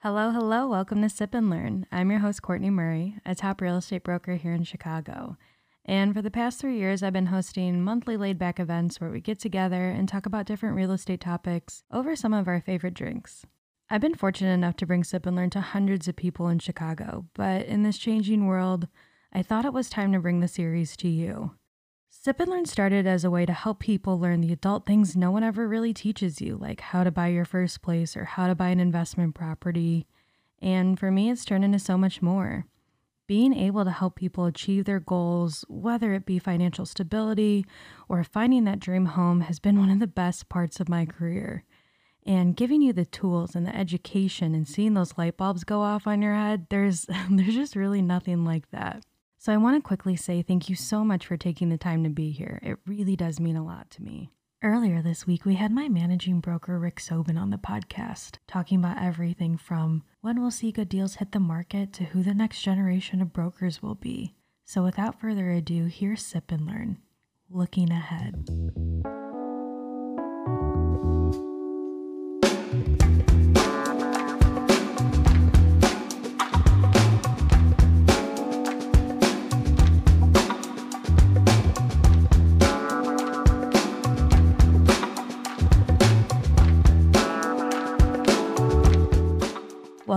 Hello, 0.00 0.30
hello. 0.30 0.68
Welcome 0.68 1.00
to 1.00 1.08
Sip 1.08 1.32
and 1.32 1.48
Learn. 1.48 1.86
I'm 1.90 2.10
your 2.10 2.20
host, 2.20 2.42
Courtney 2.42 2.68
Murray, 2.68 3.16
a 3.24 3.34
top 3.34 3.62
real 3.62 3.78
estate 3.78 4.04
broker 4.04 4.34
here 4.34 4.52
in 4.52 4.62
Chicago. 4.62 5.38
And 5.86 6.12
for 6.12 6.20
the 6.20 6.30
past 6.30 6.60
three 6.60 6.76
years, 6.76 7.02
I've 7.02 7.14
been 7.14 7.26
hosting 7.26 7.82
monthly 7.82 8.18
laid 8.18 8.38
back 8.38 8.60
events 8.60 9.00
where 9.00 9.08
we 9.08 9.22
get 9.22 9.40
together 9.40 9.88
and 9.88 10.06
talk 10.06 10.26
about 10.26 10.44
different 10.44 10.76
real 10.76 10.92
estate 10.92 11.22
topics 11.22 11.82
over 11.90 12.14
some 12.14 12.34
of 12.34 12.46
our 12.46 12.60
favorite 12.60 12.92
drinks. 12.92 13.46
I've 13.88 14.02
been 14.02 14.14
fortunate 14.14 14.52
enough 14.52 14.76
to 14.76 14.86
bring 14.86 15.02
Sip 15.02 15.24
and 15.24 15.34
Learn 15.34 15.50
to 15.50 15.62
hundreds 15.62 16.06
of 16.06 16.14
people 16.14 16.48
in 16.48 16.58
Chicago, 16.58 17.24
but 17.34 17.64
in 17.64 17.82
this 17.82 17.96
changing 17.96 18.44
world, 18.44 18.88
I 19.32 19.42
thought 19.42 19.64
it 19.64 19.72
was 19.72 19.88
time 19.88 20.12
to 20.12 20.20
bring 20.20 20.40
the 20.40 20.46
series 20.46 20.94
to 20.98 21.08
you. 21.08 21.52
Sip 22.22 22.40
and 22.40 22.50
Learn 22.50 22.66
started 22.66 23.06
as 23.06 23.22
a 23.22 23.30
way 23.30 23.46
to 23.46 23.52
help 23.52 23.78
people 23.78 24.18
learn 24.18 24.40
the 24.40 24.52
adult 24.52 24.84
things 24.84 25.14
no 25.14 25.30
one 25.30 25.44
ever 25.44 25.68
really 25.68 25.94
teaches 25.94 26.40
you, 26.40 26.56
like 26.56 26.80
how 26.80 27.04
to 27.04 27.12
buy 27.12 27.28
your 27.28 27.44
first 27.44 27.82
place 27.82 28.16
or 28.16 28.24
how 28.24 28.48
to 28.48 28.54
buy 28.54 28.70
an 28.70 28.80
investment 28.80 29.34
property. 29.36 30.08
And 30.60 30.98
for 30.98 31.12
me, 31.12 31.30
it's 31.30 31.44
turned 31.44 31.64
into 31.64 31.78
so 31.78 31.96
much 31.96 32.22
more. 32.22 32.66
Being 33.28 33.54
able 33.54 33.84
to 33.84 33.92
help 33.92 34.16
people 34.16 34.46
achieve 34.46 34.86
their 34.86 34.98
goals, 34.98 35.64
whether 35.68 36.14
it 36.14 36.26
be 36.26 36.40
financial 36.40 36.84
stability 36.84 37.64
or 38.08 38.24
finding 38.24 38.64
that 38.64 38.80
dream 38.80 39.06
home, 39.06 39.42
has 39.42 39.60
been 39.60 39.78
one 39.78 39.90
of 39.90 40.00
the 40.00 40.08
best 40.08 40.48
parts 40.48 40.80
of 40.80 40.88
my 40.88 41.06
career. 41.06 41.62
And 42.24 42.56
giving 42.56 42.82
you 42.82 42.92
the 42.92 43.04
tools 43.04 43.54
and 43.54 43.64
the 43.64 43.76
education 43.76 44.52
and 44.52 44.66
seeing 44.66 44.94
those 44.94 45.16
light 45.16 45.36
bulbs 45.36 45.62
go 45.62 45.82
off 45.82 46.08
on 46.08 46.22
your 46.22 46.34
head, 46.34 46.66
there's 46.70 47.06
there's 47.30 47.54
just 47.54 47.76
really 47.76 48.02
nothing 48.02 48.44
like 48.44 48.68
that. 48.70 49.04
So 49.38 49.52
I 49.52 49.56
want 49.58 49.76
to 49.76 49.86
quickly 49.86 50.16
say 50.16 50.42
thank 50.42 50.68
you 50.68 50.76
so 50.76 51.04
much 51.04 51.26
for 51.26 51.36
taking 51.36 51.68
the 51.68 51.78
time 51.78 52.04
to 52.04 52.10
be 52.10 52.30
here. 52.30 52.58
It 52.62 52.78
really 52.86 53.16
does 53.16 53.38
mean 53.38 53.56
a 53.56 53.64
lot 53.64 53.90
to 53.92 54.02
me. 54.02 54.30
Earlier 54.62 55.02
this 55.02 55.26
week, 55.26 55.44
we 55.44 55.56
had 55.56 55.70
my 55.70 55.88
managing 55.88 56.40
broker, 56.40 56.78
Rick 56.78 56.98
Sobin, 56.98 57.36
on 57.38 57.50
the 57.50 57.58
podcast, 57.58 58.38
talking 58.48 58.78
about 58.78 59.02
everything 59.02 59.58
from 59.58 60.02
when 60.22 60.40
we'll 60.40 60.50
see 60.50 60.72
good 60.72 60.88
deals 60.88 61.16
hit 61.16 61.32
the 61.32 61.40
market 61.40 61.92
to 61.92 62.04
who 62.04 62.22
the 62.22 62.34
next 62.34 62.62
generation 62.62 63.20
of 63.20 63.34
brokers 63.34 63.82
will 63.82 63.94
be. 63.94 64.34
So 64.64 64.82
without 64.82 65.20
further 65.20 65.50
ado, 65.50 65.84
here's 65.84 66.24
Sip 66.24 66.50
and 66.50 66.66
Learn. 66.66 66.98
Looking 67.50 67.92
ahead. 67.92 68.48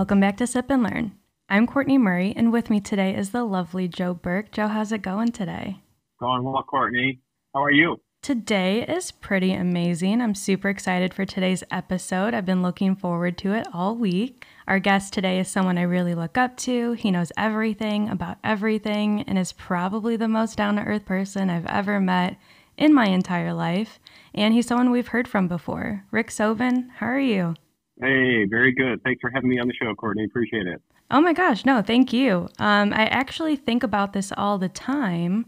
Welcome 0.00 0.20
back 0.20 0.38
to 0.38 0.46
Sip 0.46 0.70
and 0.70 0.82
Learn. 0.82 1.12
I'm 1.50 1.66
Courtney 1.66 1.98
Murray, 1.98 2.32
and 2.34 2.50
with 2.50 2.70
me 2.70 2.80
today 2.80 3.14
is 3.14 3.32
the 3.32 3.44
lovely 3.44 3.86
Joe 3.86 4.14
Burke. 4.14 4.50
Joe, 4.50 4.66
how's 4.66 4.92
it 4.92 5.02
going 5.02 5.30
today? 5.30 5.82
Going 6.18 6.42
well, 6.42 6.62
Courtney. 6.62 7.20
How 7.54 7.64
are 7.64 7.70
you? 7.70 8.00
Today 8.22 8.80
is 8.80 9.10
pretty 9.10 9.52
amazing. 9.52 10.22
I'm 10.22 10.34
super 10.34 10.70
excited 10.70 11.12
for 11.12 11.26
today's 11.26 11.62
episode. 11.70 12.32
I've 12.32 12.46
been 12.46 12.62
looking 12.62 12.96
forward 12.96 13.36
to 13.38 13.52
it 13.52 13.66
all 13.74 13.94
week. 13.94 14.46
Our 14.66 14.78
guest 14.78 15.12
today 15.12 15.38
is 15.38 15.48
someone 15.48 15.76
I 15.76 15.82
really 15.82 16.14
look 16.14 16.38
up 16.38 16.56
to. 16.60 16.92
He 16.92 17.10
knows 17.10 17.30
everything 17.36 18.08
about 18.08 18.38
everything 18.42 19.20
and 19.28 19.38
is 19.38 19.52
probably 19.52 20.16
the 20.16 20.28
most 20.28 20.56
down 20.56 20.76
to 20.76 20.82
earth 20.82 21.04
person 21.04 21.50
I've 21.50 21.66
ever 21.66 22.00
met 22.00 22.38
in 22.78 22.94
my 22.94 23.08
entire 23.08 23.52
life. 23.52 23.98
And 24.34 24.54
he's 24.54 24.66
someone 24.66 24.90
we've 24.90 25.08
heard 25.08 25.28
from 25.28 25.46
before. 25.46 26.06
Rick 26.10 26.30
Sobin, 26.30 26.88
how 26.88 27.06
are 27.08 27.20
you? 27.20 27.54
Hey, 28.00 28.44
very 28.46 28.72
good. 28.72 29.02
Thanks 29.02 29.20
for 29.20 29.30
having 29.30 29.50
me 29.50 29.58
on 29.58 29.68
the 29.68 29.74
show, 29.74 29.94
Courtney. 29.94 30.24
Appreciate 30.24 30.66
it. 30.66 30.80
Oh 31.10 31.20
my 31.20 31.32
gosh, 31.32 31.64
no, 31.64 31.82
thank 31.82 32.12
you. 32.12 32.48
Um, 32.58 32.92
I 32.92 33.06
actually 33.06 33.56
think 33.56 33.82
about 33.82 34.12
this 34.12 34.32
all 34.36 34.58
the 34.58 34.68
time. 34.68 35.46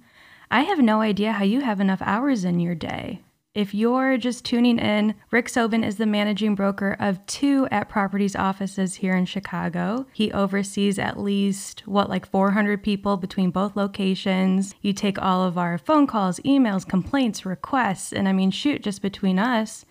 I 0.50 0.62
have 0.62 0.80
no 0.80 1.00
idea 1.00 1.32
how 1.32 1.44
you 1.44 1.60
have 1.62 1.80
enough 1.80 2.02
hours 2.02 2.44
in 2.44 2.60
your 2.60 2.74
day. 2.74 3.20
If 3.54 3.74
you're 3.74 4.16
just 4.16 4.46
tuning 4.46 4.78
in, 4.78 5.14
Rick 5.30 5.46
Sobin 5.46 5.84
is 5.84 5.96
the 5.96 6.06
managing 6.06 6.54
broker 6.54 6.96
of 6.98 7.24
two 7.26 7.68
@properties 7.88 8.34
offices 8.34 8.96
here 8.96 9.14
in 9.14 9.26
Chicago. 9.26 10.06
He 10.14 10.32
oversees 10.32 10.98
at 10.98 11.20
least, 11.20 11.86
what, 11.86 12.08
like 12.08 12.26
400 12.26 12.82
people 12.82 13.18
between 13.18 13.50
both 13.50 13.76
locations. 13.76 14.74
You 14.80 14.94
take 14.94 15.20
all 15.20 15.44
of 15.44 15.58
our 15.58 15.76
phone 15.76 16.06
calls, 16.06 16.40
emails, 16.40 16.88
complaints, 16.88 17.44
requests, 17.44 18.10
and 18.12 18.26
I 18.26 18.32
mean, 18.32 18.50
shoot, 18.50 18.82
just 18.82 19.02
between 19.02 19.38
us, 19.38 19.84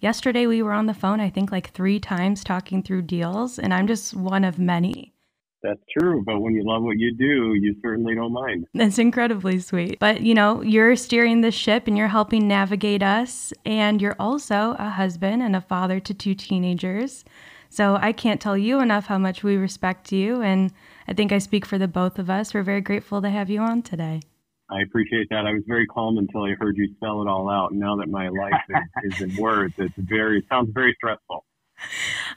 Yesterday, 0.00 0.46
we 0.46 0.62
were 0.62 0.72
on 0.72 0.86
the 0.86 0.94
phone, 0.94 1.20
I 1.20 1.30
think, 1.30 1.50
like 1.50 1.70
three 1.70 1.98
times 1.98 2.44
talking 2.44 2.82
through 2.82 3.02
deals, 3.02 3.58
and 3.58 3.72
I'm 3.72 3.86
just 3.86 4.14
one 4.14 4.44
of 4.44 4.58
many. 4.58 5.14
That's 5.62 5.80
true, 5.98 6.22
but 6.24 6.40
when 6.40 6.54
you 6.54 6.62
love 6.64 6.82
what 6.82 6.98
you 6.98 7.14
do, 7.16 7.54
you 7.54 7.74
certainly 7.82 8.14
don't 8.14 8.32
mind. 8.32 8.66
That's 8.74 8.98
incredibly 8.98 9.58
sweet. 9.58 9.98
But 9.98 10.20
you 10.20 10.34
know, 10.34 10.62
you're 10.62 10.96
steering 10.96 11.40
the 11.40 11.50
ship 11.50 11.86
and 11.86 11.96
you're 11.96 12.08
helping 12.08 12.46
navigate 12.46 13.02
us, 13.02 13.52
and 13.64 14.00
you're 14.00 14.16
also 14.18 14.76
a 14.78 14.90
husband 14.90 15.42
and 15.42 15.56
a 15.56 15.60
father 15.60 15.98
to 16.00 16.14
two 16.14 16.34
teenagers. 16.34 17.24
So 17.68 17.98
I 18.00 18.12
can't 18.12 18.40
tell 18.40 18.56
you 18.56 18.80
enough 18.80 19.06
how 19.06 19.18
much 19.18 19.42
we 19.42 19.56
respect 19.56 20.12
you, 20.12 20.42
and 20.42 20.72
I 21.08 21.14
think 21.14 21.32
I 21.32 21.38
speak 21.38 21.64
for 21.66 21.78
the 21.78 21.88
both 21.88 22.18
of 22.18 22.30
us. 22.30 22.54
We're 22.54 22.62
very 22.62 22.80
grateful 22.80 23.22
to 23.22 23.30
have 23.30 23.50
you 23.50 23.60
on 23.60 23.82
today. 23.82 24.20
I 24.68 24.80
appreciate 24.82 25.28
that. 25.30 25.46
I 25.46 25.52
was 25.52 25.62
very 25.66 25.86
calm 25.86 26.18
until 26.18 26.42
I 26.42 26.54
heard 26.58 26.76
you 26.76 26.92
spell 26.96 27.22
it 27.22 27.28
all 27.28 27.48
out. 27.48 27.72
Now 27.72 27.96
that 27.96 28.08
my 28.08 28.28
life 28.28 28.52
is, 28.68 29.14
is 29.14 29.20
in 29.22 29.36
words, 29.36 29.74
it's 29.78 29.94
very 29.96 30.38
it 30.38 30.44
sounds 30.48 30.70
very 30.72 30.94
stressful. 30.94 31.44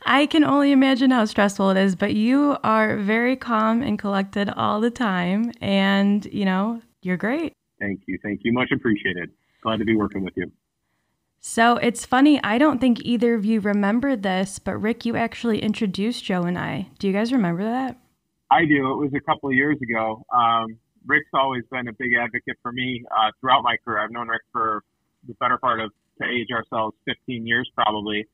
I 0.06 0.26
can 0.26 0.44
only 0.44 0.72
imagine 0.72 1.12
how 1.12 1.26
stressful 1.26 1.72
it 1.72 1.78
is, 1.78 1.96
but 1.96 2.14
you 2.14 2.58
are 2.64 2.98
very 2.98 3.36
calm 3.36 3.82
and 3.82 3.98
collected 3.98 4.50
all 4.50 4.82
the 4.82 4.92
time, 4.92 5.54
and 5.62 6.26
you 6.26 6.46
know 6.46 6.82
you're 7.02 7.18
great. 7.18 7.54
Thank 7.80 8.02
you, 8.06 8.20
thank 8.22 8.42
you, 8.44 8.54
much 8.54 8.72
appreciated. 8.72 9.32
Glad 9.64 9.78
to 9.80 9.86
be 9.86 9.96
working 9.96 10.24
with 10.24 10.34
you. 10.36 10.52
So 11.42 11.78
it's 11.78 12.06
funny. 12.06 12.42
I 12.44 12.58
don't 12.58 12.80
think 12.80 13.00
either 13.06 13.34
of 13.34 13.46
you 13.46 13.62
remember 13.62 14.16
this, 14.16 14.60
but 14.60 14.76
Rick, 14.76 15.06
you 15.06 15.16
actually 15.16 15.60
introduced 15.64 16.26
Joe 16.26 16.44
and 16.44 16.60
I. 16.60 16.90
Do 17.00 17.08
you 17.08 17.14
guys 17.14 17.32
remember 17.32 17.64
that? 17.64 17.98
I 18.52 18.66
do. 18.66 18.92
It 18.92 18.98
was 18.98 19.14
a 19.14 19.22
couple 19.22 19.50
of 19.50 19.56
years 19.56 19.78
ago. 19.82 20.26
Um, 20.34 20.78
Rick's 21.06 21.30
always 21.34 21.64
been 21.72 21.88
a 21.88 21.94
big 21.94 22.12
advocate 22.20 22.58
for 22.62 22.72
me 22.72 23.04
uh, 23.12 23.32
throughout 23.40 23.64
my 23.64 23.78
career. 23.84 24.00
I've 24.00 24.12
known 24.12 24.28
Rick 24.28 24.42
for 24.52 24.84
the 25.28 25.34
better 25.36 25.58
part 25.58 25.80
of 25.80 25.92
to 26.22 26.28
age 26.28 26.48
ourselves 26.52 26.96
15 27.06 27.46
years 27.48 27.70
probably. 27.76 28.28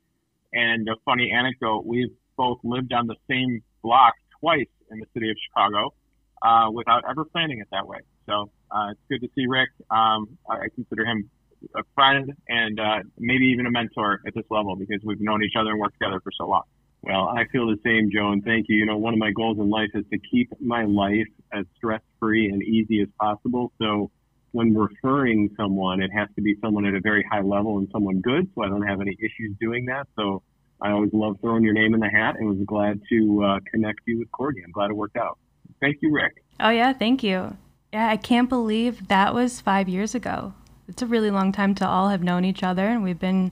And 0.54 0.88
a 0.88 0.96
funny 1.06 1.32
anecdote: 1.32 1.86
we've 1.86 2.14
both 2.38 2.60
lived 2.64 2.94
on 2.94 3.08
the 3.08 3.16
same 3.30 3.62
block 3.84 4.14
twice 4.40 4.68
in 4.92 5.00
the 5.00 5.06
city 5.14 5.30
of 5.30 5.38
Chicago 5.48 5.94
uh, 6.42 6.70
without 6.72 7.04
ever 7.10 7.26
planning 7.26 7.60
it 7.60 7.68
that 7.72 7.88
way. 7.88 8.00
So 8.28 8.50
uh, 8.72 8.92
it's 8.92 9.00
good 9.10 9.22
to 9.22 9.30
see 9.36 9.48
Rick. 9.48 9.70
Um, 9.90 10.38
I 10.50 10.68
consider 10.74 11.06
him 11.06 11.30
a 11.76 11.84
friend 11.96 12.32
and 12.48 12.80
uh, 12.80 13.00
maybe 13.18 13.46
even 13.46 13.66
a 13.66 13.72
mentor 13.72 14.22
at 14.26 14.34
this 14.34 14.46
level 14.50 14.76
because 14.76 15.02
we've 15.04 15.22
known 15.22 15.44
each 15.44 15.56
other 15.60 15.72
and 15.72 15.80
worked 15.80 15.96
together 16.00 16.20
for 16.20 16.32
so 16.38 16.48
long. 16.48 16.64
Well, 17.06 17.28
I 17.28 17.46
feel 17.52 17.68
the 17.68 17.78
same, 17.84 18.10
Joan. 18.12 18.42
thank 18.42 18.66
you. 18.68 18.78
You 18.78 18.86
know, 18.86 18.98
one 18.98 19.14
of 19.14 19.20
my 19.20 19.32
goals 19.32 19.60
in 19.60 19.70
life 19.70 19.90
is 19.94 20.04
to 20.12 20.18
keep 20.18 20.50
my 20.60 20.86
life 20.86 21.28
as 21.54 21.66
stress 21.78 22.02
free 22.20 22.50
and 22.50 22.64
easy 22.64 23.02
as 23.02 23.08
possible. 23.20 23.72
So 23.80 24.10
when 24.54 24.76
referring 24.76 25.52
someone, 25.56 26.02
it 26.02 26.10
has 26.12 26.30
to 26.36 26.42
be 26.42 26.56
someone 26.62 26.86
at 26.86 26.96
a 26.96 27.00
very 27.02 27.24
high 27.30 27.42
level 27.42 27.78
and 27.78 27.88
someone 27.92 28.22
good. 28.22 28.50
So 28.56 28.64
I 28.64 28.70
don't 28.70 28.88
have 28.88 29.02
any 29.02 29.16
issues 29.20 29.56
doing 29.60 29.86
that. 29.86 30.08
So 30.16 30.42
I 30.82 30.92
always 30.92 31.12
love 31.14 31.38
throwing 31.42 31.64
your 31.64 31.74
name 31.74 31.94
in 31.94 32.00
the 32.00 32.10
hat 32.10 32.38
and 32.40 32.50
was 32.50 32.58
glad 32.66 33.00
to 33.10 33.44
uh, 33.44 33.60
connect 33.72 34.00
you 34.08 34.20
with 34.20 34.32
Courtney. 34.32 34.64
I'm 34.66 34.72
glad 34.72 34.90
it 34.90 34.96
worked 34.96 35.18
out. 35.18 35.38
Thank 35.82 35.98
you, 36.02 36.12
Rick. 36.12 36.44
Oh, 36.60 36.70
yeah. 36.70 36.92
Thank 36.94 37.22
you. 37.22 37.56
Yeah, 37.94 38.10
I 38.10 38.18
can't 38.18 38.50
believe 38.50 39.10
that 39.10 39.34
was 39.34 39.62
five 39.62 39.88
years 39.88 40.16
ago. 40.16 40.54
It's 40.88 41.02
a 41.02 41.06
really 41.06 41.32
long 41.32 41.52
time 41.52 41.76
to 41.76 41.88
all 41.88 42.10
have 42.10 42.24
known 42.24 42.46
each 42.46 42.64
other, 42.64 42.88
and 42.88 43.04
we've 43.04 43.20
been 43.20 43.52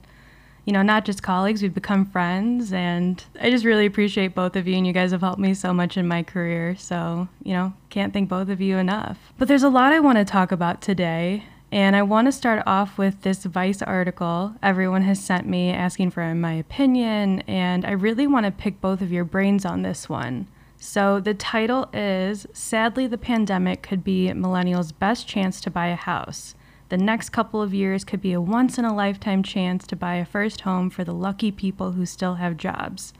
you 0.64 0.72
know, 0.72 0.82
not 0.82 1.04
just 1.04 1.22
colleagues, 1.22 1.62
we've 1.62 1.74
become 1.74 2.06
friends. 2.06 2.72
And 2.72 3.22
I 3.40 3.50
just 3.50 3.64
really 3.64 3.86
appreciate 3.86 4.34
both 4.34 4.56
of 4.56 4.66
you. 4.66 4.76
And 4.76 4.86
you 4.86 4.92
guys 4.92 5.12
have 5.12 5.20
helped 5.20 5.40
me 5.40 5.54
so 5.54 5.72
much 5.72 5.96
in 5.96 6.08
my 6.08 6.22
career. 6.22 6.76
So, 6.76 7.28
you 7.42 7.52
know, 7.52 7.74
can't 7.90 8.12
thank 8.12 8.28
both 8.28 8.48
of 8.48 8.60
you 8.60 8.78
enough. 8.78 9.18
But 9.38 9.48
there's 9.48 9.62
a 9.62 9.68
lot 9.68 9.92
I 9.92 10.00
want 10.00 10.18
to 10.18 10.24
talk 10.24 10.52
about 10.52 10.80
today. 10.80 11.44
And 11.70 11.96
I 11.96 12.02
want 12.02 12.26
to 12.26 12.32
start 12.32 12.62
off 12.66 12.98
with 12.98 13.22
this 13.22 13.44
Vice 13.44 13.82
article 13.82 14.54
everyone 14.62 15.02
has 15.02 15.22
sent 15.22 15.46
me 15.46 15.70
asking 15.70 16.10
for 16.10 16.34
my 16.34 16.52
opinion. 16.54 17.40
And 17.42 17.84
I 17.84 17.90
really 17.90 18.26
want 18.26 18.46
to 18.46 18.52
pick 18.52 18.80
both 18.80 19.00
of 19.02 19.12
your 19.12 19.24
brains 19.24 19.64
on 19.64 19.82
this 19.82 20.08
one. 20.08 20.46
So 20.78 21.18
the 21.18 21.34
title 21.34 21.88
is 21.92 22.46
Sadly, 22.52 23.06
the 23.06 23.18
Pandemic 23.18 23.82
Could 23.82 24.04
Be 24.04 24.28
Millennials' 24.28 24.92
Best 24.96 25.26
Chance 25.26 25.60
to 25.62 25.70
Buy 25.70 25.86
a 25.86 25.96
House. 25.96 26.54
The 26.94 27.02
next 27.02 27.30
couple 27.30 27.60
of 27.60 27.74
years 27.74 28.04
could 28.04 28.20
be 28.20 28.32
a 28.32 28.40
once 28.40 28.78
in 28.78 28.84
a 28.84 28.94
lifetime 28.94 29.42
chance 29.42 29.84
to 29.88 29.96
buy 29.96 30.14
a 30.14 30.24
first 30.24 30.60
home 30.60 30.90
for 30.90 31.02
the 31.02 31.12
lucky 31.12 31.50
people 31.50 31.90
who 31.90 32.06
still 32.06 32.36
have 32.36 32.56
jobs. 32.56 33.12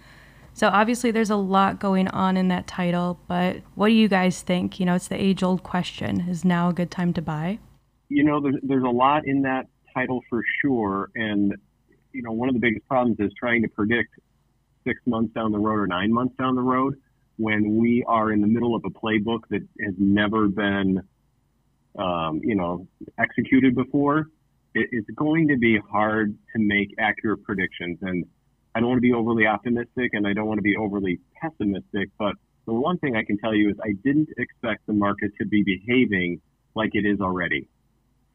So 0.52 0.68
obviously 0.68 1.10
there's 1.10 1.28
a 1.28 1.34
lot 1.34 1.80
going 1.80 2.06
on 2.06 2.36
in 2.36 2.46
that 2.46 2.68
title, 2.68 3.18
but 3.26 3.62
what 3.74 3.88
do 3.88 3.94
you 3.94 4.06
guys 4.06 4.42
think? 4.42 4.78
You 4.78 4.86
know, 4.86 4.94
it's 4.94 5.08
the 5.08 5.20
age 5.20 5.42
old 5.42 5.64
question. 5.64 6.20
Is 6.28 6.44
now 6.44 6.68
a 6.68 6.72
good 6.72 6.92
time 6.92 7.12
to 7.14 7.20
buy? 7.20 7.58
You 8.10 8.22
know, 8.22 8.40
there's, 8.40 8.54
there's 8.62 8.84
a 8.84 8.88
lot 8.88 9.26
in 9.26 9.42
that 9.42 9.66
title 9.92 10.20
for 10.30 10.44
sure. 10.62 11.10
And, 11.16 11.56
you 12.12 12.22
know, 12.22 12.30
one 12.30 12.48
of 12.48 12.54
the 12.54 12.60
biggest 12.60 12.86
problems 12.86 13.16
is 13.18 13.32
trying 13.36 13.62
to 13.62 13.68
predict 13.68 14.10
six 14.86 15.00
months 15.04 15.34
down 15.34 15.50
the 15.50 15.58
road 15.58 15.80
or 15.80 15.88
nine 15.88 16.12
months 16.12 16.36
down 16.38 16.54
the 16.54 16.62
road 16.62 16.94
when 17.38 17.78
we 17.78 18.04
are 18.06 18.30
in 18.30 18.40
the 18.40 18.46
middle 18.46 18.76
of 18.76 18.84
a 18.84 18.90
playbook 18.90 19.40
that 19.50 19.66
has 19.84 19.94
never 19.98 20.46
been, 20.46 21.02
um, 21.98 22.40
you 22.42 22.54
know, 22.54 22.86
executed 23.18 23.74
before, 23.74 24.28
it, 24.74 24.88
it's 24.92 25.10
going 25.16 25.48
to 25.48 25.56
be 25.56 25.78
hard 25.90 26.36
to 26.54 26.62
make 26.62 26.94
accurate 26.98 27.42
predictions. 27.44 27.98
And 28.02 28.24
I 28.74 28.80
don't 28.80 28.88
want 28.88 28.98
to 28.98 29.02
be 29.02 29.12
overly 29.12 29.46
optimistic 29.46 30.10
and 30.14 30.26
I 30.26 30.32
don't 30.32 30.46
want 30.46 30.58
to 30.58 30.62
be 30.62 30.76
overly 30.76 31.20
pessimistic, 31.40 32.10
but 32.18 32.34
the 32.66 32.72
one 32.72 32.98
thing 32.98 33.16
I 33.16 33.24
can 33.24 33.38
tell 33.38 33.54
you 33.54 33.70
is 33.70 33.76
I 33.82 33.92
didn't 34.02 34.28
expect 34.36 34.86
the 34.86 34.94
market 34.94 35.32
to 35.38 35.46
be 35.46 35.62
behaving 35.62 36.40
like 36.74 36.90
it 36.94 37.06
is 37.06 37.20
already. 37.20 37.68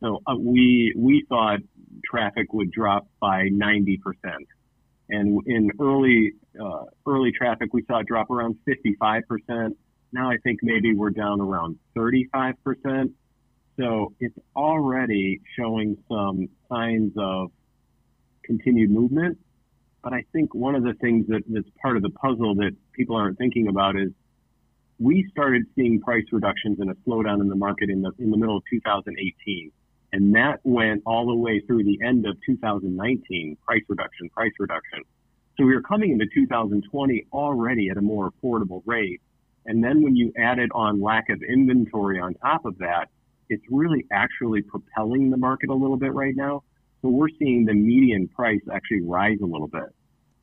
So 0.01 0.21
uh, 0.27 0.35
we 0.37 0.93
we 0.95 1.25
thought 1.27 1.59
traffic 2.09 2.53
would 2.53 2.71
drop 2.71 3.07
by 3.19 3.49
90 3.51 3.97
percent, 3.97 4.47
and 5.09 5.41
in 5.45 5.71
early 5.79 6.33
uh, 6.61 6.85
early 7.05 7.31
traffic 7.31 7.73
we 7.73 7.83
saw 7.85 7.99
it 7.99 8.07
drop 8.07 8.29
around 8.29 8.55
55 8.65 9.23
percent. 9.27 9.77
Now 10.13 10.31
I 10.31 10.37
think 10.37 10.59
maybe 10.63 10.95
we're 10.95 11.09
down 11.09 11.41
around 11.41 11.77
35 11.95 12.55
percent. 12.63 13.11
So 13.79 14.13
it's 14.19 14.37
already 14.55 15.39
showing 15.57 15.97
some 16.09 16.49
signs 16.67 17.13
of 17.17 17.51
continued 18.43 18.91
movement. 18.91 19.37
But 20.03 20.13
I 20.13 20.25
think 20.33 20.53
one 20.53 20.75
of 20.75 20.83
the 20.83 20.93
things 20.95 21.27
that, 21.27 21.43
that's 21.47 21.67
part 21.81 21.95
of 21.95 22.03
the 22.03 22.09
puzzle 22.09 22.55
that 22.55 22.71
people 22.93 23.15
aren't 23.15 23.37
thinking 23.37 23.67
about 23.69 23.95
is 23.95 24.09
we 24.97 25.25
started 25.31 25.63
seeing 25.75 26.01
price 26.01 26.25
reductions 26.31 26.79
and 26.79 26.89
a 26.89 26.95
slowdown 27.07 27.39
in 27.39 27.47
the 27.47 27.55
market 27.55 27.89
in 27.89 28.01
the 28.01 28.11
in 28.19 28.31
the 28.31 28.37
middle 28.37 28.57
of 28.57 28.63
2018. 28.69 29.71
And 30.11 30.35
that 30.35 30.59
went 30.63 31.03
all 31.05 31.27
the 31.27 31.35
way 31.35 31.61
through 31.61 31.83
the 31.83 31.99
end 32.03 32.25
of 32.25 32.35
2019, 32.45 33.57
price 33.65 33.83
reduction, 33.87 34.29
price 34.29 34.51
reduction. 34.59 35.03
So 35.57 35.65
we 35.65 35.73
were 35.73 35.81
coming 35.81 36.11
into 36.11 36.25
2020 36.33 37.27
already 37.31 37.89
at 37.89 37.97
a 37.97 38.01
more 38.01 38.31
affordable 38.31 38.81
rate. 38.85 39.21
And 39.65 39.83
then 39.83 40.01
when 40.01 40.15
you 40.15 40.33
added 40.37 40.71
on 40.73 41.01
lack 41.01 41.29
of 41.29 41.41
inventory 41.43 42.19
on 42.19 42.33
top 42.35 42.65
of 42.65 42.79
that, 42.79 43.09
it's 43.49 43.63
really 43.69 44.05
actually 44.11 44.61
propelling 44.61 45.29
the 45.29 45.37
market 45.37 45.69
a 45.69 45.73
little 45.73 45.97
bit 45.97 46.13
right 46.13 46.35
now. 46.35 46.63
So 47.01 47.09
we're 47.09 47.29
seeing 47.39 47.65
the 47.65 47.73
median 47.73 48.27
price 48.27 48.61
actually 48.71 49.01
rise 49.01 49.37
a 49.41 49.45
little 49.45 49.67
bit. 49.67 49.83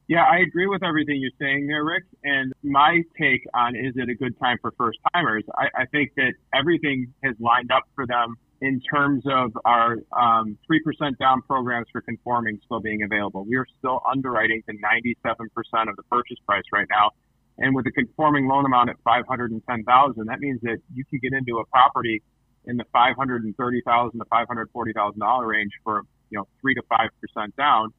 Yeah, 0.08 0.22
I 0.22 0.38
agree 0.38 0.66
with 0.66 0.84
everything 0.84 1.16
you're 1.20 1.32
saying 1.40 1.66
there, 1.66 1.84
Rick. 1.84 2.04
And 2.22 2.52
my 2.62 3.02
take 3.20 3.44
on 3.54 3.74
is 3.74 3.94
it 3.96 4.08
a 4.08 4.14
good 4.14 4.38
time 4.38 4.56
for 4.62 4.72
first 4.78 4.98
timers? 5.12 5.42
I, 5.58 5.82
I 5.82 5.86
think 5.86 6.12
that 6.16 6.34
everything 6.54 7.12
has 7.24 7.34
lined 7.40 7.72
up 7.72 7.82
for 7.94 8.06
them 8.06 8.36
in 8.60 8.80
terms 8.80 9.24
of 9.26 9.50
our 9.64 9.96
um, 10.16 10.56
3% 10.70 11.18
down 11.18 11.42
programs 11.42 11.86
for 11.90 12.00
conforming 12.00 12.58
still 12.64 12.80
being 12.80 13.02
available. 13.02 13.44
We 13.44 13.56
are 13.56 13.66
still 13.78 14.00
underwriting 14.10 14.62
to 14.68 14.74
97% 14.74 15.88
of 15.88 15.96
the 15.96 16.02
purchase 16.04 16.38
price 16.46 16.64
right 16.72 16.86
now. 16.88 17.10
And 17.58 17.74
with 17.74 17.86
a 17.86 17.90
conforming 17.90 18.46
loan 18.46 18.64
amount 18.64 18.90
at 18.90 18.96
510,000, 19.04 20.26
that 20.26 20.38
means 20.40 20.60
that 20.62 20.78
you 20.94 21.04
can 21.04 21.18
get 21.18 21.32
into 21.32 21.58
a 21.58 21.66
property 21.66 22.22
in 22.66 22.76
the 22.76 22.84
530,000 22.92 24.18
to 24.18 24.24
540,000 24.24 25.20
dollar 25.20 25.46
range 25.46 25.72
for 25.84 26.02
you 26.30 26.38
know 26.38 26.46
three 26.60 26.74
to 26.74 26.82
five 26.88 27.10
percent 27.20 27.54
down. 27.56 27.92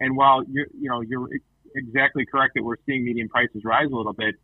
And 0.00 0.16
while 0.16 0.42
you 0.44 0.66
you 0.78 0.88
know 0.88 1.00
you're 1.00 1.28
exactly 1.74 2.24
correct 2.24 2.54
that 2.54 2.62
we're 2.62 2.76
seeing 2.86 3.04
median 3.04 3.28
prices 3.28 3.62
rise 3.64 3.90
a 3.90 3.96
little 3.96 4.12
bit, 4.12 4.36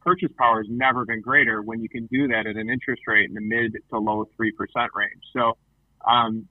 purchase 0.00 0.30
power 0.38 0.62
has 0.62 0.66
never 0.70 1.04
been 1.04 1.20
greater 1.20 1.62
when 1.62 1.80
you 1.80 1.88
can 1.88 2.06
do 2.06 2.28
that 2.28 2.46
at 2.46 2.56
an 2.56 2.70
interest 2.70 3.02
rate 3.06 3.28
in 3.28 3.34
the 3.34 3.40
mid 3.40 3.76
to 3.90 3.98
low 3.98 4.24
3% 4.40 4.50
range. 4.94 5.22
So, 5.32 5.56
um, 6.08 6.46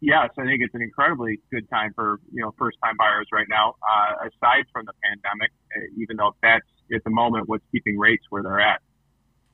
yes, 0.00 0.30
I 0.38 0.44
think 0.44 0.62
it's 0.62 0.74
an 0.74 0.82
incredibly 0.82 1.40
good 1.50 1.68
time 1.70 1.92
for, 1.94 2.18
you 2.32 2.42
know, 2.42 2.54
first 2.58 2.78
time 2.82 2.96
buyers 2.98 3.26
right 3.32 3.46
now, 3.48 3.74
uh, 3.82 4.28
aside 4.28 4.64
from 4.72 4.86
the 4.86 4.94
pandemic, 5.04 5.50
uh, 5.76 5.80
even 5.96 6.16
though 6.16 6.34
that's 6.42 6.66
at 6.92 7.04
the 7.04 7.10
moment 7.10 7.48
what's 7.48 7.64
keeping 7.70 7.98
rates 7.98 8.24
where 8.30 8.42
they're 8.42 8.60
at. 8.60 8.80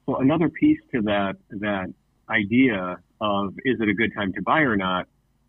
So 0.07 0.17
another 0.17 0.49
piece 0.49 0.81
to 0.95 1.03
that, 1.03 1.37
that 1.51 1.93
idea 2.29 2.99
of 3.21 3.55
is 3.65 3.81
it 3.81 3.89
a 3.89 3.95
good 3.95 4.13
time 4.15 4.33
to 4.35 4.43
buy 4.43 4.61
or 4.61 4.77
not? 4.77 5.07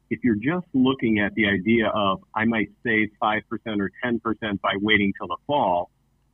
If 0.10 0.24
you're 0.24 0.36
just 0.36 0.68
looking 0.74 1.20
at 1.20 1.34
the 1.34 1.48
idea 1.48 1.88
of 1.88 2.24
I 2.36 2.46
might 2.46 2.70
save 2.84 3.10
5% 3.22 3.42
or 3.80 3.92
10% 4.04 4.62
by 4.62 4.74
waiting 4.82 5.14
till 5.18 5.28
the 5.28 5.38
fall, 5.48 5.90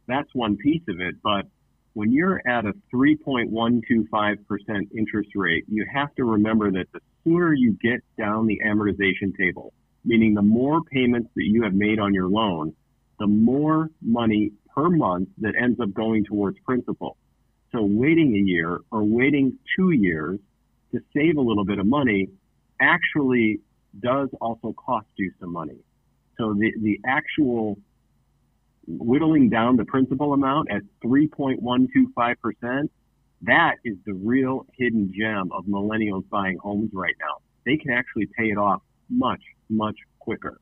that's 0.08 0.30
one 0.34 0.58
piece 0.58 0.84
of 0.90 1.00
it. 1.00 1.16
But 1.24 1.46
when 1.94 2.12
you're 2.12 2.42
at 2.48 2.66
a 2.66 2.74
3.125% 2.94 4.92
interest 4.96 5.30
rate, 5.36 5.66
you 5.68 5.86
have 5.94 6.14
to 6.16 6.24
remember 6.24 6.72
that 6.72 6.92
the 6.94 7.00
sooner 7.24 7.54
you 7.54 7.78
get 7.82 8.02
down 8.18 8.48
the 8.48 8.60
amortization 8.66 9.36
table, 9.38 9.74
meaning 10.04 10.34
the 10.34 10.42
more 10.42 10.82
payments 10.84 11.30
that 11.36 11.46
you 11.46 11.64
have 11.64 11.74
made 11.74 12.00
on 12.00 12.14
your 12.14 12.28
loan, 12.28 12.74
the 13.20 13.28
more 13.28 13.90
money 14.02 14.52
per 14.74 14.90
month 14.90 15.30
that 15.38 15.54
ends 15.62 15.80
up 15.80 15.94
going 15.94 16.24
towards 16.26 16.58
principal. 16.60 17.18
So 17.72 17.84
waiting 17.84 18.36
a 18.36 18.40
year 18.40 18.80
or 18.92 19.04
waiting 19.04 19.58
two 19.78 19.92
years 19.92 20.40
to 20.92 21.00
save 21.16 21.38
a 21.38 21.42
little 21.42 21.66
bit 21.66 21.80
of 21.80 21.86
money 21.86 22.28
actually 22.82 23.62
does 24.00 24.30
also 24.42 24.74
cost 24.74 25.08
you 25.16 25.32
some 25.40 25.54
money. 25.54 25.78
So 26.38 26.54
the, 26.54 26.74
the 26.82 27.00
actual 27.06 27.78
whittling 28.88 29.50
down 29.50 29.78
the 29.78 29.86
principal 29.86 30.34
amount 30.34 30.70
at 30.72 30.82
3.125%, 31.04 32.90
that 33.44 33.76
is 33.86 33.96
the 34.06 34.14
real 34.14 34.66
hidden 34.78 35.14
gem 35.18 35.52
of 35.52 35.66
millennials 35.66 36.28
buying 36.30 36.58
homes 36.58 36.90
right 36.94 37.16
now. 37.20 37.38
They 37.66 37.78
can 37.78 37.92
actually 37.92 38.28
pay 38.38 38.46
it 38.46 38.58
off 38.58 38.82
much, 39.10 39.42
much 39.70 39.96
quicker. 40.20 40.60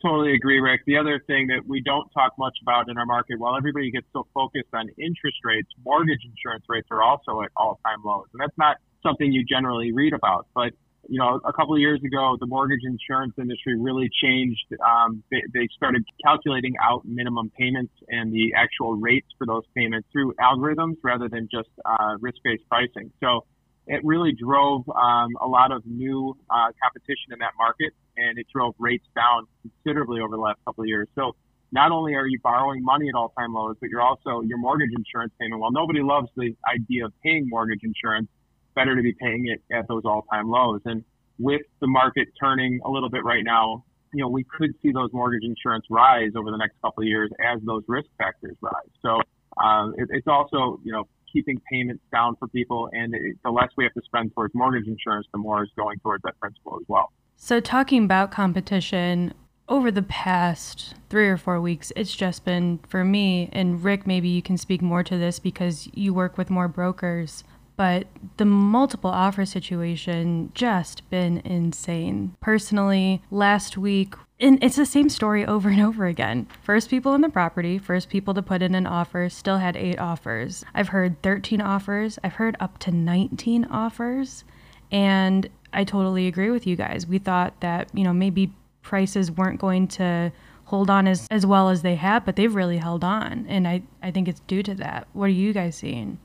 Totally 0.00 0.34
agree, 0.34 0.60
Rick. 0.60 0.82
The 0.86 0.96
other 0.96 1.20
thing 1.26 1.48
that 1.48 1.66
we 1.66 1.80
don't 1.80 2.08
talk 2.10 2.32
much 2.38 2.56
about 2.62 2.88
in 2.88 2.96
our 2.98 3.06
market, 3.06 3.38
while 3.38 3.56
everybody 3.56 3.90
gets 3.90 4.06
so 4.12 4.26
focused 4.32 4.68
on 4.72 4.88
interest 4.96 5.38
rates, 5.44 5.68
mortgage 5.84 6.20
insurance 6.24 6.64
rates 6.68 6.86
are 6.92 7.02
also 7.02 7.42
at 7.42 7.50
all 7.56 7.80
time 7.84 8.04
lows. 8.04 8.26
And 8.32 8.40
that's 8.40 8.56
not 8.56 8.76
something 9.02 9.32
you 9.32 9.44
generally 9.44 9.90
read 9.92 10.12
about, 10.12 10.46
but 10.54 10.72
you 11.08 11.18
know, 11.18 11.40
a 11.44 11.52
couple 11.52 11.74
of 11.74 11.80
years 11.80 12.00
ago, 12.04 12.36
the 12.38 12.46
mortgage 12.46 12.82
insurance 12.84 13.32
industry 13.38 13.80
really 13.80 14.10
changed. 14.22 14.66
Um, 14.86 15.22
they, 15.30 15.42
they 15.54 15.66
started 15.74 16.04
calculating 16.22 16.74
out 16.82 17.02
minimum 17.04 17.50
payments 17.58 17.94
and 18.08 18.32
the 18.32 18.52
actual 18.54 18.94
rates 18.94 19.26
for 19.38 19.46
those 19.46 19.62
payments 19.74 20.06
through 20.12 20.34
algorithms 20.34 20.96
rather 21.02 21.28
than 21.28 21.48
just 21.50 21.70
uh, 21.86 22.16
risk-based 22.20 22.64
pricing. 22.68 23.10
So 23.20 23.46
it 23.88 24.00
really 24.04 24.32
drove 24.32 24.88
um, 24.90 25.30
a 25.40 25.48
lot 25.48 25.72
of 25.72 25.84
new 25.86 26.36
uh, 26.50 26.68
competition 26.82 27.32
in 27.32 27.38
that 27.40 27.54
market, 27.58 27.92
and 28.16 28.38
it 28.38 28.46
drove 28.54 28.74
rates 28.78 29.06
down 29.14 29.46
considerably 29.62 30.20
over 30.20 30.36
the 30.36 30.42
last 30.42 30.58
couple 30.64 30.82
of 30.84 30.88
years. 30.88 31.08
So 31.14 31.34
not 31.72 31.90
only 31.90 32.14
are 32.14 32.26
you 32.26 32.38
borrowing 32.42 32.82
money 32.82 33.08
at 33.08 33.14
all-time 33.14 33.52
lows, 33.52 33.76
but 33.80 33.90
you're 33.90 34.02
also 34.02 34.42
your 34.42 34.58
mortgage 34.58 34.90
insurance 34.96 35.32
payment. 35.40 35.60
While 35.60 35.72
nobody 35.72 36.02
loves 36.02 36.28
the 36.36 36.54
idea 36.72 37.06
of 37.06 37.12
paying 37.22 37.46
mortgage 37.48 37.80
insurance, 37.82 38.28
better 38.74 38.94
to 38.94 39.02
be 39.02 39.14
paying 39.20 39.48
it 39.48 39.60
at 39.74 39.88
those 39.88 40.02
all-time 40.04 40.48
lows. 40.48 40.80
And 40.84 41.04
with 41.38 41.62
the 41.80 41.86
market 41.86 42.28
turning 42.40 42.80
a 42.84 42.90
little 42.90 43.10
bit 43.10 43.24
right 43.24 43.44
now, 43.44 43.84
you 44.14 44.22
know, 44.22 44.28
we 44.28 44.44
could 44.44 44.72
see 44.82 44.92
those 44.92 45.10
mortgage 45.12 45.44
insurance 45.44 45.84
rise 45.90 46.30
over 46.36 46.50
the 46.50 46.56
next 46.56 46.80
couple 46.82 47.02
of 47.02 47.08
years 47.08 47.30
as 47.44 47.60
those 47.64 47.82
risk 47.86 48.08
factors 48.16 48.56
rise. 48.60 48.92
So 49.02 49.20
um, 49.62 49.94
it, 49.98 50.08
it's 50.10 50.26
also, 50.26 50.80
you 50.84 50.92
know, 50.92 51.04
keeping 51.32 51.60
payments 51.70 52.02
down 52.12 52.36
for 52.36 52.48
people, 52.48 52.88
and 52.92 53.14
it, 53.14 53.36
the 53.44 53.50
less 53.50 53.68
we 53.76 53.84
have 53.84 53.94
to 53.94 54.02
spend 54.04 54.32
towards 54.34 54.54
mortgage 54.54 54.86
insurance, 54.86 55.26
the 55.32 55.38
more 55.38 55.62
is 55.62 55.70
going 55.76 55.98
towards 56.00 56.22
that 56.24 56.38
principal 56.40 56.78
as 56.80 56.86
well. 56.88 57.12
So 57.36 57.60
talking 57.60 58.04
about 58.04 58.30
competition, 58.30 59.34
over 59.68 59.90
the 59.90 60.02
past 60.02 60.94
three 61.10 61.28
or 61.28 61.36
four 61.36 61.60
weeks, 61.60 61.92
it's 61.94 62.16
just 62.16 62.44
been 62.44 62.80
for 62.88 63.04
me, 63.04 63.50
and 63.52 63.84
Rick, 63.84 64.06
maybe 64.06 64.28
you 64.28 64.42
can 64.42 64.56
speak 64.56 64.80
more 64.80 65.02
to 65.02 65.18
this 65.18 65.38
because 65.38 65.88
you 65.92 66.14
work 66.14 66.38
with 66.38 66.50
more 66.50 66.68
brokers 66.68 67.44
but 67.78 68.08
the 68.38 68.44
multiple 68.44 69.08
offer 69.08 69.46
situation 69.46 70.50
just 70.52 71.08
been 71.10 71.38
insane. 71.44 72.34
Personally, 72.40 73.22
last 73.30 73.78
week 73.78 74.16
and 74.40 74.62
it's 74.62 74.76
the 74.76 74.86
same 74.86 75.08
story 75.08 75.44
over 75.44 75.68
and 75.68 75.80
over 75.80 76.06
again. 76.06 76.46
First 76.62 76.90
people 76.90 77.14
in 77.14 77.20
the 77.20 77.28
property, 77.28 77.78
first 77.78 78.08
people 78.08 78.34
to 78.34 78.42
put 78.42 78.62
in 78.62 78.74
an 78.74 78.86
offer, 78.86 79.28
still 79.28 79.58
had 79.58 79.76
eight 79.76 79.98
offers. 79.98 80.64
I've 80.74 80.88
heard 80.88 81.20
13 81.22 81.60
offers, 81.60 82.18
I've 82.22 82.34
heard 82.34 82.56
up 82.60 82.78
to 82.80 82.90
19 82.90 83.64
offers. 83.66 84.44
And 84.90 85.48
I 85.72 85.84
totally 85.84 86.26
agree 86.26 86.50
with 86.50 86.66
you 86.66 86.76
guys. 86.76 87.06
We 87.06 87.18
thought 87.18 87.60
that, 87.60 87.90
you 87.92 88.04
know, 88.04 88.12
maybe 88.12 88.52
prices 88.82 89.30
weren't 89.30 89.60
going 89.60 89.88
to 89.88 90.32
hold 90.64 90.88
on 90.88 91.06
as, 91.06 91.26
as 91.30 91.44
well 91.44 91.68
as 91.68 91.82
they 91.82 91.96
have, 91.96 92.24
but 92.24 92.36
they've 92.36 92.54
really 92.54 92.78
held 92.78 93.04
on. 93.04 93.46
And 93.48 93.68
I, 93.68 93.82
I 94.02 94.10
think 94.10 94.28
it's 94.28 94.40
due 94.40 94.62
to 94.62 94.74
that. 94.76 95.08
What 95.12 95.26
are 95.26 95.28
you 95.28 95.52
guys 95.52 95.76
seeing? 95.76 96.18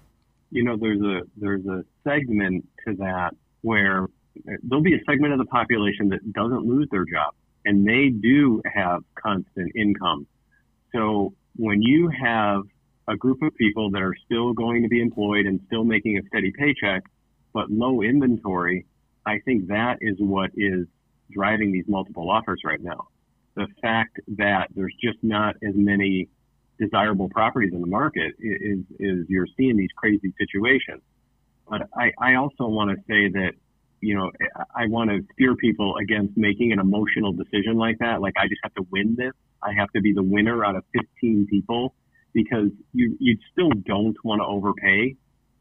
you 0.53 0.63
know, 0.63 0.77
there's 0.77 1.01
a 1.01 1.21
there's 1.35 1.65
a 1.65 1.83
segment 2.03 2.63
to 2.87 2.93
that 2.97 3.31
where 3.61 4.07
there'll 4.61 4.83
be 4.83 4.93
a 4.93 5.03
segment 5.09 5.33
of 5.33 5.39
the 5.39 5.45
population 5.45 6.09
that 6.09 6.31
doesn't 6.31 6.63
lose 6.63 6.87
their 6.91 7.05
job 7.05 7.33
and 7.65 7.87
they 7.87 8.09
do 8.09 8.61
have 8.73 9.03
constant 9.15 9.71
income. 9.75 10.27
So 10.93 11.33
when 11.55 11.81
you 11.81 12.09
have 12.09 12.63
a 13.07 13.15
group 13.15 13.41
of 13.41 13.55
people 13.55 13.91
that 13.91 14.01
are 14.01 14.15
still 14.25 14.53
going 14.53 14.83
to 14.83 14.89
be 14.89 15.01
employed 15.01 15.45
and 15.45 15.59
still 15.67 15.83
making 15.83 16.17
a 16.17 16.21
steady 16.27 16.51
paycheck, 16.51 17.03
but 17.53 17.69
low 17.69 18.01
inventory, 18.01 18.85
I 19.25 19.39
think 19.45 19.67
that 19.67 19.97
is 20.01 20.15
what 20.19 20.51
is 20.55 20.87
driving 21.31 21.71
these 21.71 21.85
multiple 21.87 22.29
offers 22.29 22.61
right 22.63 22.81
now. 22.81 23.07
The 23.55 23.67
fact 23.81 24.19
that 24.37 24.69
there's 24.75 24.95
just 25.01 25.17
not 25.21 25.55
as 25.63 25.73
many 25.75 26.29
desirable 26.79 27.29
properties 27.29 27.71
in 27.73 27.81
the 27.81 27.87
market 27.87 28.33
is 28.39 28.79
is 28.99 29.25
you're 29.29 29.47
seeing 29.55 29.77
these 29.77 29.91
crazy 29.95 30.33
situations. 30.39 31.01
But 31.69 31.87
I, 31.97 32.11
I 32.19 32.35
also 32.35 32.67
want 32.67 32.89
to 32.91 32.97
say 33.07 33.29
that 33.29 33.53
you 34.03 34.15
know 34.15 34.31
I 34.75 34.87
want 34.87 35.09
to 35.09 35.21
steer 35.33 35.55
people 35.55 35.95
against 35.97 36.37
making 36.37 36.71
an 36.71 36.79
emotional 36.79 37.31
decision 37.33 37.77
like 37.77 37.99
that. 37.99 38.21
Like 38.21 38.33
I 38.37 38.47
just 38.47 38.61
have 38.63 38.73
to 38.75 38.85
win 38.91 39.15
this. 39.17 39.33
I 39.61 39.73
have 39.73 39.89
to 39.91 40.01
be 40.01 40.13
the 40.13 40.23
winner 40.23 40.63
out 40.65 40.75
of 40.75 40.83
15 40.93 41.47
people 41.49 41.95
because 42.33 42.69
you 42.93 43.15
you 43.19 43.37
still 43.51 43.69
don't 43.69 44.17
want 44.23 44.41
to 44.41 44.45
overpay. 44.45 45.15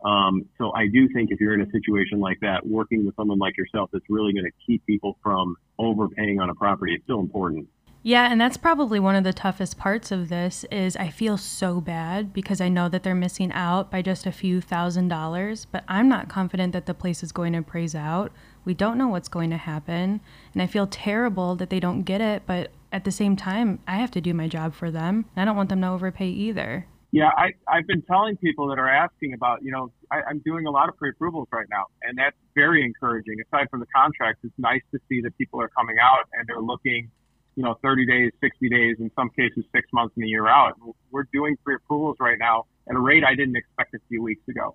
Um, 0.04 0.46
so 0.58 0.72
I 0.74 0.88
do 0.88 1.08
think 1.14 1.30
if 1.30 1.40
you're 1.40 1.54
in 1.54 1.60
a 1.60 1.70
situation 1.70 2.18
like 2.18 2.40
that, 2.40 2.66
working 2.66 3.06
with 3.06 3.14
someone 3.14 3.38
like 3.38 3.56
yourself 3.56 3.90
that's 3.92 4.04
really 4.08 4.32
going 4.32 4.46
to 4.46 4.52
keep 4.66 4.84
people 4.84 5.16
from 5.22 5.56
overpaying 5.78 6.40
on 6.40 6.50
a 6.50 6.54
property 6.54 6.94
is 6.94 7.02
still 7.04 7.20
important. 7.20 7.68
Yeah, 8.04 8.30
and 8.30 8.40
that's 8.40 8.56
probably 8.56 8.98
one 8.98 9.14
of 9.14 9.22
the 9.22 9.32
toughest 9.32 9.78
parts 9.78 10.10
of 10.10 10.28
this 10.28 10.64
is 10.72 10.96
I 10.96 11.08
feel 11.08 11.38
so 11.38 11.80
bad 11.80 12.32
because 12.32 12.60
I 12.60 12.68
know 12.68 12.88
that 12.88 13.04
they're 13.04 13.14
missing 13.14 13.52
out 13.52 13.92
by 13.92 14.02
just 14.02 14.26
a 14.26 14.32
few 14.32 14.60
thousand 14.60 15.06
dollars, 15.06 15.66
but 15.66 15.84
I'm 15.86 16.08
not 16.08 16.28
confident 16.28 16.72
that 16.72 16.86
the 16.86 16.94
place 16.94 17.22
is 17.22 17.30
going 17.30 17.52
to 17.52 17.60
appraise 17.60 17.94
out. 17.94 18.32
We 18.64 18.74
don't 18.74 18.98
know 18.98 19.06
what's 19.06 19.28
going 19.28 19.50
to 19.50 19.56
happen, 19.56 20.20
and 20.52 20.62
I 20.62 20.66
feel 20.66 20.88
terrible 20.88 21.54
that 21.56 21.70
they 21.70 21.78
don't 21.78 22.02
get 22.02 22.20
it, 22.20 22.42
but 22.44 22.72
at 22.90 23.04
the 23.04 23.12
same 23.12 23.36
time, 23.36 23.78
I 23.86 23.96
have 23.96 24.10
to 24.12 24.20
do 24.20 24.34
my 24.34 24.48
job 24.48 24.74
for 24.74 24.90
them. 24.90 25.26
I 25.36 25.44
don't 25.44 25.56
want 25.56 25.68
them 25.68 25.80
to 25.82 25.88
overpay 25.88 26.28
either. 26.28 26.86
Yeah, 27.12 27.30
I, 27.36 27.52
I've 27.68 27.86
been 27.86 28.02
telling 28.02 28.36
people 28.38 28.68
that 28.68 28.78
are 28.78 28.88
asking 28.88 29.34
about, 29.34 29.62
you 29.62 29.70
know, 29.70 29.92
I, 30.10 30.22
I'm 30.28 30.40
doing 30.44 30.66
a 30.66 30.70
lot 30.70 30.88
of 30.88 30.96
pre-approvals 30.96 31.46
right 31.52 31.66
now, 31.70 31.84
and 32.02 32.18
that's 32.18 32.36
very 32.54 32.82
encouraging. 32.82 33.36
Aside 33.46 33.68
from 33.70 33.80
the 33.80 33.86
contracts, 33.94 34.40
it's 34.42 34.54
nice 34.58 34.80
to 34.92 34.98
see 35.08 35.20
that 35.20 35.36
people 35.36 35.60
are 35.60 35.68
coming 35.68 35.96
out 36.02 36.26
and 36.32 36.48
they're 36.48 36.60
looking, 36.62 37.10
you 37.54 37.62
know, 37.62 37.76
30 37.82 38.06
days, 38.06 38.32
60 38.40 38.68
days, 38.68 38.96
in 38.98 39.10
some 39.16 39.30
cases 39.30 39.64
six 39.74 39.86
months 39.92 40.14
and 40.16 40.24
a 40.24 40.28
year 40.28 40.48
out. 40.48 40.74
We're 41.10 41.26
doing 41.32 41.56
pre-approvals 41.64 42.16
right 42.20 42.38
now 42.38 42.66
at 42.88 42.96
a 42.96 42.98
rate 42.98 43.24
I 43.24 43.34
didn't 43.34 43.56
expect 43.56 43.94
a 43.94 43.98
few 44.08 44.22
weeks 44.22 44.46
ago. 44.48 44.74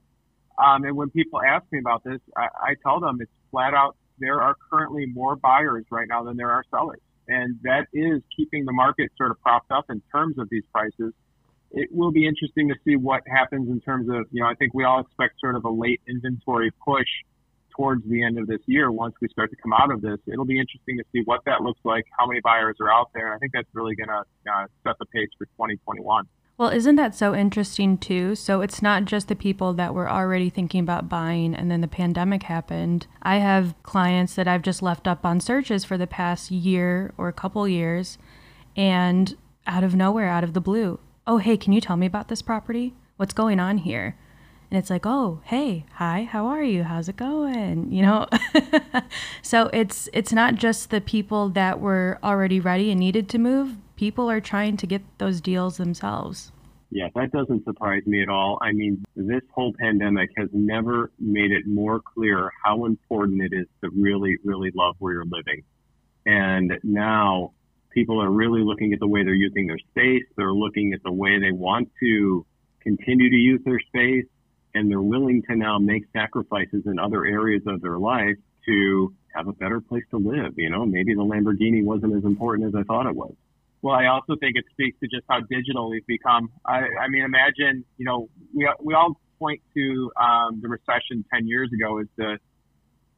Um, 0.63 0.83
and 0.83 0.95
when 0.95 1.09
people 1.09 1.41
ask 1.41 1.65
me 1.71 1.79
about 1.79 2.03
this, 2.03 2.19
I, 2.35 2.47
I 2.61 2.75
tell 2.83 2.99
them 2.99 3.19
it's 3.21 3.31
flat 3.51 3.73
out 3.73 3.95
there 4.19 4.41
are 4.41 4.55
currently 4.71 5.05
more 5.05 5.35
buyers 5.35 5.85
right 5.91 6.07
now 6.07 6.23
than 6.23 6.37
there 6.37 6.49
are 6.49 6.63
sellers, 6.71 6.99
and 7.27 7.59
that 7.63 7.85
is 7.93 8.21
keeping 8.35 8.65
the 8.65 8.73
market 8.73 9.11
sort 9.15 9.29
of 9.29 9.39
propped 9.41 9.71
up 9.71 9.85
in 9.89 10.01
terms 10.11 10.39
of 10.39 10.49
these 10.49 10.63
prices 10.73 11.13
it 11.71 11.89
will 11.91 12.11
be 12.11 12.25
interesting 12.25 12.69
to 12.69 12.75
see 12.85 12.95
what 12.95 13.21
happens 13.27 13.69
in 13.69 13.81
terms 13.81 14.09
of, 14.09 14.25
you 14.31 14.41
know, 14.41 14.47
I 14.47 14.55
think 14.55 14.73
we 14.73 14.83
all 14.83 15.01
expect 15.01 15.39
sort 15.39 15.55
of 15.55 15.65
a 15.65 15.69
late 15.69 16.01
inventory 16.07 16.71
push 16.83 17.07
towards 17.77 18.03
the 18.09 18.23
end 18.23 18.37
of 18.37 18.47
this 18.47 18.59
year 18.65 18.91
once 18.91 19.15
we 19.21 19.27
start 19.29 19.51
to 19.51 19.55
come 19.57 19.71
out 19.71 19.91
of 19.91 20.01
this. 20.01 20.17
It'll 20.27 20.45
be 20.45 20.59
interesting 20.59 20.97
to 20.97 21.03
see 21.13 21.21
what 21.25 21.41
that 21.45 21.61
looks 21.61 21.79
like, 21.85 22.03
how 22.17 22.25
many 22.25 22.41
buyers 22.41 22.75
are 22.81 22.91
out 22.91 23.11
there. 23.13 23.33
I 23.33 23.37
think 23.37 23.53
that's 23.53 23.69
really 23.73 23.95
going 23.95 24.09
to 24.09 24.23
uh, 24.51 24.65
set 24.83 24.97
the 24.99 25.05
pace 25.05 25.29
for 25.37 25.45
2021. 25.45 26.25
Well, 26.57 26.69
isn't 26.69 26.95
that 26.95 27.13
so 27.13 27.35
interesting 27.35 27.99
too? 27.99 28.33
So 28.33 28.61
it's 28.61 28.81
not 28.81 29.05
just 29.05 29.27
the 29.27 29.35
people 29.35 29.73
that 29.75 29.93
were 29.93 30.09
already 30.09 30.49
thinking 30.49 30.79
about 30.79 31.07
buying 31.07 31.53
and 31.53 31.69
then 31.69 31.81
the 31.81 31.87
pandemic 31.87 32.43
happened. 32.43 33.05
I 33.21 33.37
have 33.37 33.75
clients 33.83 34.33
that 34.35 34.47
I've 34.47 34.63
just 34.63 34.81
left 34.81 35.07
up 35.07 35.23
on 35.23 35.39
searches 35.39 35.85
for 35.85 35.99
the 35.99 36.07
past 36.07 36.49
year 36.49 37.13
or 37.15 37.27
a 37.27 37.33
couple 37.33 37.67
years 37.67 38.17
and 38.75 39.37
out 39.67 39.83
of 39.83 39.95
nowhere, 39.95 40.29
out 40.29 40.43
of 40.43 40.53
the 40.53 40.61
blue, 40.61 40.99
oh, 41.27 41.37
hey, 41.37 41.57
can 41.57 41.73
you 41.73 41.81
tell 41.81 41.97
me 41.97 42.07
about 42.07 42.29
this 42.29 42.41
property? 42.41 42.95
What's 43.17 43.33
going 43.33 43.59
on 43.59 43.79
here? 43.79 44.17
And 44.69 44.77
it's 44.77 44.89
like, 44.89 45.05
oh, 45.05 45.39
hey, 45.45 45.85
hi, 45.93 46.23
how 46.29 46.47
are 46.47 46.63
you? 46.63 46.83
How's 46.83 47.07
it 47.07 47.15
going? 47.15 47.91
You 47.91 48.01
know? 48.01 48.27
so 49.41 49.69
it's 49.71 50.09
it's 50.11 50.33
not 50.33 50.55
just 50.55 50.89
the 50.89 50.99
people 50.99 51.49
that 51.49 51.79
were 51.79 52.19
already 52.21 52.59
ready 52.59 52.91
and 52.91 52.99
needed 52.99 53.29
to 53.29 53.37
move. 53.37 53.77
People 53.95 54.29
are 54.29 54.41
trying 54.41 54.75
to 54.77 54.85
get 54.85 55.01
those 55.19 55.39
deals 55.39 55.77
themselves. 55.77 56.51
Yeah, 56.89 57.07
that 57.15 57.31
doesn't 57.31 57.63
surprise 57.65 58.03
me 58.05 58.21
at 58.21 58.29
all. 58.29 58.59
I 58.61 58.71
mean, 58.71 59.03
this 59.15 59.41
whole 59.53 59.73
pandemic 59.79 60.29
has 60.37 60.49
never 60.53 61.11
made 61.19 61.51
it 61.51 61.65
more 61.65 62.01
clear 62.01 62.51
how 62.63 62.85
important 62.85 63.41
it 63.41 63.53
is 63.53 63.67
to 63.83 63.89
really, 63.89 64.37
really 64.43 64.71
love 64.73 64.95
where 64.99 65.13
you're 65.13 65.25
living. 65.25 65.63
And 66.25 66.73
now 66.83 67.53
people 67.91 68.21
are 68.21 68.29
really 68.29 68.61
looking 68.61 68.93
at 68.93 68.99
the 68.99 69.07
way 69.07 69.23
they're 69.23 69.33
using 69.33 69.67
their 69.67 69.79
space. 69.79 70.23
They're 70.37 70.53
looking 70.53 70.93
at 70.93 71.03
the 71.03 71.11
way 71.11 71.39
they 71.39 71.51
want 71.51 71.89
to 72.01 72.45
continue 72.81 73.29
to 73.29 73.35
use 73.35 73.61
their 73.65 73.79
space 73.79 74.25
and 74.73 74.89
they're 74.89 75.01
willing 75.01 75.41
to 75.49 75.55
now 75.55 75.79
make 75.79 76.03
sacrifices 76.13 76.83
in 76.85 76.99
other 76.99 77.25
areas 77.25 77.63
of 77.67 77.81
their 77.81 77.97
life 77.97 78.37
to 78.65 79.13
have 79.35 79.47
a 79.47 79.53
better 79.53 79.79
place 79.79 80.03
to 80.11 80.17
live. 80.17 80.53
You 80.57 80.69
know, 80.69 80.85
maybe 80.85 81.13
the 81.13 81.21
Lamborghini 81.21 81.83
wasn't 81.83 82.15
as 82.15 82.23
important 82.23 82.67
as 82.67 82.75
I 82.75 82.83
thought 82.83 83.07
it 83.07 83.15
was. 83.15 83.33
Well, 83.81 83.95
I 83.95 84.07
also 84.07 84.35
think 84.39 84.55
it 84.55 84.65
speaks 84.71 84.99
to 84.99 85.07
just 85.07 85.23
how 85.29 85.39
digital 85.41 85.89
we've 85.89 86.05
become. 86.07 86.49
I, 86.65 86.81
I 86.99 87.07
mean, 87.09 87.23
imagine, 87.23 87.85
you 87.97 88.05
know, 88.05 88.29
we, 88.53 88.67
we 88.81 88.93
all 88.93 89.19
point 89.39 89.61
to 89.75 90.11
um, 90.19 90.59
the 90.61 90.67
recession 90.67 91.23
10 91.31 91.47
years 91.47 91.69
ago 91.71 91.99
as 91.99 92.07
the 92.17 92.37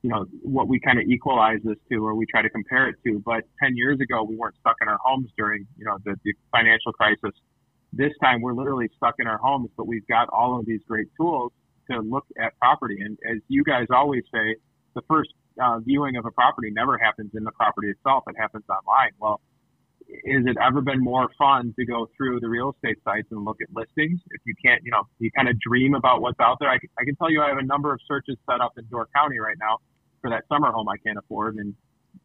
you 0.02 0.10
know, 0.10 0.26
what 0.42 0.68
we 0.68 0.80
kind 0.80 0.98
of 0.98 1.06
equalize 1.08 1.60
this 1.64 1.76
to 1.92 2.06
or 2.06 2.16
we 2.16 2.26
try 2.26 2.42
to 2.42 2.50
compare 2.50 2.88
it 2.88 2.96
to. 3.06 3.22
But 3.26 3.44
10 3.62 3.76
years 3.76 4.00
ago, 4.00 4.24
we 4.24 4.36
weren't 4.36 4.56
stuck 4.60 4.78
in 4.82 4.88
our 4.88 4.98
homes 5.04 5.30
during, 5.38 5.68
you 5.78 5.86
know, 5.86 5.98
the, 6.06 6.16
the 6.24 6.34
financial 6.52 6.94
crisis. 6.94 7.32
This 7.92 8.12
time 8.22 8.42
we're 8.42 8.54
literally 8.54 8.90
stuck 8.98 9.16
in 9.20 9.28
our 9.28 9.38
homes, 9.38 9.70
but 9.76 9.88
we've 9.88 10.08
got 10.08 10.30
all 10.30 10.60
of 10.60 10.66
these 10.66 10.82
great 10.88 11.08
tools 11.18 11.52
to 11.90 12.00
look 12.00 12.26
at 12.40 12.58
property. 12.60 12.98
And 13.02 13.18
as 13.30 13.42
you 13.48 13.64
guys 13.64 13.88
always 13.90 14.24
say, 14.32 14.56
the 14.96 15.02
first 15.08 15.32
uh, 15.62 15.80
viewing 15.80 16.16
of 16.16 16.26
a 16.26 16.32
property 16.32 16.70
never 16.72 16.98
happens 16.98 17.32
in 17.36 17.44
the 17.44 17.52
property 17.52 17.90
itself. 17.90 18.24
It 18.28 18.36
happens 18.38 18.64
online. 18.70 19.12
Well, 19.20 19.42
is 20.08 20.46
it 20.46 20.58
ever 20.62 20.82
been 20.82 21.04
more 21.04 21.30
fun 21.38 21.74
to 21.78 21.86
go 21.86 22.10
through 22.18 22.40
the 22.40 22.50
real 22.50 22.74
estate 22.76 22.98
sites 23.04 23.28
and 23.32 23.46
look 23.46 23.58
at 23.62 23.68
listings? 23.76 24.20
If 24.32 24.42
you 24.46 24.54
can't, 24.64 24.82
you 24.84 24.92
know, 24.92 25.04
you 25.20 25.30
kind 25.32 25.48
of 25.48 25.60
dream 25.60 25.94
about 25.94 26.22
what's 26.22 26.40
out 26.40 26.58
there. 26.60 26.70
I, 26.70 26.78
I 27.00 27.04
can 27.06 27.16
tell 27.16 27.32
you 27.32 27.42
I 27.42 27.50
have 27.50 27.58
a 27.58 27.66
number 27.66 27.94
of 27.94 28.00
searches 28.08 28.38
set 28.50 28.62
up 28.62 28.74
in 28.78 28.86
Door 28.90 29.10
County 29.16 29.40
right 29.40 29.58
now 29.60 29.78
for 30.22 30.30
that 30.32 30.44
summer 30.50 30.72
home 30.72 30.90
I 30.90 30.98
can't 30.98 31.18
afford. 31.18 31.56
And 31.56 31.76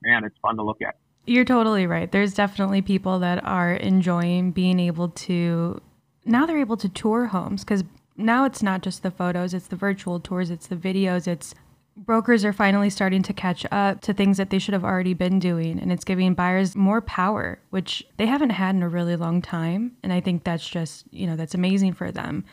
man, 0.02 0.24
it's 0.24 0.36
fun 0.40 0.56
to 0.56 0.62
look 0.62 0.80
at. 0.80 0.94
You're 1.26 1.44
totally 1.44 1.86
right. 1.86 2.10
There's 2.10 2.34
definitely 2.34 2.82
people 2.82 3.18
that 3.20 3.44
are 3.44 3.72
enjoying 3.72 4.50
being 4.52 4.78
able 4.78 5.08
to, 5.08 5.80
now 6.24 6.44
they're 6.44 6.58
able 6.58 6.76
to 6.78 6.88
tour 6.88 7.26
homes 7.26 7.64
because 7.64 7.84
now 8.16 8.44
it's 8.44 8.62
not 8.62 8.82
just 8.82 9.02
the 9.02 9.10
photos, 9.10 9.54
it's 9.54 9.68
the 9.68 9.76
virtual 9.76 10.20
tours, 10.20 10.50
it's 10.50 10.66
the 10.66 10.76
videos, 10.76 11.26
it's 11.26 11.54
brokers 11.96 12.44
are 12.44 12.52
finally 12.52 12.90
starting 12.90 13.22
to 13.22 13.32
catch 13.32 13.64
up 13.70 14.00
to 14.00 14.12
things 14.12 14.36
that 14.36 14.50
they 14.50 14.58
should 14.58 14.74
have 14.74 14.84
already 14.84 15.14
been 15.14 15.38
doing 15.38 15.78
and 15.78 15.92
it's 15.92 16.04
giving 16.04 16.34
buyers 16.34 16.74
more 16.74 17.00
power 17.00 17.58
which 17.70 18.04
they 18.16 18.26
haven't 18.26 18.50
had 18.50 18.74
in 18.74 18.82
a 18.82 18.88
really 18.88 19.14
long 19.14 19.40
time 19.40 19.92
and 20.02 20.12
i 20.12 20.20
think 20.20 20.42
that's 20.42 20.68
just 20.68 21.04
you 21.12 21.24
know 21.24 21.36
that's 21.36 21.54
amazing 21.54 21.92
for 21.92 22.10
them 22.10 22.44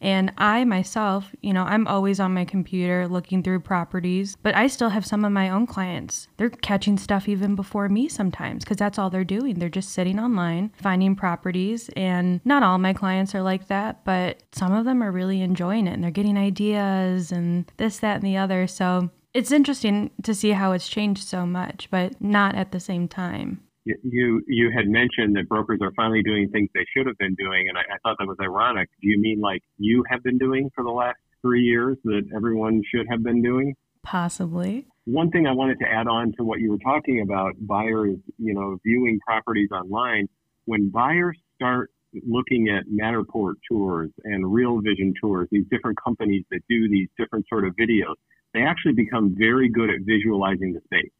and 0.00 0.32
I 0.38 0.64
myself, 0.64 1.34
you 1.42 1.52
know, 1.52 1.64
I'm 1.64 1.86
always 1.86 2.20
on 2.20 2.34
my 2.34 2.44
computer 2.44 3.06
looking 3.06 3.42
through 3.42 3.60
properties, 3.60 4.36
but 4.42 4.54
I 4.54 4.66
still 4.66 4.88
have 4.88 5.04
some 5.04 5.24
of 5.24 5.32
my 5.32 5.50
own 5.50 5.66
clients. 5.66 6.28
They're 6.36 6.50
catching 6.50 6.96
stuff 6.96 7.28
even 7.28 7.54
before 7.54 7.88
me 7.88 8.08
sometimes 8.08 8.64
because 8.64 8.78
that's 8.78 8.98
all 8.98 9.10
they're 9.10 9.24
doing. 9.24 9.58
They're 9.58 9.68
just 9.68 9.90
sitting 9.90 10.18
online, 10.18 10.72
finding 10.80 11.14
properties. 11.14 11.90
And 11.96 12.40
not 12.44 12.62
all 12.62 12.78
my 12.78 12.92
clients 12.92 13.34
are 13.34 13.42
like 13.42 13.68
that, 13.68 14.04
but 14.04 14.42
some 14.52 14.72
of 14.72 14.84
them 14.84 15.02
are 15.02 15.12
really 15.12 15.42
enjoying 15.42 15.86
it 15.86 15.92
and 15.92 16.02
they're 16.02 16.10
getting 16.10 16.38
ideas 16.38 17.30
and 17.30 17.70
this, 17.76 17.98
that, 17.98 18.16
and 18.16 18.24
the 18.24 18.36
other. 18.36 18.66
So 18.66 19.10
it's 19.34 19.52
interesting 19.52 20.10
to 20.22 20.34
see 20.34 20.50
how 20.50 20.72
it's 20.72 20.88
changed 20.88 21.28
so 21.28 21.44
much, 21.46 21.88
but 21.90 22.20
not 22.20 22.54
at 22.54 22.72
the 22.72 22.80
same 22.80 23.06
time 23.06 23.60
you 24.02 24.42
you 24.46 24.70
had 24.74 24.88
mentioned 24.88 25.36
that 25.36 25.48
brokers 25.48 25.80
are 25.82 25.92
finally 25.96 26.22
doing 26.22 26.48
things 26.50 26.68
they 26.74 26.86
should 26.96 27.06
have 27.06 27.18
been 27.18 27.34
doing, 27.34 27.68
and 27.68 27.78
I, 27.78 27.82
I 27.82 27.98
thought 28.02 28.16
that 28.18 28.26
was 28.26 28.38
ironic. 28.40 28.88
Do 29.00 29.08
you 29.08 29.20
mean 29.20 29.40
like 29.40 29.62
you 29.78 30.04
have 30.10 30.22
been 30.22 30.38
doing 30.38 30.70
for 30.74 30.84
the 30.84 30.90
last 30.90 31.18
three 31.42 31.62
years 31.62 31.96
that 32.04 32.22
everyone 32.34 32.82
should 32.94 33.06
have 33.10 33.22
been 33.22 33.42
doing? 33.42 33.74
Possibly. 34.02 34.86
One 35.04 35.30
thing 35.30 35.46
I 35.46 35.52
wanted 35.52 35.78
to 35.80 35.86
add 35.86 36.06
on 36.06 36.32
to 36.38 36.44
what 36.44 36.60
you 36.60 36.70
were 36.70 36.78
talking 36.78 37.20
about, 37.22 37.54
buyers, 37.60 38.16
you 38.38 38.54
know, 38.54 38.78
viewing 38.84 39.18
properties 39.26 39.70
online. 39.72 40.28
When 40.66 40.90
buyers 40.90 41.38
start 41.56 41.90
looking 42.26 42.68
at 42.68 42.84
Matterport 42.88 43.54
tours 43.70 44.10
and 44.24 44.52
Real 44.52 44.80
Vision 44.80 45.14
tours, 45.20 45.48
these 45.50 45.64
different 45.70 45.98
companies 46.02 46.44
that 46.50 46.60
do 46.68 46.88
these 46.88 47.08
different 47.18 47.46
sort 47.48 47.66
of 47.66 47.74
videos, 47.76 48.14
they 48.52 48.62
actually 48.62 48.92
become 48.92 49.34
very 49.36 49.68
good 49.68 49.90
at 49.90 50.00
visualizing 50.04 50.72
the 50.72 50.80
space. 50.84 51.10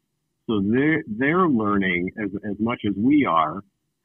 So 0.51 0.61
they're, 0.61 1.01
they're 1.07 1.47
learning 1.47 2.11
as, 2.21 2.29
as 2.43 2.57
much 2.59 2.81
as 2.85 2.93
we 2.97 3.25
are 3.25 3.61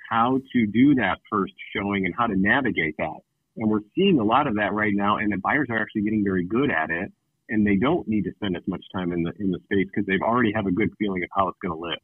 how 0.09 0.39
to 0.53 0.67
do 0.67 0.95
that 0.95 1.19
first 1.29 1.55
showing 1.75 2.07
and 2.07 2.15
how 2.17 2.29
to 2.29 2.37
navigate 2.37 2.95
that. 2.99 3.19
And 3.57 3.69
we're 3.69 3.81
seeing 3.97 4.21
a 4.21 4.25
lot 4.25 4.47
of 4.47 4.55
that 4.55 4.73
right 4.73 4.93
now, 4.95 5.17
and 5.17 5.33
the 5.33 5.39
buyers 5.39 5.67
are 5.71 5.81
actually 5.81 6.03
getting 6.03 6.23
very 6.23 6.45
good 6.45 6.71
at 6.71 6.91
it, 6.91 7.11
and 7.49 7.67
they 7.67 7.75
don't 7.75 8.07
need 8.07 8.23
to 8.25 8.31
spend 8.37 8.57
as 8.57 8.63
much 8.69 8.85
time 8.95 9.13
in 9.13 9.25
the 9.25 9.33
in 9.41 9.51
the 9.51 9.59
space 9.65 9.89
because 9.93 10.07
they've 10.07 10.23
already 10.23 10.53
have 10.55 10.67
a 10.67 10.71
good 10.71 10.91
feeling 11.01 11.25
of 11.25 11.31
how 11.35 11.49
it's 11.49 11.59
going 11.61 11.77
to 11.77 11.81
live. 11.81 11.99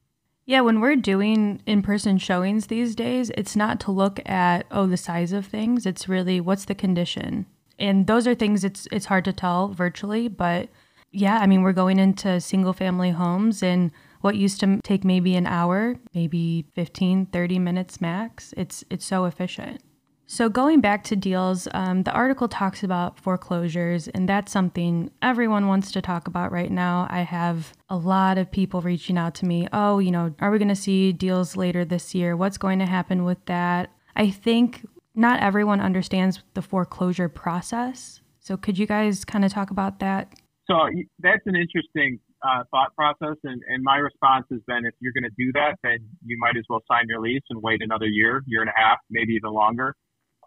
Yeah, 0.44 0.62
when 0.62 0.80
we're 0.80 0.96
doing 0.96 1.62
in-person 1.66 2.18
showings 2.18 2.66
these 2.66 2.96
days, 2.96 3.30
it's 3.36 3.54
not 3.54 3.78
to 3.80 3.92
look 3.92 4.18
at 4.28 4.66
oh 4.72 4.86
the 4.86 4.96
size 4.96 5.32
of 5.32 5.46
things. 5.46 5.86
It's 5.86 6.08
really 6.08 6.40
what's 6.40 6.64
the 6.64 6.74
condition, 6.74 7.46
and 7.78 8.08
those 8.08 8.26
are 8.26 8.34
things 8.34 8.64
it's 8.64 8.88
it's 8.90 9.06
hard 9.06 9.24
to 9.26 9.32
tell 9.32 9.68
virtually. 9.68 10.26
But 10.26 10.68
yeah, 11.12 11.38
I 11.38 11.46
mean 11.46 11.62
we're 11.62 11.72
going 11.72 12.00
into 12.00 12.40
single-family 12.40 13.10
homes 13.10 13.62
and 13.62 13.92
what 14.22 14.36
used 14.36 14.60
to 14.60 14.80
take 14.82 15.04
maybe 15.04 15.36
an 15.36 15.46
hour, 15.46 15.96
maybe 16.14 16.64
15, 16.74 17.26
30 17.26 17.58
minutes 17.58 18.00
max. 18.00 18.54
It's 18.56 18.84
it's 18.90 19.04
so 19.04 19.26
efficient. 19.26 19.82
So, 20.26 20.48
going 20.48 20.80
back 20.80 21.04
to 21.04 21.14
deals, 21.14 21.68
um, 21.74 22.04
the 22.04 22.12
article 22.12 22.48
talks 22.48 22.82
about 22.82 23.18
foreclosures, 23.18 24.08
and 24.08 24.26
that's 24.26 24.50
something 24.50 25.10
everyone 25.20 25.68
wants 25.68 25.92
to 25.92 26.00
talk 26.00 26.26
about 26.26 26.50
right 26.50 26.70
now. 26.70 27.06
I 27.10 27.20
have 27.20 27.74
a 27.90 27.96
lot 27.96 28.38
of 28.38 28.50
people 28.50 28.80
reaching 28.80 29.18
out 29.18 29.34
to 29.36 29.44
me. 29.44 29.68
Oh, 29.74 29.98
you 29.98 30.10
know, 30.10 30.34
are 30.40 30.50
we 30.50 30.56
going 30.56 30.68
to 30.68 30.74
see 30.74 31.12
deals 31.12 31.54
later 31.54 31.84
this 31.84 32.14
year? 32.14 32.34
What's 32.34 32.56
going 32.56 32.78
to 32.78 32.86
happen 32.86 33.24
with 33.24 33.44
that? 33.44 33.90
I 34.16 34.30
think 34.30 34.86
not 35.14 35.42
everyone 35.42 35.82
understands 35.82 36.42
the 36.54 36.62
foreclosure 36.62 37.28
process. 37.28 38.22
So, 38.40 38.56
could 38.56 38.78
you 38.78 38.86
guys 38.86 39.26
kind 39.26 39.44
of 39.44 39.52
talk 39.52 39.70
about 39.70 39.98
that? 39.98 40.32
So, 40.66 40.78
that's 41.18 41.42
an 41.44 41.56
interesting 41.56 42.20
uh, 42.42 42.64
thought 42.70 42.94
process. 42.94 43.36
And, 43.44 43.62
and 43.68 43.82
my 43.82 43.96
response 43.96 44.46
has 44.50 44.60
been 44.66 44.84
if 44.84 44.94
you're 45.00 45.12
going 45.12 45.24
to 45.24 45.36
do 45.38 45.52
that, 45.52 45.76
then 45.82 45.98
you 46.24 46.36
might 46.38 46.56
as 46.56 46.64
well 46.68 46.82
sign 46.90 47.04
your 47.08 47.20
lease 47.20 47.42
and 47.50 47.62
wait 47.62 47.82
another 47.82 48.06
year, 48.06 48.42
year 48.46 48.60
and 48.60 48.70
a 48.70 48.74
half, 48.76 48.98
maybe 49.10 49.34
even 49.34 49.52
longer. 49.52 49.94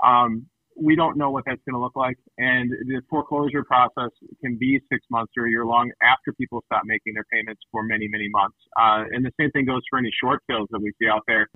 Um, 0.04 0.48
we 0.78 0.96
don't 0.96 1.18
know 1.18 1.32
what 1.32 1.46
that's 1.46 1.62
going 1.66 1.74
to 1.74 1.80
look 1.80 1.96
like. 1.96 2.18
And 2.38 2.70
the 2.70 3.02
foreclosure 3.10 3.64
process 3.64 4.12
can 4.44 4.58
be 4.58 4.80
six 4.92 5.06
months 5.10 5.32
or 5.38 5.46
a 5.46 5.50
year 5.50 5.66
long 5.66 5.90
after 6.04 6.34
people 6.34 6.64
stop 6.66 6.84
making 6.86 7.14
their 7.14 7.26
payments 7.32 7.62
for 7.72 7.84
many, 7.84 8.08
many 8.10 8.28
months. 8.30 8.58
Uh, 8.78 9.06
and 9.12 9.24
the 9.24 9.32
same 9.40 9.52
thing 9.52 9.66
goes 9.66 9.82
for 9.90 10.00
any 10.00 10.12
short 10.22 10.42
sales 10.50 10.68
that 10.72 10.80
we 10.82 10.92
see 11.02 11.08
out 11.08 11.22
there. 11.28 11.48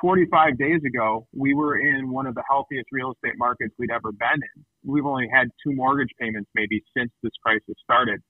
45 0.00 0.58
days 0.58 0.80
ago, 0.86 1.26
we 1.34 1.54
were 1.54 1.78
in 1.78 2.10
one 2.10 2.26
of 2.26 2.34
the 2.34 2.42
healthiest 2.50 2.88
real 2.92 3.12
estate 3.12 3.38
markets 3.38 3.74
we'd 3.78 3.90
ever 3.90 4.12
been 4.12 4.28
in. 4.34 4.64
We've 4.84 5.06
only 5.06 5.26
had 5.32 5.48
two 5.64 5.72
mortgage 5.72 6.10
payments 6.20 6.50
maybe 6.54 6.82
since 6.94 7.10
this 7.22 7.32
crisis 7.42 7.74
started. 7.82 8.20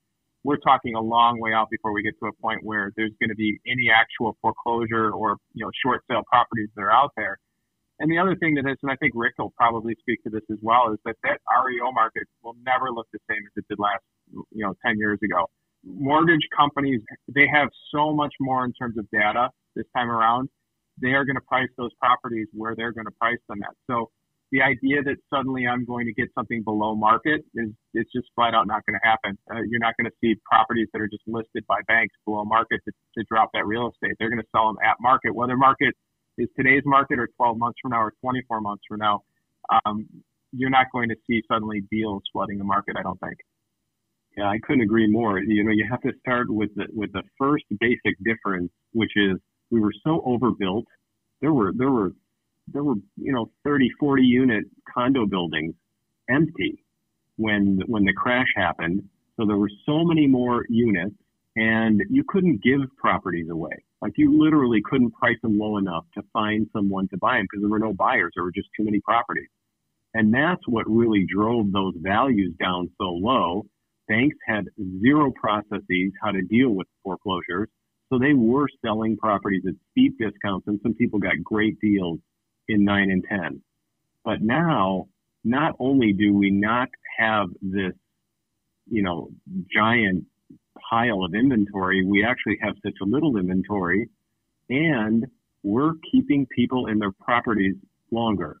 We're 0.43 0.57
talking 0.57 0.95
a 0.95 1.01
long 1.01 1.39
way 1.39 1.51
out 1.53 1.69
before 1.69 1.91
we 1.91 2.03
get 2.03 2.13
to 2.21 2.27
a 2.27 2.33
point 2.41 2.63
where 2.63 2.91
there's 2.95 3.11
going 3.19 3.29
to 3.29 3.35
be 3.35 3.59
any 3.67 3.89
actual 3.93 4.37
foreclosure 4.41 5.11
or, 5.11 5.37
you 5.53 5.65
know, 5.65 5.71
short 5.83 6.03
sale 6.09 6.23
properties 6.31 6.69
that 6.75 6.81
are 6.83 6.91
out 6.91 7.11
there. 7.17 7.37
And 7.99 8.11
the 8.11 8.19
other 8.19 8.35
thing 8.35 8.53
that 8.55 8.69
is, 8.69 8.77
and 8.83 8.91
I 8.91 8.95
think 8.97 9.13
Rick 9.15 9.33
will 9.39 9.53
probably 9.57 9.95
speak 9.99 10.23
to 10.23 10.29
this 10.29 10.43
as 10.51 10.59
well, 10.61 10.93
is 10.93 10.99
that 11.05 11.15
that 11.23 11.39
REO 11.65 11.91
market 11.91 12.23
will 12.43 12.55
never 12.63 12.91
look 12.91 13.07
the 13.11 13.19
same 13.29 13.39
as 13.39 13.51
it 13.55 13.65
did 13.67 13.79
last, 13.79 14.03
you 14.31 14.63
know, 14.63 14.75
10 14.85 14.97
years 14.99 15.19
ago. 15.23 15.47
Mortgage 15.83 16.47
companies, 16.55 17.01
they 17.33 17.47
have 17.51 17.69
so 17.91 18.13
much 18.13 18.33
more 18.39 18.65
in 18.65 18.73
terms 18.73 18.97
of 18.97 19.09
data 19.09 19.49
this 19.75 19.85
time 19.95 20.11
around. 20.11 20.49
They 21.01 21.09
are 21.09 21.25
going 21.25 21.35
to 21.35 21.41
price 21.41 21.69
those 21.77 21.91
properties 21.99 22.47
where 22.53 22.75
they're 22.75 22.91
going 22.91 23.05
to 23.05 23.17
price 23.19 23.39
them 23.49 23.63
at. 23.63 23.73
So 23.89 24.11
the 24.51 24.61
idea 24.61 25.03
that 25.03 25.17
suddenly 25.33 25.67
I'm 25.67 25.83
going 25.85 26.05
to 26.05 26.13
get 26.13 26.29
something 26.33 26.63
below 26.63 26.95
market 26.95 27.43
is 27.55 27.69
it's 27.93 28.11
just 28.13 28.27
flat 28.35 28.53
out 28.53 28.67
not 28.67 28.85
going 28.85 28.97
to 29.01 29.07
happen. 29.07 29.37
Uh, 29.51 29.61
you're 29.69 29.79
not 29.79 29.95
going 29.99 30.09
to 30.09 30.15
see 30.21 30.39
properties 30.49 30.87
that 30.93 31.01
are 31.01 31.07
just 31.07 31.23
listed 31.27 31.65
by 31.67 31.79
banks 31.87 32.15
below 32.25 32.45
market 32.45 32.79
to, 32.85 32.91
to 33.17 33.25
drop 33.29 33.49
that 33.53 33.65
real 33.65 33.91
estate. 33.91 34.15
They're 34.19 34.29
going 34.29 34.41
to 34.41 34.47
sell 34.55 34.67
them 34.67 34.77
at 34.83 34.95
market, 35.01 35.35
whether 35.35 35.57
market 35.57 35.93
is 36.37 36.47
today's 36.55 36.83
market 36.85 37.19
or 37.19 37.27
12 37.35 37.57
months 37.57 37.79
from 37.81 37.91
now 37.91 38.01
or 38.01 38.13
24 38.21 38.61
months 38.61 38.83
from 38.87 38.99
now, 38.99 39.23
um, 39.85 40.05
you're 40.53 40.69
not 40.69 40.87
going 40.93 41.09
to 41.09 41.15
see 41.27 41.41
suddenly 41.51 41.83
deals 41.91 42.23
flooding 42.31 42.57
the 42.57 42.63
market. 42.63 42.95
I 42.97 43.03
don't 43.03 43.19
think. 43.19 43.37
Yeah, 44.37 44.45
I 44.45 44.59
couldn't 44.63 44.81
agree 44.81 45.07
more. 45.07 45.39
You 45.39 45.63
know, 45.63 45.71
you 45.71 45.85
have 45.89 46.01
to 46.01 46.11
start 46.19 46.49
with 46.49 46.69
the 46.75 46.85
with 46.93 47.11
the 47.11 47.23
first 47.37 47.65
basic 47.79 48.15
difference, 48.23 48.71
which 48.93 49.11
is 49.15 49.37
we 49.71 49.81
were 49.81 49.93
so 50.05 50.21
overbuilt. 50.25 50.85
There 51.41 51.53
were 51.53 51.73
there 51.75 51.89
were 51.89 52.11
there 52.73 52.83
were 52.83 52.95
you 53.15 53.33
know 53.33 53.51
30, 53.63 53.89
40 53.99 54.23
unit 54.23 54.65
condo 54.93 55.25
buildings 55.25 55.73
empty 56.29 56.83
when 57.37 57.81
when 57.87 58.03
the 58.03 58.13
crash 58.13 58.47
happened. 58.55 59.03
So 59.37 59.45
there 59.45 59.57
were 59.57 59.71
so 59.85 60.03
many 60.03 60.27
more 60.27 60.65
units, 60.67 61.15
and 61.55 62.01
you 62.09 62.23
couldn't 62.27 62.63
give 62.63 62.81
properties 62.97 63.49
away. 63.49 63.83
Like 64.01 64.13
you 64.17 64.41
literally 64.43 64.81
couldn't 64.83 65.11
price 65.11 65.37
them 65.41 65.57
low 65.57 65.77
enough 65.77 66.05
to 66.15 66.23
find 66.33 66.67
someone 66.73 67.07
to 67.09 67.17
buy 67.17 67.37
them 67.37 67.47
because 67.49 67.61
there 67.61 67.69
were 67.69 67.79
no 67.79 67.93
buyers. 67.93 68.31
There 68.35 68.43
were 68.43 68.51
just 68.51 68.69
too 68.77 68.83
many 68.83 68.99
properties. 68.99 69.49
And 70.13 70.33
that's 70.33 70.61
what 70.67 70.85
really 70.87 71.25
drove 71.31 71.71
those 71.71 71.93
values 71.97 72.53
down 72.59 72.89
so 72.97 73.05
low. 73.05 73.65
Banks 74.07 74.37
had 74.47 74.65
zero 75.01 75.31
processes 75.39 76.11
how 76.21 76.31
to 76.31 76.41
deal 76.43 76.69
with 76.69 76.87
foreclosures. 77.03 77.69
So 78.11 78.17
they 78.17 78.33
were 78.33 78.67
selling 78.83 79.17
properties 79.17 79.63
at 79.67 79.73
steep 79.91 80.17
discounts 80.17 80.67
and 80.67 80.79
some 80.81 80.93
people 80.93 81.19
got 81.19 81.43
great 81.43 81.79
deals 81.81 82.19
in 82.67 82.83
nine 82.83 83.11
and 83.11 83.23
10. 83.29 83.61
But 84.23 84.41
now, 84.41 85.07
not 85.43 85.75
only 85.79 86.13
do 86.13 86.33
we 86.33 86.51
not 86.51 86.89
have 87.17 87.47
this, 87.61 87.93
you 88.89 89.03
know, 89.03 89.29
giant 89.73 90.25
pile 90.89 91.23
of 91.23 91.33
inventory, 91.33 92.05
we 92.05 92.23
actually 92.23 92.57
have 92.61 92.75
such 92.83 92.95
a 93.01 93.05
little 93.05 93.37
inventory 93.37 94.09
and 94.69 95.25
we're 95.63 95.93
keeping 96.11 96.45
people 96.55 96.87
in 96.87 96.99
their 96.99 97.11
properties 97.11 97.75
longer. 98.11 98.57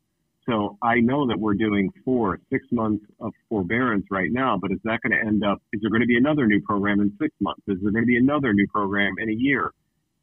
So 0.49 0.77
I 0.81 1.01
know 1.01 1.27
that 1.27 1.37
we're 1.37 1.55
doing 1.55 1.91
four, 2.05 2.39
six 2.49 2.65
months 2.71 3.03
of 3.19 3.33
forbearance 3.49 4.05
right 4.09 4.31
now, 4.31 4.57
but 4.61 4.71
is 4.71 4.79
that 4.85 5.01
going 5.01 5.11
to 5.11 5.27
end 5.27 5.43
up, 5.43 5.61
is 5.73 5.81
there 5.81 5.89
going 5.89 6.01
to 6.01 6.07
be 6.07 6.17
another 6.17 6.47
new 6.47 6.61
program 6.61 7.01
in 7.01 7.11
six 7.21 7.35
months? 7.41 7.61
Is 7.67 7.77
there 7.81 7.91
going 7.91 8.03
to 8.03 8.07
be 8.07 8.17
another 8.17 8.53
new 8.53 8.67
program 8.67 9.15
in 9.19 9.29
a 9.29 9.33
year? 9.33 9.71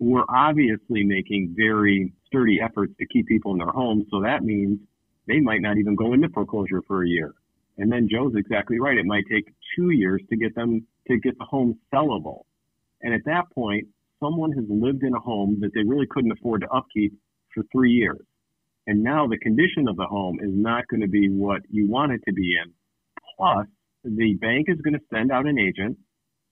We're 0.05 0.25
obviously 0.29 1.03
making 1.03 1.55
very 1.57 2.12
sturdy 2.27 2.61
efforts 2.62 2.93
to 2.99 3.07
keep 3.07 3.27
people 3.27 3.53
in 3.53 3.59
their 3.59 3.69
homes. 3.69 4.05
So 4.11 4.21
that 4.21 4.43
means 4.43 4.79
they 5.27 5.40
might 5.40 5.62
not 5.62 5.79
even 5.79 5.95
go 5.95 6.12
into 6.12 6.29
foreclosure 6.29 6.83
for 6.87 7.03
a 7.03 7.09
year. 7.09 7.33
And 7.79 7.90
then 7.90 8.07
Joe's 8.11 8.35
exactly 8.37 8.79
right. 8.79 8.99
It 8.99 9.07
might 9.07 9.25
take 9.33 9.47
two 9.75 9.90
years 9.90 10.21
to 10.29 10.37
get 10.37 10.55
them 10.55 10.87
to 11.09 11.19
get 11.19 11.38
the 11.38 11.47
home 11.47 11.79
sellable. 11.93 12.43
And 13.01 13.14
at 13.14 13.23
that 13.25 13.45
point, 13.55 13.87
someone 14.23 14.53
has 14.53 14.67
lived 14.69 15.03
in 15.05 15.14
a 15.14 15.21
home 15.21 15.57
that 15.61 15.71
they 15.75 15.83
really 15.83 16.07
couldn't 16.11 16.33
afford 16.33 16.61
to 16.61 16.69
upkeep 16.69 17.14
for 17.55 17.64
three 17.73 17.93
years. 17.93 18.21
And 18.87 19.03
now 19.03 19.27
the 19.27 19.38
condition 19.38 19.88
of 19.88 19.97
the 19.97 20.05
home 20.07 20.38
is 20.40 20.51
not 20.53 20.87
going 20.88 21.01
to 21.01 21.09
be 21.09 21.31
what 21.31 21.62
you 21.71 21.88
want 21.88 22.12
it 22.12 22.21
to 22.27 22.33
be 22.35 22.55
in. 22.62 22.73
Plus, 23.38 23.67
the 24.05 24.35
bank 24.35 24.67
is 24.69 24.79
going 24.83 24.95
to 24.95 25.05
send 25.11 25.33
out 25.33 25.47
an 25.47 25.59
agent 25.59 25.97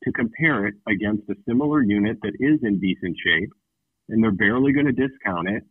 to 0.05 0.13
compare 0.13 0.67
it 0.67 0.75
against 0.89 1.29
a 1.31 1.35
similar 1.47 1.83
unit 1.83 2.19
that 2.23 2.35
is 2.41 2.59
in 2.63 2.81
decent 2.81 3.17
shape, 3.25 3.51
and 4.09 4.23
they're 4.23 4.31
barely 4.31 4.73
going 4.73 4.87
to 4.87 4.93
discount 4.93 5.49
it, 5.49 5.63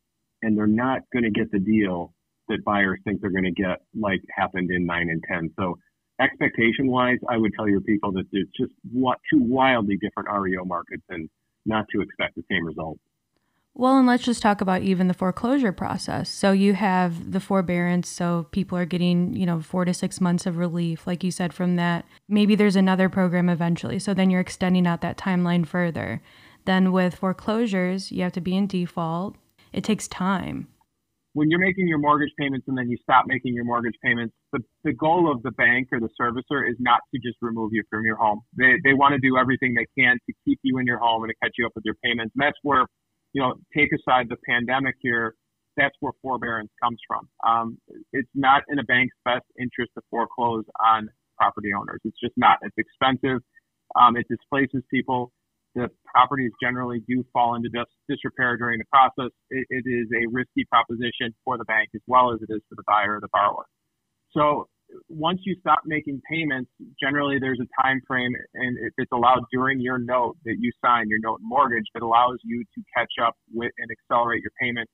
and 0.41 0.57
they're 0.57 0.67
not 0.67 1.01
going 1.13 1.23
to 1.23 1.31
get 1.31 1.51
the 1.51 1.59
deal 1.59 2.13
that 2.47 2.63
buyers 2.65 2.99
think 3.03 3.21
they're 3.21 3.29
going 3.29 3.43
to 3.43 3.51
get, 3.51 3.81
like 3.99 4.21
happened 4.35 4.71
in 4.71 4.85
9 4.85 5.09
and 5.09 5.23
10. 5.29 5.51
So 5.57 5.77
expectation 6.19 6.87
wise, 6.87 7.17
I 7.29 7.37
would 7.37 7.53
tell 7.55 7.67
your 7.67 7.81
people 7.81 8.11
that 8.13 8.25
it's 8.31 8.51
just 8.57 8.71
two 8.93 9.39
wildly 9.39 9.97
different 9.97 10.29
REO 10.29 10.65
markets 10.65 11.03
and 11.09 11.29
not 11.65 11.85
to 11.93 12.01
expect 12.01 12.35
the 12.35 12.43
same 12.49 12.65
results. 12.65 12.99
Well, 13.73 13.97
and 13.97 14.05
let's 14.05 14.23
just 14.23 14.41
talk 14.41 14.59
about 14.59 14.81
even 14.81 15.07
the 15.07 15.13
foreclosure 15.13 15.71
process. 15.71 16.29
So 16.29 16.51
you 16.51 16.73
have 16.73 17.31
the 17.31 17.39
forbearance, 17.39 18.09
so 18.09 18.47
people 18.51 18.77
are 18.77 18.85
getting, 18.85 19.33
you 19.33 19.45
know, 19.45 19.61
four 19.61 19.85
to 19.85 19.93
six 19.93 20.19
months 20.19 20.45
of 20.45 20.57
relief, 20.57 21.07
like 21.07 21.23
you 21.23 21.31
said, 21.31 21.53
from 21.53 21.77
that. 21.77 22.05
Maybe 22.27 22.55
there's 22.55 22.75
another 22.75 23.07
program 23.07 23.47
eventually. 23.49 23.97
So 23.97 24.13
then 24.13 24.29
you're 24.29 24.41
extending 24.41 24.85
out 24.85 25.01
that 25.01 25.17
timeline 25.17 25.65
further. 25.65 26.21
Then 26.65 26.91
with 26.91 27.15
foreclosures, 27.15 28.11
you 28.11 28.23
have 28.23 28.33
to 28.33 28.41
be 28.41 28.55
in 28.55 28.67
default. 28.67 29.37
It 29.71 29.85
takes 29.85 30.07
time 30.07 30.67
when 31.33 31.49
you're 31.49 31.59
making 31.59 31.87
your 31.87 31.97
mortgage 31.97 32.31
payments 32.37 32.67
and 32.67 32.77
then 32.77 32.89
you 32.89 32.97
stop 33.01 33.25
making 33.27 33.53
your 33.53 33.63
mortgage 33.63 33.95
payments, 34.03 34.33
the, 34.51 34.59
the 34.83 34.91
goal 34.91 35.31
of 35.31 35.41
the 35.43 35.51
bank 35.51 35.87
or 35.91 35.99
the 35.99 36.09
servicer 36.19 36.69
is 36.69 36.75
not 36.79 36.99
to 37.13 37.21
just 37.21 37.37
remove 37.41 37.71
you 37.73 37.83
from 37.89 38.03
your 38.03 38.17
home. 38.17 38.41
They, 38.57 38.75
they 38.83 38.93
want 38.93 39.13
to 39.13 39.19
do 39.19 39.37
everything 39.37 39.73
they 39.73 39.87
can 39.97 40.17
to 40.27 40.33
keep 40.45 40.59
you 40.63 40.77
in 40.79 40.85
your 40.85 40.99
home 40.99 41.23
and 41.23 41.31
to 41.31 41.35
catch 41.41 41.53
you 41.57 41.65
up 41.65 41.71
with 41.75 41.85
your 41.85 41.95
payments. 42.03 42.33
And 42.35 42.45
that's 42.45 42.57
where, 42.63 42.85
you 43.33 43.41
know, 43.41 43.55
take 43.75 43.89
aside 43.93 44.27
the 44.29 44.37
pandemic 44.47 44.95
here, 44.99 45.35
that's 45.77 45.95
where 45.99 46.13
forbearance 46.21 46.71
comes 46.83 46.99
from. 47.07 47.27
Um, 47.47 47.77
it's 48.11 48.29
not 48.35 48.63
in 48.69 48.79
a 48.79 48.83
bank's 48.83 49.15
best 49.23 49.45
interest 49.59 49.91
to 49.95 50.01
foreclose 50.09 50.65
on 50.83 51.09
property 51.37 51.69
owners. 51.73 52.01
It's 52.03 52.19
just 52.21 52.33
not. 52.37 52.57
It's 52.61 52.75
expensive. 52.77 53.41
Um, 53.95 54.15
it 54.17 54.25
displaces 54.29 54.83
people 54.91 55.31
the 55.75 55.89
properties 56.05 56.51
generally 56.61 57.01
do 57.07 57.23
fall 57.31 57.55
into 57.55 57.69
dis- 57.69 57.85
disrepair 58.09 58.57
during 58.57 58.79
the 58.79 58.85
process. 58.91 59.31
It, 59.49 59.65
it 59.69 59.83
is 59.87 60.07
a 60.11 60.27
risky 60.29 60.65
proposition 60.65 61.33
for 61.45 61.57
the 61.57 61.63
bank 61.65 61.89
as 61.95 62.01
well 62.07 62.33
as 62.33 62.41
it 62.41 62.51
is 62.53 62.61
for 62.67 62.75
the 62.75 62.83
buyer 62.85 63.15
or 63.15 63.21
the 63.21 63.29
borrower. 63.31 63.65
So 64.35 64.67
once 65.09 65.39
you 65.43 65.55
stop 65.59 65.81
making 65.85 66.21
payments, 66.29 66.69
generally 66.99 67.37
there's 67.39 67.59
a 67.59 67.81
time 67.81 68.01
frame, 68.07 68.33
and 68.53 68.77
if 68.79 68.93
it's 68.97 69.11
allowed 69.11 69.43
during 69.51 69.79
your 69.79 69.97
note 69.97 70.37
that 70.45 70.55
you 70.59 70.71
sign, 70.83 71.07
your 71.07 71.19
note 71.19 71.39
mortgage, 71.41 71.85
that 71.93 72.03
allows 72.03 72.37
you 72.43 72.63
to 72.75 72.81
catch 72.95 73.11
up 73.25 73.35
with 73.53 73.71
and 73.77 73.89
accelerate 73.91 74.41
your 74.41 74.51
payment 74.61 74.89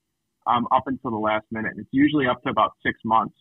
um, 0.45 0.67
up 0.71 0.83
until 0.87 1.11
the 1.11 1.17
last 1.17 1.45
minute. 1.51 1.71
And 1.71 1.79
It's 1.79 1.89
usually 1.91 2.27
up 2.27 2.41
to 2.43 2.49
about 2.49 2.71
six 2.83 2.99
months 3.03 3.35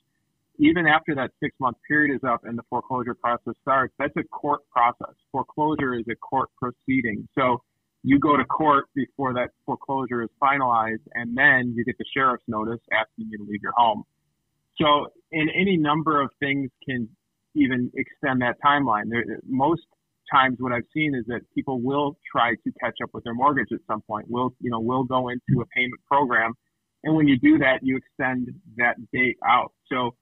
even 0.58 0.86
after 0.86 1.14
that 1.14 1.30
six 1.42 1.54
month 1.60 1.76
period 1.86 2.14
is 2.14 2.22
up 2.26 2.44
and 2.44 2.56
the 2.56 2.62
foreclosure 2.70 3.14
process 3.14 3.54
starts, 3.62 3.92
that's 3.98 4.16
a 4.16 4.24
court 4.24 4.60
process. 4.70 5.14
Foreclosure 5.32 5.94
is 5.94 6.04
a 6.10 6.16
court 6.16 6.48
proceeding. 6.60 7.28
So 7.34 7.62
you 8.02 8.18
go 8.18 8.36
to 8.36 8.44
court 8.44 8.86
before 8.94 9.34
that 9.34 9.50
foreclosure 9.64 10.22
is 10.22 10.28
finalized, 10.42 11.02
and 11.14 11.36
then 11.36 11.74
you 11.76 11.84
get 11.84 11.98
the 11.98 12.04
sheriff's 12.14 12.44
notice 12.46 12.80
asking 12.92 13.28
you 13.30 13.38
to 13.38 13.44
leave 13.44 13.62
your 13.62 13.72
home. 13.76 14.04
So, 14.80 15.06
in 15.32 15.48
any 15.50 15.76
number 15.76 16.20
of 16.20 16.30
things 16.40 16.70
can 16.88 17.08
even 17.54 17.90
extend 17.96 18.42
that 18.42 18.56
timeline. 18.64 19.04
There, 19.10 19.24
most 19.46 19.82
times, 20.32 20.56
what 20.60 20.72
I've 20.72 20.88
seen 20.94 21.14
is 21.14 21.24
that 21.28 21.40
people 21.54 21.80
will 21.80 22.16
try 22.30 22.52
to 22.52 22.72
catch 22.80 22.98
up 23.02 23.10
with 23.14 23.24
their 23.24 23.34
mortgage 23.34 23.68
at 23.72 23.80
some 23.88 24.02
point. 24.02 24.26
Will 24.30 24.54
you 24.60 24.70
know 24.70 24.80
will 24.80 25.04
go 25.04 25.28
into 25.28 25.62
a 25.62 25.66
payment 25.76 26.00
program 26.10 26.54
And 27.04 27.14
when 27.16 27.28
you 27.28 27.38
do 27.38 27.58
that, 27.58 27.80
you 27.82 27.96
extend 27.96 28.48
that 28.76 28.96
date 29.12 29.38
out. 29.46 29.72
So, 29.92 30.16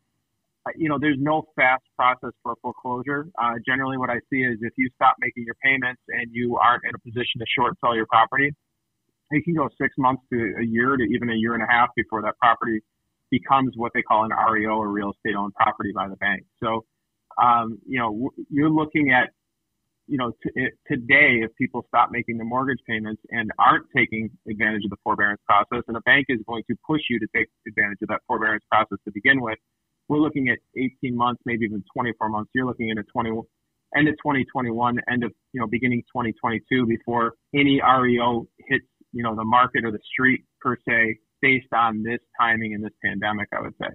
you 0.76 0.88
know, 0.88 0.98
there's 1.00 1.18
no 1.20 1.44
fast 1.56 1.84
process 1.96 2.32
for 2.42 2.54
foreclosure. 2.62 3.28
Uh, 3.42 3.54
generally, 3.66 3.98
what 3.98 4.10
I 4.10 4.20
see 4.30 4.40
is 4.42 4.58
if 4.62 4.72
you 4.76 4.90
stop 4.96 5.16
making 5.20 5.44
your 5.44 5.56
payments 5.64 6.02
and 6.08 6.28
you 6.32 6.58
aren't 6.58 6.84
in 6.84 6.92
a 6.94 6.98
position 6.98 7.40
to 7.40 7.46
short 7.56 7.74
sell 7.80 7.96
your 7.96 8.06
property, 8.06 8.52
it 9.30 9.44
can 9.44 9.54
go 9.54 9.68
six 9.80 9.94
months 9.98 10.22
to 10.32 10.38
a 10.60 10.64
year 10.64 10.96
to 10.96 11.04
even 11.04 11.30
a 11.30 11.34
year 11.34 11.54
and 11.54 11.62
a 11.62 11.66
half 11.70 11.88
before 11.96 12.22
that 12.22 12.34
property 12.40 12.80
becomes 13.38 13.72
what 13.76 13.92
they 13.94 14.02
call 14.02 14.24
an 14.24 14.30
REO 14.30 14.70
or 14.70 14.88
real 14.88 15.12
estate 15.12 15.34
owned 15.36 15.54
property 15.54 15.92
by 15.94 16.08
the 16.08 16.16
bank. 16.16 16.44
So, 16.62 16.84
um, 17.42 17.78
you 17.86 17.98
know, 17.98 18.30
you're 18.50 18.70
looking 18.70 19.10
at, 19.10 19.30
you 20.06 20.18
know, 20.18 20.30
t- 20.42 20.54
it, 20.54 20.74
today, 20.86 21.42
if 21.42 21.50
people 21.56 21.84
stop 21.88 22.10
making 22.12 22.38
the 22.38 22.44
mortgage 22.44 22.78
payments 22.88 23.22
and 23.30 23.50
aren't 23.58 23.86
taking 23.96 24.30
advantage 24.48 24.84
of 24.84 24.90
the 24.90 25.00
forbearance 25.02 25.40
process, 25.46 25.82
and 25.88 25.96
a 25.96 26.00
bank 26.02 26.26
is 26.28 26.38
going 26.46 26.62
to 26.70 26.76
push 26.86 27.02
you 27.10 27.18
to 27.18 27.26
take 27.34 27.48
advantage 27.66 27.98
of 28.02 28.08
that 28.08 28.20
forbearance 28.26 28.64
process 28.70 28.98
to 29.04 29.10
begin 29.12 29.40
with, 29.40 29.58
we're 30.08 30.18
looking 30.18 30.48
at 30.48 30.58
18 30.76 31.16
months, 31.16 31.42
maybe 31.46 31.64
even 31.64 31.82
24 31.92 32.28
months. 32.28 32.50
You're 32.54 32.66
looking 32.66 32.90
at 32.90 32.98
a 32.98 33.04
20, 33.04 33.30
end 33.96 34.08
of 34.08 34.14
2021, 34.14 34.98
end 35.10 35.24
of, 35.24 35.32
you 35.52 35.60
know, 35.60 35.66
beginning 35.66 36.02
2022 36.02 36.86
before 36.86 37.32
any 37.54 37.80
REO 37.80 38.46
hits, 38.68 38.84
you 39.12 39.22
know, 39.22 39.34
the 39.34 39.44
market 39.44 39.84
or 39.84 39.90
the 39.90 40.04
street 40.12 40.44
per 40.60 40.76
se 40.86 41.18
based 41.44 41.74
on 41.74 42.02
this 42.02 42.20
timing 42.40 42.72
in 42.72 42.80
this 42.80 42.94
pandemic, 43.04 43.48
I 43.52 43.60
would 43.60 43.74
say. 43.78 43.90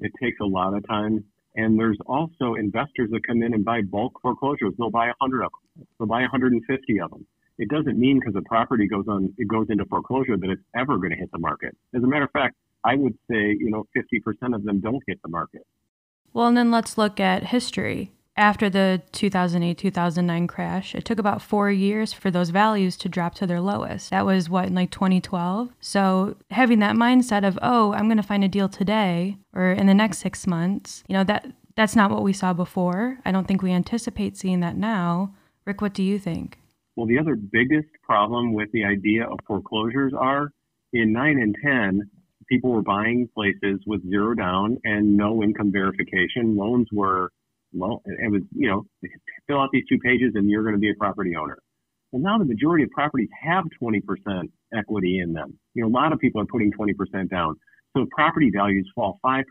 It 0.00 0.12
takes 0.22 0.38
a 0.40 0.44
lot 0.44 0.74
of 0.76 0.86
time. 0.86 1.24
And 1.56 1.78
there's 1.78 1.96
also 2.04 2.56
investors 2.56 3.08
that 3.12 3.26
come 3.26 3.42
in 3.42 3.54
and 3.54 3.64
buy 3.64 3.80
bulk 3.80 4.20
foreclosures. 4.20 4.74
They'll 4.76 4.90
buy 4.90 5.06
100 5.18 5.44
of 5.44 5.50
them. 5.52 5.86
They'll 5.98 6.08
buy 6.08 6.20
150 6.20 7.00
of 7.00 7.10
them. 7.10 7.26
It 7.56 7.70
doesn't 7.70 7.98
mean 7.98 8.20
because 8.20 8.34
a 8.36 8.46
property 8.46 8.86
goes 8.86 9.06
on, 9.08 9.32
it 9.38 9.48
goes 9.48 9.68
into 9.70 9.86
foreclosure 9.86 10.36
that 10.36 10.50
it's 10.50 10.62
ever 10.76 10.98
going 10.98 11.12
to 11.12 11.16
hit 11.16 11.30
the 11.32 11.38
market. 11.38 11.74
As 11.94 12.02
a 12.02 12.06
matter 12.06 12.24
of 12.24 12.32
fact, 12.32 12.54
I 12.84 12.96
would 12.96 13.16
say, 13.30 13.56
you 13.58 13.70
know, 13.70 13.86
50% 13.96 14.54
of 14.54 14.64
them 14.64 14.80
don't 14.80 15.02
hit 15.06 15.22
the 15.22 15.30
market. 15.30 15.62
Well, 16.34 16.48
and 16.48 16.56
then 16.56 16.70
let's 16.70 16.98
look 16.98 17.18
at 17.18 17.44
history 17.44 18.10
after 18.36 18.68
the 18.68 19.02
2008 19.12 19.78
2009 19.78 20.46
crash, 20.46 20.94
it 20.94 21.04
took 21.04 21.18
about 21.18 21.42
four 21.42 21.70
years 21.70 22.12
for 22.12 22.30
those 22.30 22.50
values 22.50 22.96
to 22.98 23.08
drop 23.08 23.34
to 23.36 23.46
their 23.46 23.60
lowest. 23.60 24.10
That 24.10 24.26
was 24.26 24.50
what, 24.50 24.66
in 24.66 24.74
like 24.74 24.90
2012? 24.90 25.70
So 25.80 26.36
having 26.50 26.80
that 26.80 26.96
mindset 26.96 27.46
of, 27.46 27.58
oh, 27.62 27.92
I'm 27.92 28.06
going 28.06 28.16
to 28.16 28.22
find 28.22 28.42
a 28.42 28.48
deal 28.48 28.68
today 28.68 29.38
or 29.52 29.70
in 29.70 29.86
the 29.86 29.94
next 29.94 30.18
six 30.18 30.46
months, 30.46 31.04
you 31.08 31.14
know, 31.14 31.24
that 31.24 31.46
that's 31.76 31.96
not 31.96 32.10
what 32.10 32.22
we 32.22 32.32
saw 32.32 32.52
before. 32.52 33.18
I 33.24 33.32
don't 33.32 33.46
think 33.46 33.62
we 33.62 33.72
anticipate 33.72 34.36
seeing 34.36 34.60
that 34.60 34.76
now. 34.76 35.34
Rick, 35.64 35.80
what 35.80 35.94
do 35.94 36.02
you 36.02 36.18
think? 36.18 36.58
Well, 36.96 37.06
the 37.06 37.18
other 37.18 37.34
biggest 37.34 37.88
problem 38.02 38.52
with 38.52 38.70
the 38.72 38.84
idea 38.84 39.24
of 39.24 39.38
foreclosures 39.46 40.12
are 40.16 40.50
in 40.92 41.12
9 41.12 41.38
and 41.38 41.56
10, 41.64 42.10
people 42.48 42.70
were 42.70 42.82
buying 42.82 43.28
places 43.34 43.80
with 43.86 44.08
zero 44.08 44.34
down 44.34 44.78
and 44.84 45.16
no 45.16 45.42
income 45.42 45.72
verification. 45.72 46.56
Loans 46.56 46.88
were 46.92 47.30
well, 47.74 48.02
it 48.06 48.30
was, 48.30 48.42
you 48.54 48.68
know, 48.68 48.86
fill 49.46 49.60
out 49.60 49.70
these 49.72 49.84
two 49.88 49.98
pages 49.98 50.32
and 50.34 50.48
you're 50.48 50.62
going 50.62 50.74
to 50.74 50.80
be 50.80 50.90
a 50.90 50.94
property 50.94 51.36
owner. 51.36 51.58
Well, 52.12 52.22
now 52.22 52.38
the 52.38 52.44
majority 52.44 52.84
of 52.84 52.90
properties 52.90 53.28
have 53.42 53.64
20% 53.82 54.00
equity 54.72 55.18
in 55.18 55.32
them. 55.32 55.58
You 55.74 55.82
know, 55.82 55.88
a 55.88 55.90
lot 55.90 56.12
of 56.12 56.20
people 56.20 56.40
are 56.40 56.46
putting 56.46 56.70
20% 56.72 57.28
down. 57.28 57.56
So 57.96 58.06
property 58.10 58.50
values 58.54 58.88
fall 58.94 59.18
5%, 59.24 59.42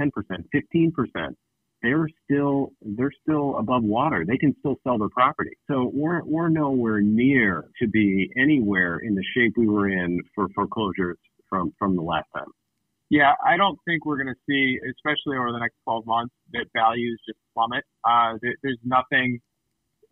10%, 0.00 0.10
15%. 0.54 1.34
They're 1.82 2.08
still, 2.24 2.72
they're 2.82 3.12
still 3.22 3.56
above 3.58 3.84
water. 3.84 4.24
They 4.26 4.36
can 4.36 4.54
still 4.58 4.76
sell 4.84 4.98
their 4.98 5.08
property. 5.08 5.52
So 5.70 5.90
we're, 5.94 6.22
we're 6.24 6.48
nowhere 6.48 7.00
near 7.00 7.68
to 7.80 7.88
be 7.88 8.30
anywhere 8.36 8.98
in 8.98 9.14
the 9.14 9.24
shape 9.34 9.54
we 9.56 9.66
were 9.66 9.88
in 9.88 10.20
for 10.34 10.48
foreclosures 10.54 11.16
from, 11.48 11.72
from 11.78 11.96
the 11.96 12.02
last 12.02 12.26
time. 12.36 12.46
Yeah, 13.10 13.32
I 13.44 13.56
don't 13.56 13.76
think 13.84 14.06
we're 14.06 14.22
going 14.22 14.32
to 14.32 14.40
see, 14.48 14.78
especially 14.88 15.36
over 15.36 15.50
the 15.50 15.58
next 15.58 15.74
12 15.84 16.06
months, 16.06 16.34
that 16.52 16.66
values 16.72 17.20
just 17.26 17.38
plummet. 17.54 17.84
Uh, 18.08 18.34
there, 18.40 18.54
there's 18.62 18.78
nothing. 18.84 19.40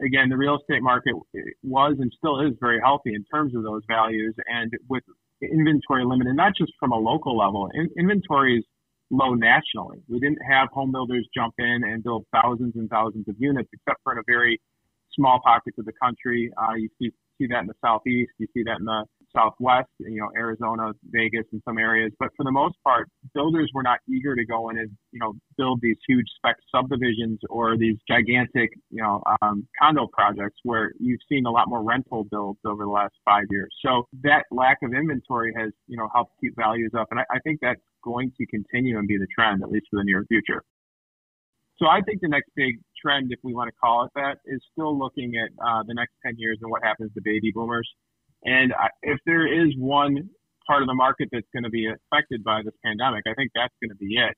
Again, 0.04 0.28
the 0.28 0.36
real 0.36 0.58
estate 0.58 0.82
market 0.82 1.14
was 1.62 1.96
and 1.98 2.12
still 2.16 2.40
is 2.40 2.54
very 2.60 2.80
healthy 2.82 3.14
in 3.14 3.24
terms 3.32 3.54
of 3.54 3.62
those 3.62 3.82
values, 3.88 4.34
and 4.46 4.72
with 4.88 5.04
inventory 5.40 6.04
limited, 6.04 6.34
not 6.34 6.52
just 6.56 6.72
from 6.78 6.92
a 6.92 6.96
local 6.96 7.36
level. 7.36 7.68
In, 7.74 7.88
inventory 7.98 8.58
is 8.58 8.64
low 9.10 9.34
nationally. 9.34 9.98
We 10.08 10.18
didn't 10.18 10.38
have 10.48 10.68
home 10.72 10.92
builders 10.92 11.26
jump 11.34 11.54
in 11.58 11.82
and 11.84 12.02
build 12.02 12.26
thousands 12.32 12.74
and 12.76 12.90
thousands 12.90 13.28
of 13.28 13.36
units, 13.38 13.68
except 13.72 14.00
for 14.02 14.12
in 14.12 14.18
a 14.18 14.22
very 14.26 14.60
small 15.14 15.40
pockets 15.44 15.78
of 15.78 15.84
the 15.84 15.92
country. 16.02 16.50
Uh, 16.60 16.74
you 16.74 16.88
see 17.00 17.10
see 17.38 17.46
that 17.48 17.60
in 17.60 17.66
the 17.66 17.78
southeast. 17.84 18.32
You 18.38 18.46
see 18.54 18.64
that 18.64 18.78
in 18.80 18.84
the 18.84 19.04
Southwest, 19.38 19.88
you 19.98 20.20
know, 20.20 20.28
Arizona, 20.36 20.92
Vegas, 21.10 21.44
and 21.52 21.62
some 21.64 21.78
areas. 21.78 22.12
But 22.18 22.30
for 22.36 22.44
the 22.44 22.50
most 22.50 22.76
part, 22.82 23.08
builders 23.34 23.70
were 23.74 23.82
not 23.82 24.00
eager 24.08 24.34
to 24.34 24.44
go 24.44 24.70
in 24.70 24.78
and, 24.78 24.90
you 25.12 25.20
know, 25.20 25.34
build 25.56 25.80
these 25.82 25.96
huge 26.08 26.26
spec 26.36 26.56
subdivisions 26.74 27.38
or 27.48 27.76
these 27.76 27.96
gigantic, 28.08 28.70
you 28.90 29.02
know, 29.02 29.22
um, 29.42 29.66
condo 29.80 30.08
projects 30.12 30.58
where 30.64 30.92
you've 30.98 31.20
seen 31.28 31.46
a 31.46 31.50
lot 31.50 31.68
more 31.68 31.82
rental 31.82 32.24
builds 32.30 32.58
over 32.64 32.84
the 32.84 32.90
last 32.90 33.14
five 33.24 33.44
years. 33.50 33.72
So 33.84 34.06
that 34.22 34.44
lack 34.50 34.78
of 34.82 34.92
inventory 34.92 35.52
has, 35.56 35.70
you 35.86 35.96
know, 35.96 36.08
helped 36.14 36.32
keep 36.40 36.54
values 36.56 36.92
up. 36.98 37.08
And 37.10 37.20
I, 37.20 37.24
I 37.30 37.38
think 37.40 37.60
that's 37.62 37.80
going 38.02 38.32
to 38.38 38.46
continue 38.46 38.98
and 38.98 39.06
be 39.06 39.18
the 39.18 39.26
trend, 39.34 39.62
at 39.62 39.70
least 39.70 39.86
for 39.90 40.00
the 40.00 40.04
near 40.04 40.24
future. 40.28 40.62
So 41.78 41.86
I 41.86 42.00
think 42.00 42.20
the 42.20 42.28
next 42.28 42.50
big 42.56 42.80
trend, 43.00 43.30
if 43.30 43.38
we 43.44 43.54
want 43.54 43.68
to 43.68 43.76
call 43.80 44.04
it 44.04 44.10
that, 44.16 44.38
is 44.44 44.60
still 44.72 44.98
looking 44.98 45.34
at 45.36 45.50
uh, 45.64 45.84
the 45.86 45.94
next 45.94 46.12
10 46.26 46.34
years 46.36 46.58
and 46.60 46.70
what 46.70 46.82
happens 46.82 47.12
to 47.14 47.20
baby 47.22 47.52
boomers. 47.54 47.88
And 48.44 48.72
I, 48.72 48.88
if 49.02 49.18
there 49.26 49.46
is 49.46 49.74
one 49.76 50.30
part 50.66 50.82
of 50.82 50.88
the 50.88 50.94
market 50.94 51.28
that's 51.32 51.46
going 51.52 51.64
to 51.64 51.70
be 51.70 51.88
affected 51.88 52.44
by 52.44 52.62
this 52.64 52.74
pandemic, 52.84 53.24
I 53.26 53.34
think 53.34 53.50
that's 53.54 53.74
going 53.82 53.90
to 53.90 53.96
be 53.96 54.16
it. 54.16 54.36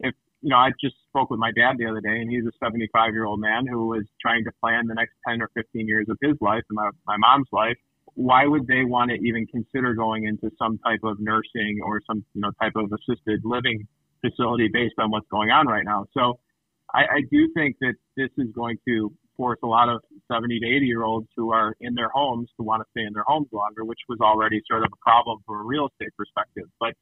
If, 0.00 0.14
you 0.42 0.50
know, 0.50 0.56
I 0.56 0.70
just 0.80 0.96
spoke 1.08 1.30
with 1.30 1.38
my 1.38 1.52
dad 1.52 1.76
the 1.78 1.86
other 1.86 2.00
day 2.00 2.20
and 2.20 2.30
he's 2.30 2.44
a 2.44 2.52
75 2.62 3.12
year 3.12 3.24
old 3.24 3.40
man 3.40 3.66
who 3.66 3.94
is 3.94 4.04
trying 4.20 4.44
to 4.44 4.50
plan 4.60 4.86
the 4.86 4.94
next 4.94 5.14
10 5.28 5.40
or 5.42 5.50
15 5.54 5.86
years 5.86 6.06
of 6.08 6.16
his 6.20 6.36
life 6.40 6.62
and 6.68 6.76
my, 6.76 6.90
my 7.06 7.16
mom's 7.16 7.48
life. 7.52 7.76
Why 8.14 8.46
would 8.46 8.66
they 8.66 8.84
want 8.84 9.10
to 9.10 9.16
even 9.16 9.46
consider 9.46 9.94
going 9.94 10.24
into 10.24 10.50
some 10.58 10.78
type 10.78 11.00
of 11.04 11.20
nursing 11.20 11.80
or 11.84 12.00
some, 12.06 12.24
you 12.34 12.40
know, 12.40 12.50
type 12.60 12.72
of 12.74 12.90
assisted 12.90 13.42
living 13.44 13.86
facility 14.22 14.68
based 14.72 14.94
on 14.98 15.10
what's 15.10 15.28
going 15.28 15.50
on 15.50 15.66
right 15.66 15.84
now? 15.84 16.06
So 16.14 16.38
I, 16.94 17.00
I 17.00 17.20
do 17.30 17.52
think 17.54 17.76
that 17.80 17.94
this 18.16 18.30
is 18.38 18.48
going 18.54 18.78
to 18.88 19.12
force 19.36 19.58
a 19.62 19.66
lot 19.66 19.88
of 19.88 20.00
70 20.30 20.60
to 20.60 20.66
80 20.66 20.86
year 20.86 21.04
olds 21.04 21.28
who 21.36 21.52
are 21.52 21.74
in 21.80 21.94
their 21.94 22.08
homes 22.08 22.48
to 22.56 22.62
want 22.62 22.82
to 22.82 22.86
stay 22.90 23.06
in 23.06 23.12
their 23.12 23.24
homes 23.26 23.48
longer, 23.52 23.84
which 23.84 24.00
was 24.08 24.18
already 24.20 24.62
sort 24.68 24.82
of 24.82 24.90
a 24.92 24.96
problem 25.02 25.38
from 25.46 25.60
a 25.60 25.62
real 25.62 25.88
estate 25.88 26.14
perspective. 26.16 26.64
But 26.80 26.94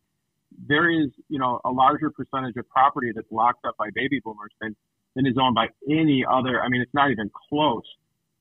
there 0.68 0.90
is, 0.90 1.08
you 1.28 1.38
know, 1.38 1.60
a 1.64 1.70
larger 1.70 2.10
percentage 2.10 2.56
of 2.56 2.68
property 2.68 3.12
that's 3.14 3.30
locked 3.30 3.64
up 3.66 3.76
by 3.78 3.88
baby 3.94 4.20
boomers 4.24 4.52
than, 4.60 4.76
than 5.16 5.26
is 5.26 5.34
owned 5.40 5.54
by 5.54 5.68
any 5.90 6.24
other. 6.28 6.62
I 6.62 6.68
mean, 6.68 6.80
it's 6.80 6.94
not 6.94 7.10
even 7.10 7.30
close 7.48 7.82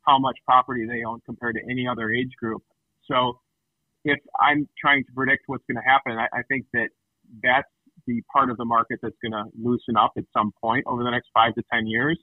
how 0.06 0.20
much 0.20 0.38
property 0.46 0.86
they 0.86 1.04
own 1.04 1.22
compared 1.26 1.56
to 1.56 1.62
any 1.70 1.88
other 1.88 2.12
age 2.12 2.32
group. 2.40 2.62
So 3.08 3.40
if 4.04 4.20
I'm 4.40 4.68
trying 4.80 5.04
to 5.06 5.12
predict 5.16 5.44
what's 5.48 5.64
going 5.68 5.82
to 5.82 5.90
happen, 5.90 6.14
I, 6.14 6.28
I 6.38 6.44
think 6.50 6.66
that 6.74 6.90
that's 7.42 7.70
the 8.06 8.22
part 8.32 8.50
of 8.50 8.58
the 8.58 8.66
market 8.66 9.00
that's 9.02 9.16
going 9.22 9.32
to 9.32 9.46
loosen 9.62 9.96
up 9.96 10.14
at 10.18 10.26
some 10.34 10.52
point 10.62 10.84
over 10.88 11.04
the 11.04 11.10
next 11.12 11.30
five 11.34 11.56
to 11.56 11.64
10 11.72 11.88
years. 11.88 12.20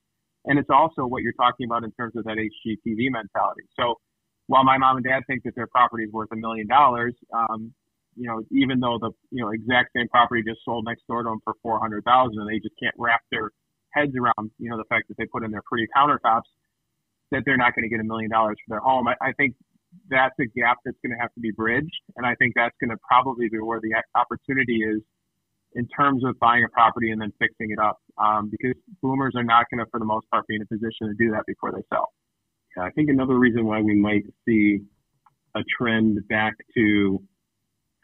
And 0.47 0.59
it's 0.59 0.71
also 0.71 1.05
what 1.07 1.23
you're 1.23 1.35
talking 1.35 1.67
about 1.67 1.85
in 1.85 1.93
terms 1.93 2.15
of 2.17 2.25
that 2.25 2.37
HGTV 2.37 3.11
mentality. 3.11 3.63
So 3.79 3.97
while 4.47 4.65
my 4.65 4.79
mom 4.79 4.97
and 4.97 5.05
dad 5.05 5.23
think 5.27 5.45
that 5.45 5.55
their 5.55 5.67
property 5.67 6.05
is 6.05 6.13
worth 6.13 6.29
a 6.33 6.37
million 6.37 6.67
dollars, 6.67 7.15
um, 7.33 7.73
you 8.17 8.27
know, 8.27 8.43
even 8.51 8.81
though 8.81 8.99
the 9.01 9.11
you 9.31 9.43
know 9.45 9.51
exact 9.51 9.91
same 9.95 10.09
property 10.09 10.43
just 10.47 10.61
sold 10.65 10.85
next 10.85 11.07
door 11.07 11.23
to 11.23 11.29
them 11.29 11.39
for 11.45 11.55
four 11.63 11.79
hundred 11.79 12.05
thousand, 12.05 12.41
and 12.41 12.49
they 12.49 12.59
just 12.59 12.75
can't 12.83 12.95
wrap 12.99 13.21
their 13.31 13.51
heads 13.91 14.13
around 14.17 14.51
you 14.59 14.71
know 14.71 14.77
the 14.77 14.89
fact 14.89 15.09
that 15.09 15.17
they 15.17 15.27
put 15.27 15.45
in 15.45 15.51
their 15.51 15.63
pretty 15.63 15.87
countertops 15.97 16.51
that 17.31 17.43
they're 17.47 17.57
not 17.57 17.75
going 17.75 17.85
to 17.85 17.89
get 17.89 18.01
a 18.01 18.05
million 18.05 18.29
dollars 18.29 18.57
for 18.67 18.75
their 18.75 18.81
home. 18.81 19.07
I, 19.07 19.15
I 19.23 19.33
think 19.33 19.55
that's 20.11 20.35
a 20.41 20.47
gap 20.47 20.79
that's 20.85 20.99
going 21.05 21.15
to 21.15 21.21
have 21.21 21.33
to 21.35 21.41
be 21.41 21.53
bridged, 21.53 22.03
and 22.17 22.27
I 22.27 22.35
think 22.35 22.55
that's 22.57 22.75
going 22.81 22.91
to 22.91 22.99
probably 23.07 23.49
be 23.49 23.59
where 23.59 23.81
the 23.81 23.95
opportunity 24.15 24.83
is 24.83 25.01
in 25.75 25.87
terms 25.89 26.25
of 26.25 26.39
buying 26.41 26.65
a 26.65 26.69
property 26.69 27.11
and 27.11 27.21
then 27.21 27.33
fixing 27.39 27.71
it 27.71 27.79
up 27.79 27.99
um, 28.19 28.51
because 28.51 28.77
boomers 29.03 29.35
are 29.37 29.45
not 29.45 29.67
going 29.71 29.85
to, 29.85 29.91
for 29.91 30.01
the 30.01 30.07
most 30.07 30.29
part, 30.31 30.47
be 30.47 30.57
in 30.57 30.63
a 30.63 30.67
position 30.67 31.09
to 31.09 31.15
do 31.19 31.31
that 31.31 31.45
before 31.47 31.73
they 31.73 31.83
sell. 31.93 32.13
Yeah, 32.77 32.85
I 32.85 32.91
think 32.91 33.09
another 33.09 33.39
reason 33.39 33.67
why 33.67 33.81
we 33.81 33.95
might 33.95 34.25
see 34.47 34.81
a 35.55 35.61
trend 35.79 36.19
back 36.29 36.55
to 36.77 37.23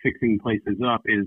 fixing 0.03 0.39
places 0.39 0.81
up 0.87 1.03
is 1.07 1.27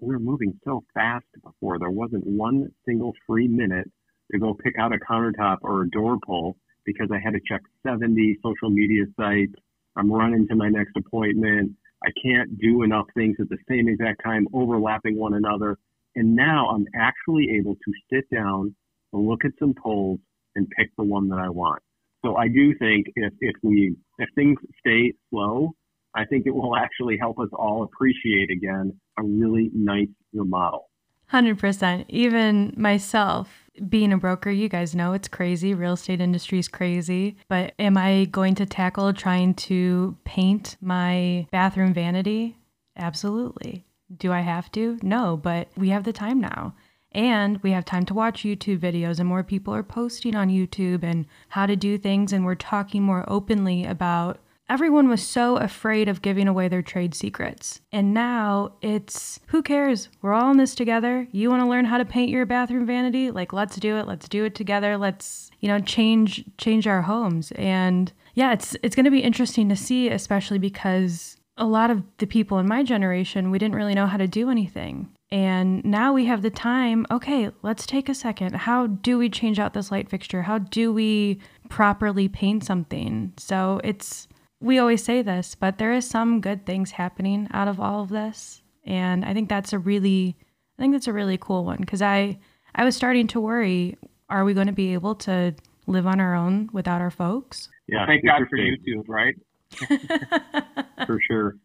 we 0.00 0.14
were 0.14 0.20
moving 0.20 0.58
so 0.64 0.82
fast 0.94 1.26
before. 1.44 1.78
There 1.78 1.90
wasn't 1.90 2.26
one 2.26 2.68
single 2.86 3.12
free 3.26 3.48
minute 3.48 3.90
to 4.32 4.38
go 4.38 4.54
pick 4.54 4.74
out 4.78 4.92
a 4.94 4.98
countertop 4.98 5.58
or 5.62 5.82
a 5.82 5.90
door 5.90 6.18
pull 6.24 6.56
because 6.84 7.08
I 7.12 7.18
had 7.22 7.34
to 7.34 7.40
check 7.46 7.60
70 7.86 8.38
social 8.42 8.70
media 8.70 9.04
sites. 9.16 9.54
I'm 9.96 10.10
running 10.10 10.46
to 10.48 10.54
my 10.54 10.68
next 10.68 10.92
appointment. 10.96 11.72
I 12.04 12.10
can't 12.22 12.58
do 12.58 12.82
enough 12.82 13.06
things 13.14 13.36
at 13.40 13.48
the 13.48 13.58
same 13.68 13.88
exact 13.88 14.22
time, 14.24 14.46
overlapping 14.52 15.16
one 15.16 15.34
another. 15.34 15.78
And 16.16 16.34
now 16.34 16.68
I'm 16.70 16.86
actually 16.94 17.48
able 17.58 17.74
to 17.74 17.92
sit 18.12 18.28
down, 18.30 18.74
and 19.12 19.26
look 19.28 19.44
at 19.44 19.52
some 19.58 19.74
polls, 19.80 20.18
and 20.56 20.68
pick 20.76 20.90
the 20.96 21.04
one 21.04 21.28
that 21.28 21.38
I 21.38 21.48
want. 21.48 21.82
So 22.24 22.36
I 22.36 22.48
do 22.48 22.74
think 22.78 23.06
if, 23.16 23.32
if 23.40 23.56
we 23.62 23.96
if 24.18 24.28
things 24.34 24.58
stay 24.78 25.12
slow, 25.30 25.72
I 26.14 26.24
think 26.24 26.46
it 26.46 26.54
will 26.54 26.76
actually 26.76 27.16
help 27.18 27.38
us 27.38 27.48
all 27.52 27.82
appreciate 27.84 28.50
again 28.50 28.98
a 29.18 29.22
really 29.22 29.70
nice 29.74 30.08
remodel. 30.32 30.90
100%. 31.32 32.06
Even 32.08 32.74
myself, 32.76 33.59
being 33.88 34.12
a 34.12 34.18
broker, 34.18 34.50
you 34.50 34.68
guys 34.68 34.94
know 34.94 35.12
it's 35.12 35.28
crazy. 35.28 35.74
Real 35.74 35.94
estate 35.94 36.20
industry 36.20 36.58
is 36.58 36.68
crazy. 36.68 37.36
But 37.48 37.74
am 37.78 37.96
I 37.96 38.26
going 38.26 38.54
to 38.56 38.66
tackle 38.66 39.12
trying 39.12 39.54
to 39.54 40.16
paint 40.24 40.76
my 40.80 41.46
bathroom 41.50 41.94
vanity? 41.94 42.56
Absolutely. 42.96 43.84
Do 44.16 44.32
I 44.32 44.40
have 44.40 44.70
to? 44.72 44.98
No, 45.02 45.36
but 45.36 45.68
we 45.76 45.88
have 45.90 46.04
the 46.04 46.12
time 46.12 46.40
now. 46.40 46.74
And 47.12 47.60
we 47.62 47.72
have 47.72 47.84
time 47.84 48.04
to 48.06 48.14
watch 48.14 48.44
YouTube 48.44 48.78
videos, 48.78 49.18
and 49.18 49.28
more 49.28 49.42
people 49.42 49.74
are 49.74 49.82
posting 49.82 50.36
on 50.36 50.48
YouTube 50.48 51.02
and 51.02 51.26
how 51.48 51.66
to 51.66 51.74
do 51.74 51.98
things. 51.98 52.32
And 52.32 52.44
we're 52.44 52.54
talking 52.54 53.02
more 53.02 53.24
openly 53.26 53.84
about 53.84 54.38
everyone 54.70 55.08
was 55.08 55.20
so 55.20 55.56
afraid 55.56 56.08
of 56.08 56.22
giving 56.22 56.46
away 56.46 56.68
their 56.68 56.80
trade 56.80 57.12
secrets. 57.12 57.80
And 57.90 58.14
now 58.14 58.72
it's 58.80 59.40
who 59.48 59.62
cares? 59.62 60.08
We're 60.22 60.32
all 60.32 60.52
in 60.52 60.56
this 60.58 60.76
together. 60.76 61.26
You 61.32 61.50
want 61.50 61.62
to 61.62 61.68
learn 61.68 61.84
how 61.84 61.98
to 61.98 62.04
paint 62.04 62.30
your 62.30 62.46
bathroom 62.46 62.86
vanity? 62.86 63.32
Like 63.32 63.52
let's 63.52 63.76
do 63.76 63.96
it. 63.96 64.06
Let's 64.06 64.28
do 64.28 64.44
it 64.44 64.54
together. 64.54 64.96
Let's, 64.96 65.50
you 65.58 65.68
know, 65.68 65.80
change 65.80 66.44
change 66.56 66.86
our 66.86 67.02
homes. 67.02 67.52
And 67.56 68.12
yeah, 68.34 68.52
it's 68.52 68.76
it's 68.82 68.94
going 68.94 69.04
to 69.04 69.10
be 69.10 69.20
interesting 69.20 69.68
to 69.68 69.76
see 69.76 70.08
especially 70.08 70.58
because 70.58 71.36
a 71.58 71.66
lot 71.66 71.90
of 71.90 72.02
the 72.18 72.26
people 72.26 72.58
in 72.58 72.68
my 72.68 72.82
generation, 72.82 73.50
we 73.50 73.58
didn't 73.58 73.74
really 73.74 73.94
know 73.94 74.06
how 74.06 74.16
to 74.16 74.28
do 74.28 74.48
anything. 74.50 75.10
And 75.32 75.84
now 75.84 76.12
we 76.12 76.24
have 76.24 76.42
the 76.42 76.50
time. 76.50 77.06
Okay, 77.10 77.50
let's 77.62 77.86
take 77.86 78.08
a 78.08 78.14
second. 78.14 78.54
How 78.54 78.86
do 78.86 79.18
we 79.18 79.28
change 79.28 79.58
out 79.58 79.74
this 79.74 79.90
light 79.90 80.08
fixture? 80.08 80.42
How 80.42 80.58
do 80.58 80.92
we 80.92 81.38
properly 81.68 82.28
paint 82.28 82.64
something? 82.64 83.32
So 83.36 83.80
it's 83.84 84.26
we 84.60 84.78
always 84.78 85.02
say 85.02 85.22
this, 85.22 85.54
but 85.54 85.78
there 85.78 85.92
is 85.92 86.08
some 86.08 86.40
good 86.40 86.66
things 86.66 86.92
happening 86.92 87.48
out 87.52 87.68
of 87.68 87.80
all 87.80 88.02
of 88.02 88.10
this. 88.10 88.62
And 88.84 89.24
I 89.24 89.34
think 89.34 89.48
that's 89.48 89.72
a 89.72 89.78
really 89.78 90.36
I 90.78 90.82
think 90.82 90.94
that's 90.94 91.08
a 91.08 91.12
really 91.12 91.38
cool 91.38 91.64
one 91.64 91.78
because 91.78 92.02
I 92.02 92.38
I 92.74 92.84
was 92.84 92.96
starting 92.96 93.26
to 93.28 93.40
worry, 93.40 93.98
are 94.28 94.44
we 94.44 94.54
going 94.54 94.68
to 94.68 94.72
be 94.72 94.92
able 94.92 95.14
to 95.16 95.54
live 95.86 96.06
on 96.06 96.20
our 96.20 96.34
own 96.34 96.70
without 96.72 97.00
our 97.00 97.10
folks? 97.10 97.68
Yeah, 97.88 98.06
thank 98.06 98.24
God 98.24 98.42
for 98.48 98.56
YouTube, 98.56 99.04
right? 99.08 99.34
for 101.06 101.20
sure. 101.28 101.56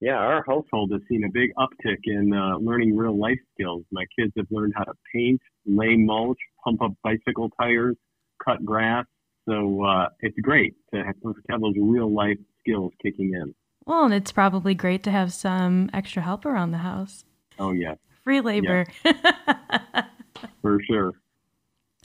Yeah, 0.00 0.16
our 0.16 0.44
household 0.46 0.92
has 0.92 1.00
seen 1.08 1.24
a 1.24 1.30
big 1.32 1.50
uptick 1.58 1.98
in 2.04 2.32
uh, 2.32 2.58
learning 2.58 2.96
real 2.96 3.18
life 3.18 3.38
skills. 3.54 3.84
My 3.90 4.04
kids 4.18 4.32
have 4.36 4.46
learned 4.50 4.74
how 4.76 4.84
to 4.84 4.92
paint, 5.14 5.40
lay 5.66 5.96
mulch, 5.96 6.38
pump 6.62 6.82
up 6.82 6.92
bicycle 7.02 7.50
tires, 7.60 7.96
cut 8.44 8.64
grass, 8.64 9.06
so 9.48 9.84
uh, 9.84 10.08
it's 10.20 10.38
great 10.40 10.74
to 10.92 11.02
have, 11.02 11.20
to 11.20 11.34
have 11.50 11.60
those 11.60 11.74
real 11.80 12.12
life 12.12 12.38
skills 12.60 12.92
kicking 13.02 13.32
in. 13.34 13.54
Well, 13.86 14.04
and 14.04 14.14
it's 14.14 14.32
probably 14.32 14.74
great 14.74 15.02
to 15.04 15.10
have 15.10 15.32
some 15.32 15.90
extra 15.92 16.22
help 16.22 16.46
around 16.46 16.70
the 16.70 16.78
house. 16.78 17.24
Oh, 17.58 17.72
yeah. 17.72 17.94
Free 18.22 18.40
labor. 18.40 18.86
For 20.62 20.78
sure. 20.88 21.12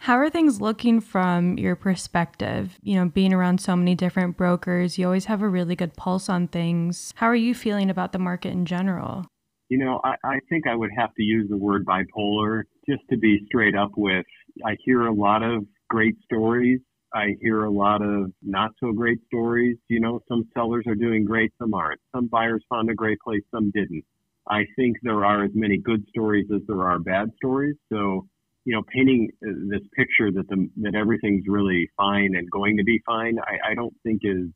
How 0.02 0.16
are 0.16 0.30
things 0.30 0.62
looking 0.62 1.02
from 1.02 1.58
your 1.58 1.76
perspective? 1.76 2.78
You 2.82 2.96
know, 2.96 3.10
being 3.10 3.34
around 3.34 3.60
so 3.60 3.76
many 3.76 3.96
different 3.96 4.38
brokers, 4.38 4.98
you 4.98 5.06
always 5.06 5.26
have 5.26 5.42
a 5.42 5.48
really 5.48 5.76
good 5.76 5.96
pulse 5.96 6.30
on 6.30 6.48
things. 6.48 7.14
How 7.16 7.28
are 7.28 7.36
you 7.36 7.54
feeling 7.54 7.90
about 7.90 8.12
the 8.12 8.20
market 8.20 8.52
in 8.52 8.66
general? 8.66 9.26
You 9.70 9.78
know, 9.78 10.02
I, 10.04 10.16
I 10.24 10.40
think 10.50 10.68
I 10.68 10.76
would 10.76 10.92
have 10.98 11.14
to 11.16 11.24
use 11.24 11.50
the 11.50 11.58
word 11.58 11.86
bipolar 11.86 12.64
just 12.90 13.02
to 13.10 13.18
be 13.18 13.46
straight 13.46 13.76
up 13.76 13.92
with. 13.96 14.26
I 14.66 14.78
hear 14.84 15.06
a 15.06 15.14
lot 15.14 15.44
of 15.44 15.66
great 15.90 16.16
stories 16.26 16.80
I 17.14 17.36
hear 17.42 17.64
a 17.64 17.72
lot 17.72 18.02
of 18.02 18.32
not 18.42 18.72
so 18.80 18.92
great 18.92 19.20
stories. 19.28 19.78
You 19.88 20.00
know, 20.00 20.20
some 20.28 20.48
sellers 20.54 20.86
are 20.88 20.96
doing 20.96 21.26
great, 21.26 21.52
some 21.60 21.74
aren't. 21.74 22.00
Some 22.14 22.28
buyers 22.28 22.64
found 22.70 22.90
a 22.90 22.94
great 22.94 23.20
place, 23.20 23.42
some 23.52 23.72
didn't. 23.72 24.04
I 24.48 24.66
think 24.76 24.98
there 25.04 25.26
are 25.26 25.44
as 25.44 25.52
many 25.54 25.78
good 25.78 26.06
stories 26.10 26.48
as 26.54 26.62
there 26.68 26.82
are 26.84 27.00
bad 27.00 27.30
stories. 27.38 27.76
So, 27.90 28.28
you 28.66 28.74
know, 28.76 28.84
painting 28.94 29.30
uh, 29.46 29.52
this 29.70 29.82
picture 29.96 30.32
that 30.32 30.48
the 30.50 30.70
that 30.82 30.96
everything's 30.96 31.46
really 31.48 31.90
fine 31.98 32.36
and 32.36 32.50
going 32.50 32.78
to 32.78 32.84
be 32.84 33.02
fine, 33.06 33.38
I, 33.40 33.72
I 33.72 33.74
don't 33.76 33.94
think 34.04 34.22
is 34.24 34.48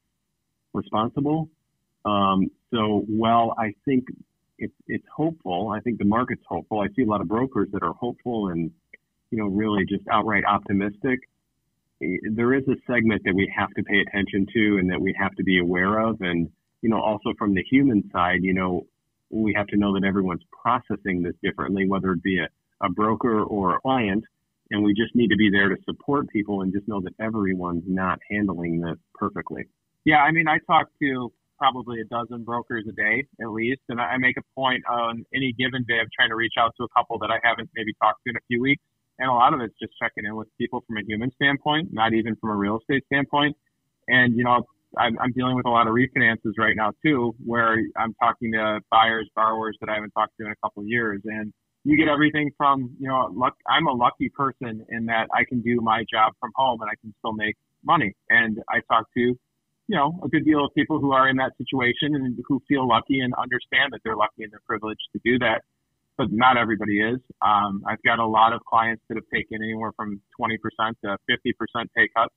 responsible. 0.73 1.49
Um, 2.05 2.47
so, 2.71 3.03
while 3.07 3.55
I 3.57 3.73
think 3.85 4.05
it's 4.57 4.73
it's 4.87 5.05
hopeful, 5.15 5.69
I 5.75 5.79
think 5.79 5.99
the 5.99 6.05
market's 6.05 6.43
hopeful. 6.47 6.81
I 6.81 6.87
see 6.95 7.03
a 7.03 7.07
lot 7.07 7.21
of 7.21 7.27
brokers 7.27 7.69
that 7.73 7.83
are 7.83 7.93
hopeful 7.93 8.49
and 8.49 8.71
you 9.31 9.37
know 9.39 9.47
really 9.47 9.85
just 9.85 10.03
outright 10.11 10.43
optimistic 10.45 11.19
there 12.31 12.53
is 12.53 12.63
a 12.67 12.75
segment 12.87 13.21
that 13.25 13.35
we 13.35 13.51
have 13.55 13.69
to 13.71 13.83
pay 13.83 13.99
attention 13.99 14.47
to 14.53 14.77
and 14.77 14.89
that 14.89 14.99
we 14.99 15.15
have 15.19 15.33
to 15.35 15.43
be 15.43 15.59
aware 15.59 15.99
of. 15.99 16.21
And, 16.21 16.49
you 16.81 16.89
know, 16.89 17.01
also 17.01 17.33
from 17.37 17.53
the 17.53 17.63
human 17.69 18.09
side, 18.11 18.39
you 18.41 18.53
know, 18.53 18.85
we 19.29 19.53
have 19.53 19.67
to 19.67 19.77
know 19.77 19.93
that 19.93 20.05
everyone's 20.05 20.43
processing 20.51 21.23
this 21.23 21.33
differently, 21.41 21.87
whether 21.87 22.11
it 22.11 22.23
be 22.23 22.39
a, 22.39 22.47
a 22.85 22.89
broker 22.89 23.43
or 23.43 23.75
a 23.75 23.81
client. 23.81 24.23
And 24.71 24.83
we 24.83 24.93
just 24.93 25.15
need 25.15 25.29
to 25.29 25.35
be 25.35 25.49
there 25.49 25.69
to 25.69 25.75
support 25.85 26.29
people 26.29 26.61
and 26.61 26.73
just 26.73 26.87
know 26.87 27.01
that 27.01 27.13
everyone's 27.19 27.83
not 27.85 28.19
handling 28.29 28.81
this 28.81 28.97
perfectly. 29.13 29.65
Yeah, 30.05 30.17
I 30.17 30.31
mean, 30.31 30.47
I 30.47 30.57
talk 30.67 30.87
to 31.01 31.31
probably 31.57 32.01
a 32.01 32.05
dozen 32.05 32.43
brokers 32.43 32.85
a 32.89 32.91
day 32.91 33.25
at 33.41 33.51
least, 33.51 33.81
and 33.89 34.01
I 34.01 34.17
make 34.17 34.37
a 34.37 34.41
point 34.55 34.83
on 34.89 35.25
any 35.33 35.53
given 35.53 35.85
day 35.87 35.99
of 35.99 36.07
trying 36.11 36.29
to 36.29 36.35
reach 36.35 36.55
out 36.57 36.73
to 36.77 36.83
a 36.83 36.89
couple 36.89 37.19
that 37.19 37.29
I 37.29 37.39
haven't 37.43 37.69
maybe 37.75 37.93
talked 38.01 38.21
to 38.25 38.31
in 38.31 38.35
a 38.35 38.41
few 38.47 38.61
weeks 38.61 38.83
and 39.19 39.29
a 39.29 39.33
lot 39.33 39.53
of 39.53 39.61
it's 39.61 39.73
just 39.79 39.93
checking 40.01 40.25
in 40.25 40.35
with 40.35 40.47
people 40.57 40.83
from 40.87 40.97
a 40.97 41.01
human 41.05 41.31
standpoint, 41.35 41.93
not 41.93 42.13
even 42.13 42.35
from 42.35 42.49
a 42.51 42.55
real 42.55 42.79
estate 42.79 43.03
standpoint. 43.05 43.55
And 44.07 44.35
you 44.35 44.43
know, 44.43 44.63
I'm, 44.97 45.17
I'm 45.19 45.31
dealing 45.31 45.55
with 45.55 45.65
a 45.65 45.69
lot 45.69 45.87
of 45.87 45.93
refinances 45.93 46.53
right 46.57 46.75
now 46.75 46.91
too, 47.03 47.35
where 47.43 47.77
I'm 47.97 48.13
talking 48.15 48.51
to 48.53 48.79
buyers, 48.91 49.29
borrowers 49.35 49.77
that 49.81 49.89
I 49.89 49.95
haven't 49.95 50.11
talked 50.11 50.33
to 50.39 50.45
in 50.45 50.51
a 50.51 50.55
couple 50.63 50.83
of 50.83 50.87
years, 50.87 51.21
and 51.25 51.53
you 51.83 51.97
get 51.97 52.07
everything 52.07 52.51
from 52.57 52.95
you 52.99 53.07
know, 53.07 53.29
luck. 53.33 53.55
I'm 53.67 53.87
a 53.87 53.93
lucky 53.93 54.29
person 54.29 54.85
in 54.89 55.05
that 55.07 55.27
I 55.33 55.43
can 55.43 55.61
do 55.61 55.81
my 55.81 56.05
job 56.11 56.33
from 56.39 56.51
home 56.55 56.81
and 56.81 56.89
I 56.89 56.95
can 57.01 57.13
still 57.19 57.33
make 57.33 57.55
money. 57.83 58.13
And 58.29 58.59
I 58.69 58.79
talk 58.89 59.07
to 59.15 59.35
you 59.87 59.97
know, 59.97 60.17
a 60.23 60.29
good 60.29 60.45
deal 60.45 60.65
of 60.65 60.73
people 60.75 60.99
who 60.99 61.11
are 61.11 61.27
in 61.27 61.35
that 61.37 61.51
situation 61.57 62.15
and 62.15 62.39
who 62.47 62.61
feel 62.67 62.87
lucky 62.87 63.19
and 63.19 63.33
understand 63.35 63.91
that 63.91 63.99
they're 64.03 64.15
lucky 64.15 64.43
and 64.43 64.51
they're 64.51 64.61
privileged 64.65 65.01
to 65.11 65.19
do 65.25 65.37
that 65.39 65.61
but 66.17 66.27
not 66.31 66.57
everybody 66.57 66.99
is. 66.99 67.19
Um, 67.41 67.83
I've 67.87 68.01
got 68.03 68.19
a 68.19 68.25
lot 68.25 68.53
of 68.53 68.61
clients 68.65 69.03
that 69.09 69.15
have 69.15 69.27
taken 69.33 69.63
anywhere 69.63 69.91
from 69.95 70.21
20% 70.39 70.57
to 71.03 71.17
50% 71.29 71.85
pay 71.95 72.09
cuts. 72.15 72.33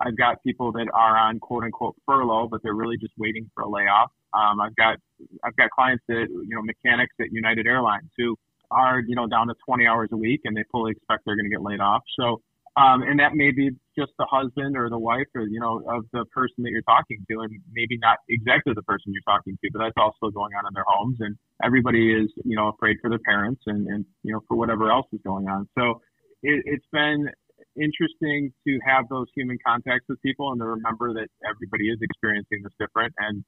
I've 0.00 0.16
got 0.16 0.42
people 0.44 0.70
that 0.72 0.86
are 0.94 1.16
on 1.16 1.40
quote 1.40 1.64
unquote 1.64 1.96
furlough, 2.06 2.48
but 2.48 2.62
they're 2.62 2.74
really 2.74 2.96
just 2.98 3.12
waiting 3.18 3.50
for 3.54 3.64
a 3.64 3.68
layoff. 3.68 4.12
Um, 4.32 4.60
I've 4.60 4.76
got 4.76 4.98
I've 5.42 5.56
got 5.56 5.70
clients 5.70 6.04
that 6.08 6.26
you 6.28 6.54
know 6.54 6.62
mechanics 6.62 7.14
at 7.20 7.32
United 7.32 7.66
Airlines 7.66 8.10
who 8.16 8.36
are 8.70 9.00
you 9.00 9.16
know 9.16 9.26
down 9.26 9.48
to 9.48 9.54
20 9.66 9.86
hours 9.86 10.10
a 10.12 10.16
week 10.16 10.42
and 10.44 10.56
they 10.56 10.64
fully 10.70 10.92
expect 10.92 11.22
they're 11.26 11.34
going 11.34 11.46
to 11.46 11.50
get 11.50 11.62
laid 11.62 11.80
off. 11.80 12.02
So 12.18 12.42
um, 12.78 13.02
and 13.02 13.18
that 13.18 13.34
may 13.34 13.50
be 13.50 13.70
just 13.98 14.12
the 14.18 14.26
husband 14.30 14.76
or 14.76 14.88
the 14.88 14.98
wife 14.98 15.26
or, 15.34 15.42
you 15.42 15.58
know, 15.58 15.82
of 15.88 16.04
the 16.12 16.24
person 16.26 16.62
that 16.62 16.70
you're 16.70 16.82
talking 16.82 17.18
to 17.28 17.40
and 17.40 17.50
maybe 17.72 17.98
not 17.98 18.18
exactly 18.28 18.72
the 18.74 18.82
person 18.82 19.12
you're 19.12 19.26
talking 19.26 19.58
to, 19.62 19.70
but 19.72 19.80
that's 19.80 19.98
also 19.98 20.30
going 20.30 20.52
on 20.54 20.64
in 20.68 20.74
their 20.74 20.84
homes. 20.86 21.16
And 21.18 21.36
everybody 21.64 22.12
is, 22.12 22.30
you 22.44 22.54
know, 22.54 22.68
afraid 22.68 22.98
for 23.02 23.10
their 23.10 23.24
parents 23.26 23.62
and, 23.66 23.88
and, 23.88 24.04
you 24.22 24.32
know, 24.32 24.40
for 24.46 24.56
whatever 24.56 24.92
else 24.92 25.06
is 25.12 25.20
going 25.26 25.48
on. 25.48 25.68
So 25.76 26.00
it, 26.44 26.62
it's 26.66 26.86
been 26.92 27.28
interesting 27.74 28.52
to 28.66 28.78
have 28.86 29.08
those 29.10 29.26
human 29.34 29.58
contacts 29.66 30.06
with 30.08 30.22
people 30.22 30.52
and 30.52 30.60
to 30.60 30.66
remember 30.66 31.12
that 31.14 31.28
everybody 31.44 31.88
is 31.88 31.98
experiencing 32.00 32.62
this 32.62 32.72
different. 32.78 33.12
And 33.18 33.44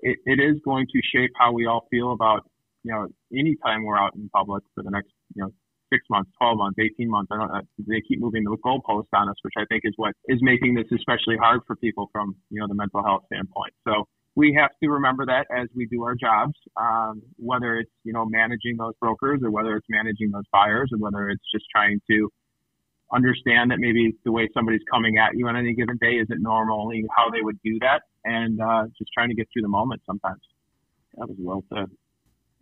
it, 0.00 0.18
it 0.26 0.40
is 0.40 0.60
going 0.62 0.86
to 0.92 1.00
shape 1.14 1.30
how 1.38 1.52
we 1.52 1.64
all 1.66 1.86
feel 1.90 2.12
about, 2.12 2.42
you 2.82 2.92
know, 2.92 3.08
anytime 3.32 3.84
we're 3.84 3.98
out 3.98 4.14
in 4.14 4.28
public 4.28 4.62
for 4.74 4.82
the 4.82 4.90
next, 4.90 5.12
you 5.34 5.42
know, 5.42 5.52
six 5.94 6.04
months, 6.10 6.30
12 6.38 6.58
months, 6.58 6.78
18 6.82 7.08
months. 7.08 7.30
I 7.30 7.36
don't 7.38 7.52
know. 7.52 7.60
They 7.86 8.02
keep 8.06 8.20
moving 8.20 8.42
the 8.42 8.56
goalpost 8.64 9.06
on 9.14 9.28
us, 9.28 9.36
which 9.42 9.54
I 9.56 9.64
think 9.68 9.82
is 9.84 9.92
what 9.96 10.14
is 10.26 10.38
making 10.42 10.74
this 10.74 10.86
especially 10.92 11.36
hard 11.38 11.60
for 11.66 11.76
people 11.76 12.10
from, 12.12 12.34
you 12.50 12.60
know, 12.60 12.66
the 12.66 12.74
mental 12.74 13.02
health 13.04 13.22
standpoint. 13.26 13.72
So 13.86 14.04
we 14.34 14.56
have 14.58 14.70
to 14.82 14.90
remember 14.90 15.24
that 15.26 15.46
as 15.56 15.68
we 15.76 15.86
do 15.86 16.02
our 16.02 16.16
jobs, 16.16 16.54
um, 16.76 17.22
whether 17.36 17.76
it's, 17.76 17.90
you 18.02 18.12
know, 18.12 18.26
managing 18.26 18.76
those 18.76 18.94
brokers 19.00 19.40
or 19.44 19.50
whether 19.50 19.76
it's 19.76 19.86
managing 19.88 20.30
those 20.32 20.48
buyers 20.52 20.90
or 20.92 20.98
whether 20.98 21.28
it's 21.30 21.44
just 21.54 21.64
trying 21.70 22.00
to 22.10 22.28
understand 23.14 23.70
that 23.70 23.78
maybe 23.78 24.16
the 24.24 24.32
way 24.32 24.48
somebody's 24.52 24.82
coming 24.90 25.18
at 25.18 25.36
you 25.36 25.46
on 25.46 25.56
any 25.56 25.74
given 25.74 25.96
day 26.00 26.14
isn't 26.18 26.42
normally 26.42 27.04
how 27.16 27.30
they 27.30 27.42
would 27.42 27.58
do 27.62 27.78
that 27.80 28.02
and 28.24 28.60
uh, 28.60 28.84
just 28.98 29.10
trying 29.14 29.28
to 29.28 29.34
get 29.34 29.46
through 29.52 29.62
the 29.62 29.68
moment 29.68 30.02
sometimes. 30.04 30.40
That 31.16 31.28
was 31.28 31.36
well 31.38 31.62
said 31.72 31.86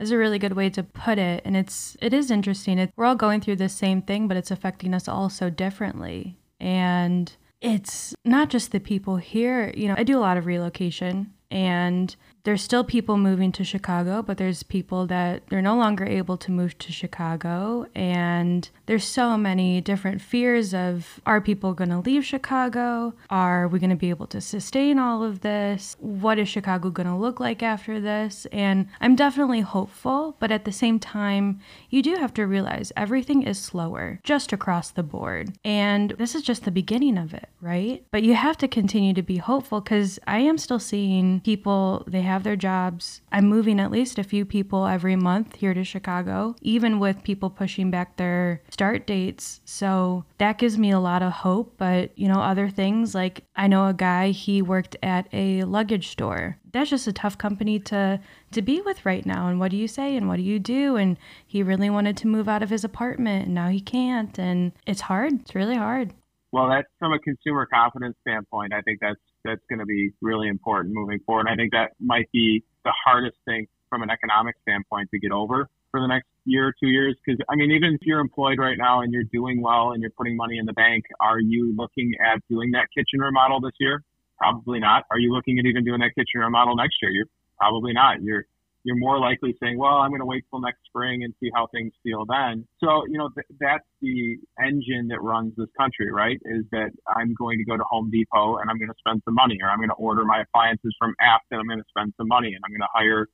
is 0.02 0.10
a 0.10 0.18
really 0.18 0.38
good 0.38 0.54
way 0.54 0.68
to 0.70 0.82
put 0.82 1.18
it 1.18 1.42
and 1.44 1.56
it's 1.56 1.96
it 2.00 2.12
is 2.12 2.30
interesting. 2.30 2.78
It, 2.78 2.92
we're 2.96 3.04
all 3.04 3.14
going 3.14 3.40
through 3.40 3.56
the 3.56 3.68
same 3.68 4.02
thing 4.02 4.28
but 4.28 4.36
it's 4.36 4.50
affecting 4.50 4.94
us 4.94 5.08
all 5.08 5.30
so 5.30 5.50
differently. 5.50 6.36
And 6.60 7.32
it's 7.62 8.14
not 8.24 8.50
just 8.50 8.72
the 8.72 8.80
people 8.80 9.16
here 9.16 9.72
you 9.76 9.86
know 9.88 9.94
i 9.96 10.02
do 10.02 10.18
a 10.18 10.20
lot 10.20 10.36
of 10.36 10.46
relocation 10.46 11.32
and 11.50 12.16
there's 12.44 12.62
still 12.62 12.82
people 12.82 13.16
moving 13.16 13.52
to 13.52 13.64
Chicago, 13.64 14.22
but 14.22 14.36
there's 14.36 14.62
people 14.62 15.06
that 15.06 15.42
they're 15.48 15.62
no 15.62 15.76
longer 15.76 16.04
able 16.04 16.36
to 16.38 16.50
move 16.50 16.76
to 16.78 16.92
Chicago. 16.92 17.86
And 17.94 18.68
there's 18.86 19.04
so 19.04 19.36
many 19.36 19.80
different 19.80 20.20
fears 20.20 20.74
of 20.74 21.20
are 21.24 21.40
people 21.40 21.72
going 21.72 21.90
to 21.90 22.00
leave 22.00 22.24
Chicago? 22.24 23.14
Are 23.30 23.68
we 23.68 23.78
going 23.78 23.90
to 23.90 23.96
be 23.96 24.10
able 24.10 24.26
to 24.28 24.40
sustain 24.40 24.98
all 24.98 25.22
of 25.22 25.40
this? 25.40 25.96
What 26.00 26.38
is 26.38 26.48
Chicago 26.48 26.90
going 26.90 27.06
to 27.06 27.14
look 27.14 27.38
like 27.38 27.62
after 27.62 28.00
this? 28.00 28.46
And 28.50 28.88
I'm 29.00 29.14
definitely 29.14 29.60
hopeful, 29.60 30.36
but 30.40 30.50
at 30.50 30.64
the 30.64 30.72
same 30.72 30.98
time, 30.98 31.60
you 31.90 32.02
do 32.02 32.16
have 32.16 32.34
to 32.34 32.46
realize 32.46 32.92
everything 32.96 33.42
is 33.42 33.58
slower 33.58 34.18
just 34.24 34.52
across 34.52 34.90
the 34.90 35.02
board. 35.04 35.52
And 35.64 36.10
this 36.18 36.34
is 36.34 36.42
just 36.42 36.64
the 36.64 36.70
beginning 36.72 37.18
of 37.18 37.34
it, 37.34 37.48
right? 37.60 38.04
But 38.10 38.24
you 38.24 38.34
have 38.34 38.56
to 38.58 38.68
continue 38.68 39.14
to 39.14 39.22
be 39.22 39.36
hopeful 39.36 39.80
because 39.80 40.18
I 40.26 40.38
am 40.38 40.58
still 40.58 40.80
seeing 40.80 41.40
people, 41.40 42.04
they 42.08 42.22
have 42.22 42.31
their 42.40 42.56
jobs. 42.56 43.20
I'm 43.30 43.46
moving 43.46 43.78
at 43.78 43.90
least 43.90 44.18
a 44.18 44.24
few 44.24 44.44
people 44.44 44.86
every 44.86 45.16
month 45.16 45.56
here 45.56 45.74
to 45.74 45.84
Chicago, 45.84 46.56
even 46.62 46.98
with 46.98 47.22
people 47.22 47.50
pushing 47.50 47.90
back 47.90 48.16
their 48.16 48.62
start 48.70 49.06
dates. 49.06 49.60
So 49.64 50.24
that 50.38 50.58
gives 50.58 50.78
me 50.78 50.90
a 50.90 51.00
lot 51.00 51.22
of 51.22 51.32
hope. 51.32 51.74
But, 51.76 52.10
you 52.18 52.28
know, 52.28 52.40
other 52.40 52.68
things 52.68 53.14
like 53.14 53.44
I 53.54 53.66
know 53.66 53.86
a 53.86 53.94
guy, 53.94 54.30
he 54.30 54.62
worked 54.62 54.96
at 55.02 55.28
a 55.32 55.64
luggage 55.64 56.08
store 56.08 56.58
that's 56.72 56.90
just 56.90 57.06
a 57.06 57.12
tough 57.12 57.38
company 57.38 57.78
to 57.78 58.18
to 58.50 58.62
be 58.62 58.80
with 58.80 59.04
right 59.04 59.24
now 59.24 59.48
and 59.48 59.60
what 59.60 59.70
do 59.70 59.76
you 59.76 59.86
say 59.86 60.16
and 60.16 60.28
what 60.28 60.36
do 60.36 60.42
you 60.42 60.58
do 60.58 60.96
and 60.96 61.16
he 61.46 61.62
really 61.62 61.90
wanted 61.90 62.16
to 62.16 62.26
move 62.26 62.48
out 62.48 62.62
of 62.62 62.70
his 62.70 62.84
apartment 62.84 63.46
and 63.46 63.54
now 63.54 63.68
he 63.68 63.80
can't 63.80 64.38
and 64.38 64.72
it's 64.86 65.02
hard 65.02 65.40
it's 65.40 65.54
really 65.54 65.76
hard 65.76 66.12
well 66.50 66.68
that's 66.68 66.88
from 66.98 67.12
a 67.12 67.18
consumer 67.18 67.66
confidence 67.66 68.16
standpoint 68.26 68.72
i 68.72 68.80
think 68.80 68.98
that's 69.00 69.20
that's 69.44 69.62
going 69.68 69.78
to 69.78 69.86
be 69.86 70.12
really 70.20 70.48
important 70.48 70.94
moving 70.94 71.18
forward 71.26 71.46
i 71.50 71.56
think 71.56 71.72
that 71.72 71.92
might 72.00 72.30
be 72.32 72.62
the 72.84 72.92
hardest 73.04 73.36
thing 73.44 73.66
from 73.88 74.02
an 74.02 74.10
economic 74.10 74.54
standpoint 74.62 75.08
to 75.10 75.18
get 75.18 75.32
over 75.32 75.68
for 75.90 76.00
the 76.00 76.06
next 76.06 76.26
year 76.44 76.68
or 76.68 76.74
two 76.80 76.88
years 76.88 77.16
because 77.24 77.40
i 77.50 77.54
mean 77.54 77.70
even 77.70 77.94
if 77.94 78.00
you're 78.02 78.20
employed 78.20 78.58
right 78.58 78.78
now 78.78 79.02
and 79.02 79.12
you're 79.12 79.28
doing 79.32 79.60
well 79.60 79.92
and 79.92 80.00
you're 80.00 80.10
putting 80.16 80.36
money 80.36 80.58
in 80.58 80.66
the 80.66 80.72
bank 80.72 81.04
are 81.20 81.40
you 81.40 81.74
looking 81.76 82.12
at 82.20 82.40
doing 82.48 82.70
that 82.70 82.86
kitchen 82.94 83.20
remodel 83.20 83.60
this 83.60 83.74
year 83.78 84.02
Probably 84.42 84.80
not. 84.80 85.04
Are 85.12 85.20
you 85.20 85.32
looking 85.32 85.60
at 85.60 85.66
even 85.66 85.84
doing 85.84 86.00
that 86.00 86.16
kitchen 86.16 86.40
remodel 86.40 86.74
next 86.74 86.96
year? 87.00 87.12
You're 87.12 87.30
probably 87.58 87.92
not. 87.92 88.22
You're 88.22 88.44
you're 88.84 88.98
more 88.98 89.18
likely 89.18 89.54
saying, 89.62 89.78
well, 89.78 89.96
I'm 89.96 90.10
going 90.10 90.20
to 90.20 90.26
wait 90.26 90.44
till 90.50 90.60
next 90.60 90.80
spring 90.86 91.22
and 91.22 91.32
see 91.40 91.50
how 91.54 91.68
things 91.68 91.92
feel 92.02 92.24
then. 92.26 92.66
So, 92.82 93.04
you 93.08 93.16
know, 93.16 93.28
th- 93.28 93.46
that's 93.60 93.86
the 94.00 94.36
engine 94.58 95.08
that 95.08 95.22
runs 95.22 95.54
this 95.56 95.68
country, 95.78 96.10
right? 96.10 96.38
Is 96.44 96.64
that 96.72 96.90
I'm 97.06 97.34
going 97.34 97.58
to 97.58 97.64
go 97.64 97.76
to 97.76 97.84
Home 97.90 98.10
Depot 98.10 98.58
and 98.58 98.68
I'm 98.68 98.78
going 98.78 98.90
to 98.90 98.98
spend 98.98 99.22
some 99.24 99.34
money, 99.34 99.58
or 99.62 99.70
I'm 99.70 99.78
going 99.78 99.90
to 99.90 100.02
order 100.02 100.24
my 100.24 100.42
appliances 100.42 100.94
from 100.98 101.14
Abt 101.20 101.42
and 101.50 101.60
I'm 101.60 101.66
going 101.66 101.78
to 101.78 101.88
spend 101.88 102.12
some 102.16 102.28
money, 102.28 102.54
and 102.54 102.62
I'm 102.64 102.70
going 102.70 102.80
to 102.80 102.92
hire 102.92 103.28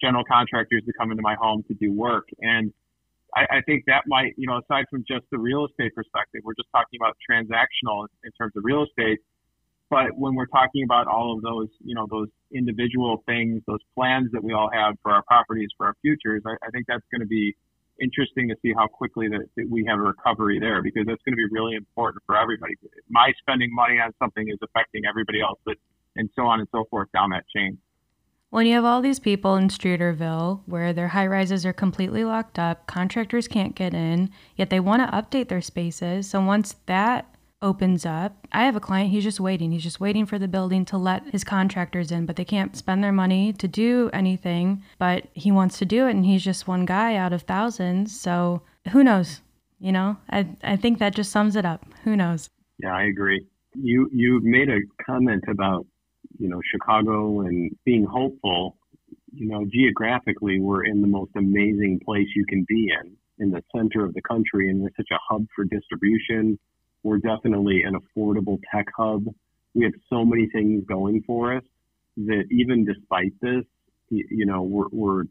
general 0.00 0.24
contractors 0.24 0.82
to 0.86 0.92
come 0.98 1.10
into 1.10 1.22
my 1.22 1.34
home 1.34 1.64
to 1.68 1.74
do 1.74 1.92
work. 1.92 2.28
And 2.40 2.72
I, 3.36 3.58
I 3.58 3.60
think 3.66 3.84
that 3.86 4.04
might, 4.06 4.32
you 4.36 4.46
know, 4.46 4.58
aside 4.58 4.86
from 4.90 5.04
just 5.06 5.26
the 5.30 5.38
real 5.38 5.66
estate 5.66 5.94
perspective, 5.94 6.40
we're 6.44 6.54
just 6.54 6.68
talking 6.72 6.98
about 7.00 7.16
transactional 7.28 8.06
in 8.24 8.30
terms 8.38 8.52
of 8.56 8.64
real 8.64 8.84
estate 8.84 9.20
but 9.94 10.18
when 10.18 10.34
we're 10.34 10.46
talking 10.46 10.82
about 10.82 11.06
all 11.06 11.36
of 11.36 11.42
those, 11.42 11.68
you 11.84 11.94
know, 11.94 12.08
those 12.10 12.26
individual 12.52 13.22
things, 13.26 13.62
those 13.68 13.78
plans 13.94 14.28
that 14.32 14.42
we 14.42 14.52
all 14.52 14.68
have 14.72 14.96
for 15.02 15.12
our 15.12 15.22
properties, 15.22 15.68
for 15.76 15.86
our 15.86 15.94
futures, 16.02 16.42
I, 16.44 16.54
I 16.66 16.70
think 16.70 16.86
that's 16.88 17.04
going 17.12 17.20
to 17.20 17.28
be 17.28 17.54
interesting 18.00 18.48
to 18.48 18.56
see 18.60 18.72
how 18.76 18.88
quickly 18.88 19.28
that, 19.28 19.46
that, 19.56 19.70
we 19.70 19.84
have 19.86 20.00
a 20.00 20.02
recovery 20.02 20.58
there 20.58 20.82
because 20.82 21.04
that's 21.06 21.22
going 21.22 21.32
to 21.32 21.36
be 21.36 21.46
really 21.52 21.76
important 21.76 22.24
for 22.26 22.36
everybody. 22.36 22.74
My 23.08 23.32
spending 23.38 23.72
money 23.72 24.00
on 24.00 24.12
something 24.18 24.48
is 24.48 24.58
affecting 24.62 25.02
everybody 25.08 25.40
else, 25.40 25.60
but, 25.64 25.76
and 26.16 26.28
so 26.34 26.42
on 26.42 26.58
and 26.58 26.68
so 26.72 26.84
forth 26.90 27.08
down 27.12 27.30
that 27.30 27.44
chain. 27.54 27.78
When 28.50 28.66
you 28.66 28.74
have 28.74 28.84
all 28.84 29.00
these 29.00 29.20
people 29.20 29.54
in 29.54 29.68
Streeterville 29.68 30.62
where 30.66 30.92
their 30.92 31.08
high 31.08 31.26
rises 31.28 31.64
are 31.64 31.72
completely 31.72 32.24
locked 32.24 32.58
up, 32.58 32.88
contractors 32.88 33.46
can't 33.46 33.76
get 33.76 33.94
in, 33.94 34.30
yet 34.56 34.70
they 34.70 34.80
want 34.80 35.02
to 35.02 35.16
update 35.16 35.48
their 35.48 35.60
spaces. 35.60 36.28
So 36.30 36.40
once 36.40 36.74
that 36.86 37.33
opens 37.64 38.04
up. 38.04 38.46
I 38.52 38.64
have 38.64 38.76
a 38.76 38.80
client, 38.80 39.10
he's 39.10 39.24
just 39.24 39.40
waiting. 39.40 39.72
He's 39.72 39.82
just 39.82 39.98
waiting 39.98 40.26
for 40.26 40.38
the 40.38 40.46
building 40.46 40.84
to 40.86 40.98
let 40.98 41.24
his 41.30 41.42
contractors 41.42 42.12
in, 42.12 42.26
but 42.26 42.36
they 42.36 42.44
can't 42.44 42.76
spend 42.76 43.02
their 43.02 43.12
money 43.12 43.52
to 43.54 43.66
do 43.66 44.10
anything. 44.12 44.84
But 44.98 45.26
he 45.32 45.50
wants 45.50 45.78
to 45.78 45.86
do 45.86 46.06
it, 46.06 46.10
and 46.10 46.26
he's 46.26 46.44
just 46.44 46.68
one 46.68 46.84
guy 46.84 47.16
out 47.16 47.32
of 47.32 47.42
thousands. 47.42 48.18
So 48.20 48.62
who 48.92 49.02
knows? 49.02 49.40
You 49.80 49.92
know, 49.92 50.18
I, 50.30 50.46
I 50.62 50.76
think 50.76 50.98
that 50.98 51.14
just 51.14 51.32
sums 51.32 51.56
it 51.56 51.64
up. 51.64 51.84
Who 52.04 52.14
knows? 52.14 52.50
Yeah, 52.78 52.94
I 52.94 53.04
agree. 53.04 53.44
You 53.74 54.08
you 54.12 54.40
made 54.42 54.68
a 54.68 54.78
comment 55.04 55.44
about 55.48 55.86
you 56.38 56.48
know 56.48 56.60
Chicago 56.70 57.40
and 57.40 57.74
being 57.84 58.04
hopeful. 58.04 58.76
You 59.32 59.48
know, 59.48 59.64
geographically, 59.72 60.60
we're 60.60 60.84
in 60.84 61.00
the 61.00 61.08
most 61.08 61.32
amazing 61.36 62.00
place 62.04 62.28
you 62.36 62.44
can 62.46 62.64
be 62.68 62.92
in, 63.00 63.16
in 63.38 63.50
the 63.50 63.64
center 63.74 64.04
of 64.04 64.14
the 64.14 64.22
country, 64.22 64.68
and 64.68 64.80
we're 64.80 64.90
such 64.96 65.08
a 65.10 65.18
hub 65.28 65.46
for 65.56 65.64
distribution 65.64 66.58
we're 67.04 67.18
definitely 67.18 67.82
an 67.82 67.94
affordable 67.94 68.58
tech 68.72 68.86
hub. 68.96 69.26
We 69.74 69.84
have 69.84 69.92
so 70.10 70.24
many 70.24 70.48
things 70.48 70.84
going 70.86 71.22
for 71.26 71.56
us 71.56 71.62
that 72.16 72.44
even 72.50 72.84
despite 72.84 73.32
this, 73.40 73.64
you 74.08 74.46
know, 74.46 74.62
we're, 74.62 74.88
we're 74.90 75.24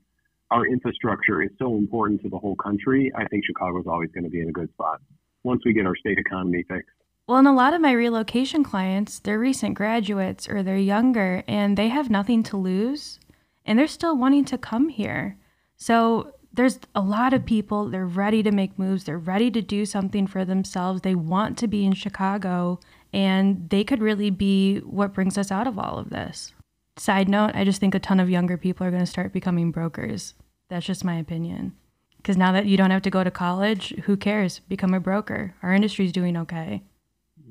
our 0.52 0.68
infrastructure 0.68 1.42
is 1.42 1.50
so 1.58 1.76
important 1.76 2.22
to 2.22 2.30
the 2.30 2.38
whole 2.38 2.56
country. 2.56 3.12
I 3.16 3.26
think 3.28 3.44
Chicago 3.46 3.80
is 3.80 3.88
always 3.88 4.12
going 4.12 4.24
to 4.24 4.30
be 4.30 4.42
in 4.42 4.50
a 4.50 4.52
good 4.52 4.70
spot 4.74 5.02
once 5.44 5.62
we 5.66 5.74
get 5.74 5.88
our 5.88 5.96
state 5.96 6.20
economy 6.20 6.64
fixed. 6.70 6.92
Well, 7.28 7.38
and 7.38 7.48
a 7.48 7.54
lot 7.54 7.74
of 7.74 7.82
my 7.82 7.94
relocation 7.94 8.64
clients, 8.64 9.20
they're 9.20 9.40
recent 9.40 9.76
graduates 9.76 10.48
or 10.48 10.62
they're 10.62 10.78
younger 10.78 11.44
and 11.48 11.78
they 11.78 11.88
have 11.88 12.10
nothing 12.10 12.44
to 12.44 12.58
lose 12.58 13.20
and 13.66 13.80
they're 13.80 13.88
still 13.88 14.16
wanting 14.18 14.46
to 14.46 14.58
come 14.58 14.90
here. 14.90 15.38
So 15.78 16.34
there's 16.54 16.80
a 16.94 17.02
lot 17.02 17.34
of 17.34 17.46
people, 17.46 17.90
they're 17.90 18.06
ready 18.06 18.44
to 18.44 18.52
make 18.52 18.78
moves, 18.78 19.04
they're 19.04 19.18
ready 19.18 19.50
to 19.52 19.62
do 19.62 19.86
something 19.86 20.28
for 20.28 20.46
themselves. 20.46 21.02
They 21.02 21.16
want 21.16 21.58
to 21.58 21.68
be 21.68 21.84
in 21.84 21.94
Chicago, 21.94 22.80
and 23.12 23.70
they 23.70 23.84
could 23.84 24.02
really 24.02 24.30
be 24.30 24.80
what 24.80 25.14
brings 25.14 25.38
us 25.38 25.52
out 25.52 25.68
of 25.68 25.80
all 25.80 25.98
of 25.98 26.12
this. 26.12 26.54
Side 26.98 27.28
note, 27.28 27.52
I 27.56 27.64
just 27.64 27.80
think 27.80 27.96
a 27.96 28.00
ton 28.00 28.20
of 28.20 28.30
younger 28.30 28.56
people 28.56 28.86
are 28.86 28.92
going 28.92 29.02
to 29.02 29.08
start 29.08 29.34
becoming 29.34 29.72
brokers. 29.72 30.36
That's 30.70 30.86
just 30.86 31.04
my 31.04 31.16
opinion. 31.16 31.74
Because 32.18 32.38
now 32.38 32.52
that 32.52 32.68
you 32.68 32.78
don't 32.78 32.92
have 32.92 33.02
to 33.02 33.10
go 33.10 33.24
to 33.24 33.32
college, 33.32 33.90
who 34.06 34.16
cares? 34.16 34.60
Become 34.70 34.94
a 34.94 35.00
broker. 35.00 35.56
Our 35.64 35.74
industry's 35.74 36.12
doing 36.12 36.38
okay. 36.38 36.84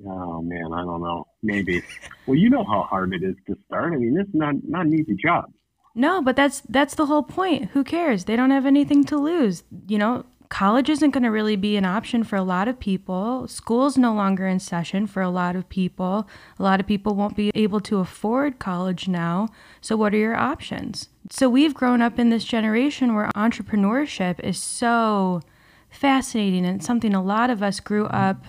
Oh 0.06 0.40
man, 0.40 0.72
I 0.72 0.82
don't 0.82 1.02
know. 1.02 1.26
Maybe. 1.42 1.82
well, 2.26 2.36
you 2.36 2.50
know 2.50 2.64
how 2.64 2.82
hard 2.82 3.12
it 3.14 3.22
is 3.22 3.34
to 3.48 3.56
start. 3.66 3.92
I 3.92 3.96
mean, 3.96 4.14
this 4.14 4.26
is 4.26 4.34
not 4.34 4.54
not 4.66 4.86
an 4.86 4.94
easy 4.94 5.14
job. 5.14 5.52
No, 5.94 6.22
but 6.22 6.36
that's 6.36 6.60
that's 6.68 6.94
the 6.94 7.06
whole 7.06 7.22
point. 7.22 7.70
Who 7.70 7.84
cares? 7.84 8.24
They 8.24 8.36
don't 8.36 8.50
have 8.50 8.66
anything 8.66 9.04
to 9.04 9.18
lose. 9.18 9.62
You 9.88 9.98
know, 9.98 10.24
college 10.48 10.88
isn't 10.88 11.10
going 11.10 11.22
to 11.22 11.30
really 11.30 11.56
be 11.56 11.76
an 11.76 11.84
option 11.84 12.24
for 12.24 12.36
a 12.36 12.42
lot 12.42 12.68
of 12.68 12.78
people. 12.78 13.46
School's 13.48 13.96
no 13.98 14.12
longer 14.12 14.46
in 14.46 14.58
session 14.58 15.06
for 15.06 15.22
a 15.22 15.30
lot 15.30 15.56
of 15.56 15.68
people. 15.68 16.28
A 16.58 16.62
lot 16.62 16.80
of 16.80 16.86
people 16.86 17.14
won't 17.14 17.36
be 17.36 17.50
able 17.54 17.80
to 17.80 17.98
afford 17.98 18.58
college 18.58 19.08
now. 19.08 19.48
So 19.80 19.96
what 19.96 20.14
are 20.14 20.18
your 20.18 20.36
options? 20.36 21.08
So 21.30 21.48
we've 21.48 21.74
grown 21.74 22.02
up 22.02 22.18
in 22.18 22.30
this 22.30 22.44
generation 22.44 23.14
where 23.14 23.30
entrepreneurship 23.34 24.40
is 24.40 24.58
so 24.58 25.40
fascinating 25.88 26.66
and 26.66 26.82
something 26.82 27.14
a 27.14 27.22
lot 27.22 27.50
of 27.50 27.62
us 27.62 27.80
grew 27.80 28.06
up 28.06 28.44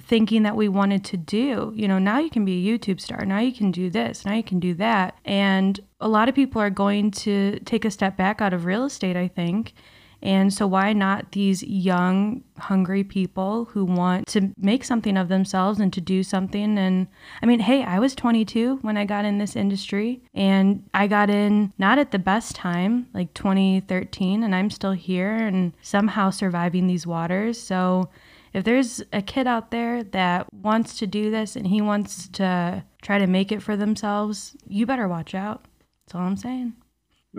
thinking 0.00 0.42
that 0.42 0.56
we 0.56 0.68
wanted 0.68 1.04
to 1.04 1.16
do. 1.16 1.72
You 1.74 1.88
know, 1.88 1.98
now 1.98 2.18
you 2.18 2.30
can 2.30 2.44
be 2.44 2.68
a 2.68 2.78
YouTube 2.78 3.00
star, 3.00 3.24
now 3.24 3.38
you 3.38 3.52
can 3.52 3.70
do 3.70 3.90
this, 3.90 4.24
now 4.24 4.34
you 4.34 4.42
can 4.42 4.60
do 4.60 4.74
that. 4.74 5.16
And 5.24 5.78
a 6.00 6.08
lot 6.08 6.28
of 6.28 6.34
people 6.34 6.60
are 6.60 6.70
going 6.70 7.10
to 7.10 7.58
take 7.60 7.84
a 7.84 7.90
step 7.90 8.16
back 8.16 8.40
out 8.40 8.52
of 8.52 8.64
real 8.64 8.84
estate, 8.84 9.16
I 9.16 9.28
think, 9.28 9.74
and 10.22 10.52
so, 10.52 10.66
why 10.66 10.92
not 10.92 11.32
these 11.32 11.62
young, 11.62 12.42
hungry 12.58 13.04
people 13.04 13.66
who 13.66 13.84
want 13.84 14.26
to 14.28 14.52
make 14.56 14.82
something 14.82 15.16
of 15.16 15.28
themselves 15.28 15.78
and 15.78 15.92
to 15.92 16.00
do 16.00 16.22
something? 16.22 16.78
And 16.78 17.06
I 17.42 17.46
mean, 17.46 17.60
hey, 17.60 17.84
I 17.84 17.98
was 17.98 18.14
22 18.14 18.78
when 18.80 18.96
I 18.96 19.04
got 19.04 19.24
in 19.24 19.38
this 19.38 19.54
industry, 19.54 20.22
and 20.34 20.82
I 20.94 21.06
got 21.06 21.28
in 21.28 21.72
not 21.78 21.98
at 21.98 22.12
the 22.12 22.18
best 22.18 22.56
time, 22.56 23.08
like 23.12 23.34
2013, 23.34 24.42
and 24.42 24.54
I'm 24.54 24.70
still 24.70 24.92
here 24.92 25.34
and 25.34 25.74
somehow 25.82 26.30
surviving 26.30 26.86
these 26.86 27.06
waters. 27.06 27.60
So, 27.60 28.08
if 28.54 28.64
there's 28.64 29.02
a 29.12 29.20
kid 29.20 29.46
out 29.46 29.70
there 29.70 30.02
that 30.02 30.46
wants 30.52 30.98
to 30.98 31.06
do 31.06 31.30
this 31.30 31.56
and 31.56 31.66
he 31.66 31.82
wants 31.82 32.26
to 32.28 32.82
try 33.02 33.18
to 33.18 33.26
make 33.26 33.52
it 33.52 33.62
for 33.62 33.76
themselves, 33.76 34.56
you 34.66 34.86
better 34.86 35.06
watch 35.06 35.34
out. 35.34 35.66
That's 36.06 36.14
all 36.14 36.22
I'm 36.22 36.36
saying 36.36 36.74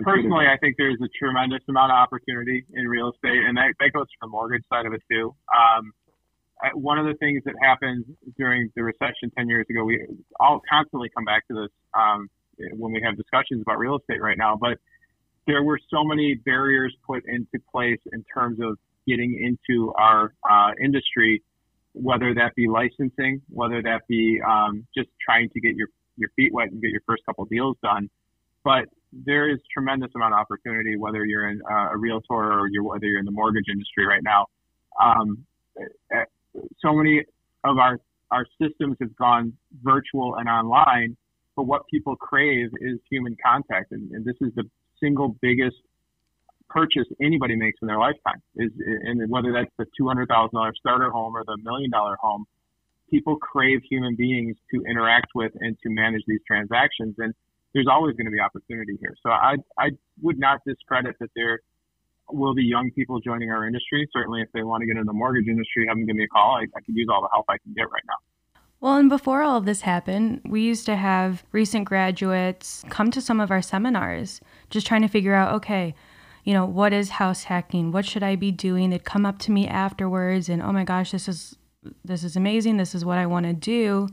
personally, 0.02 0.46
I 0.46 0.56
think 0.58 0.76
there's 0.78 0.98
a 1.02 1.08
tremendous 1.18 1.60
amount 1.68 1.92
of 1.92 1.96
opportunity 1.96 2.64
in 2.72 2.86
real 2.86 3.10
estate, 3.10 3.44
and 3.46 3.56
that, 3.56 3.74
that 3.80 3.92
goes 3.92 4.06
to 4.06 4.16
the 4.22 4.28
mortgage 4.28 4.64
side 4.68 4.86
of 4.86 4.92
it 4.92 5.02
too. 5.10 5.34
Um, 5.52 5.92
one 6.74 6.98
of 6.98 7.06
the 7.06 7.14
things 7.14 7.42
that 7.44 7.54
happened 7.62 8.04
during 8.36 8.70
the 8.74 8.82
recession 8.82 9.30
10 9.36 9.48
years 9.48 9.66
ago, 9.70 9.84
we 9.84 10.04
all 10.40 10.60
constantly 10.70 11.08
come 11.14 11.24
back 11.24 11.46
to 11.48 11.54
this 11.54 11.70
um, 11.94 12.28
when 12.72 12.92
we 12.92 13.00
have 13.02 13.16
discussions 13.16 13.62
about 13.62 13.78
real 13.78 13.96
estate 13.96 14.20
right 14.20 14.38
now, 14.38 14.56
but 14.56 14.78
there 15.46 15.62
were 15.62 15.78
so 15.90 16.04
many 16.04 16.34
barriers 16.34 16.94
put 17.06 17.22
into 17.26 17.64
place 17.72 18.00
in 18.12 18.24
terms 18.34 18.58
of 18.60 18.76
getting 19.06 19.38
into 19.40 19.92
our 19.94 20.34
uh, 20.48 20.72
industry, 20.82 21.42
whether 21.92 22.34
that 22.34 22.54
be 22.54 22.68
licensing, 22.68 23.40
whether 23.48 23.80
that 23.82 24.02
be 24.08 24.40
um, 24.46 24.86
just 24.96 25.08
trying 25.24 25.48
to 25.50 25.60
get 25.60 25.74
your, 25.74 25.88
your 26.16 26.28
feet 26.36 26.52
wet 26.52 26.70
and 26.70 26.82
get 26.82 26.90
your 26.90 27.00
first 27.06 27.24
couple 27.24 27.44
deals 27.46 27.76
done. 27.82 28.10
But 28.64 28.86
there 29.12 29.50
is 29.50 29.58
tremendous 29.72 30.10
amount 30.14 30.34
of 30.34 30.40
opportunity, 30.40 30.96
whether 30.96 31.24
you're 31.24 31.48
in 31.48 31.60
uh, 31.70 31.90
a 31.92 31.96
realtor 31.96 32.34
or 32.34 32.68
you're, 32.68 32.82
whether 32.82 33.06
you're 33.06 33.18
in 33.18 33.24
the 33.24 33.30
mortgage 33.30 33.66
industry 33.70 34.06
right 34.06 34.22
now. 34.22 34.46
Um, 35.02 35.44
eh, 36.12 36.24
so 36.84 36.92
many 36.92 37.24
of 37.64 37.78
our, 37.78 37.98
our 38.30 38.44
systems 38.60 38.96
have 39.00 39.14
gone 39.16 39.52
virtual 39.82 40.36
and 40.36 40.48
online, 40.48 41.16
but 41.56 41.64
what 41.64 41.82
people 41.90 42.16
crave 42.16 42.68
is 42.80 42.98
human 43.10 43.36
contact. 43.44 43.92
And, 43.92 44.10
and 44.12 44.24
this 44.24 44.36
is 44.40 44.52
the 44.54 44.64
single 45.00 45.36
biggest 45.40 45.76
purchase 46.68 47.06
anybody 47.22 47.56
makes 47.56 47.78
in 47.80 47.88
their 47.88 47.98
lifetime 47.98 48.42
is, 48.56 48.70
and 49.04 49.28
whether 49.30 49.52
that's 49.52 49.70
the 49.78 49.86
$200,000 50.00 50.72
starter 50.78 51.10
home 51.10 51.34
or 51.34 51.44
the 51.46 51.56
million 51.62 51.90
dollar 51.90 52.16
home, 52.20 52.44
people 53.10 53.36
crave 53.36 53.80
human 53.88 54.14
beings 54.14 54.56
to 54.72 54.82
interact 54.88 55.28
with 55.34 55.52
and 55.60 55.78
to 55.82 55.88
manage 55.88 56.22
these 56.26 56.40
transactions. 56.46 57.14
And 57.18 57.34
there's 57.74 57.86
always 57.90 58.16
going 58.16 58.26
to 58.26 58.30
be 58.32 58.40
opportunity 58.40 58.96
here. 59.00 59.14
So 59.22 59.30
I, 59.30 59.56
I 59.78 59.90
would 60.22 60.38
not 60.38 60.60
discredit 60.66 61.16
that 61.20 61.30
there 61.36 61.60
will 62.30 62.54
be 62.54 62.64
young 62.64 62.90
people 62.90 63.20
joining 63.20 63.50
our 63.50 63.66
industry. 63.66 64.08
Certainly, 64.12 64.42
if 64.42 64.48
they 64.52 64.62
want 64.62 64.82
to 64.82 64.86
get 64.86 64.92
into 64.92 65.04
the 65.04 65.12
mortgage 65.12 65.48
industry, 65.48 65.86
have 65.88 65.96
them 65.96 66.06
give 66.06 66.16
me 66.16 66.24
a 66.24 66.28
call. 66.28 66.56
I, 66.56 66.62
I 66.76 66.80
could 66.80 66.96
use 66.96 67.08
all 67.10 67.22
the 67.22 67.28
help 67.32 67.46
I 67.48 67.58
can 67.58 67.72
get 67.74 67.90
right 67.90 68.02
now. 68.06 68.16
Well, 68.80 68.96
and 68.96 69.08
before 69.08 69.42
all 69.42 69.56
of 69.56 69.64
this 69.64 69.80
happened, 69.80 70.40
we 70.44 70.60
used 70.60 70.86
to 70.86 70.94
have 70.94 71.42
recent 71.50 71.84
graduates 71.84 72.84
come 72.88 73.10
to 73.10 73.20
some 73.20 73.40
of 73.40 73.50
our 73.50 73.60
seminars 73.60 74.40
just 74.70 74.86
trying 74.86 75.02
to 75.02 75.08
figure 75.08 75.34
out 75.34 75.54
okay, 75.54 75.94
you 76.44 76.54
know, 76.54 76.64
what 76.64 76.92
is 76.92 77.10
house 77.10 77.44
hacking? 77.44 77.92
What 77.92 78.06
should 78.06 78.22
I 78.22 78.36
be 78.36 78.52
doing? 78.52 78.90
They'd 78.90 79.04
come 79.04 79.26
up 79.26 79.38
to 79.40 79.50
me 79.50 79.66
afterwards 79.66 80.48
and, 80.48 80.62
oh 80.62 80.72
my 80.72 80.84
gosh, 80.84 81.10
this 81.10 81.28
is 81.28 81.56
this 82.04 82.22
is 82.22 82.36
amazing. 82.36 82.76
This 82.76 82.94
is 82.94 83.04
what 83.04 83.18
I 83.18 83.26
want 83.26 83.46
to 83.46 83.52
do. 83.52 84.08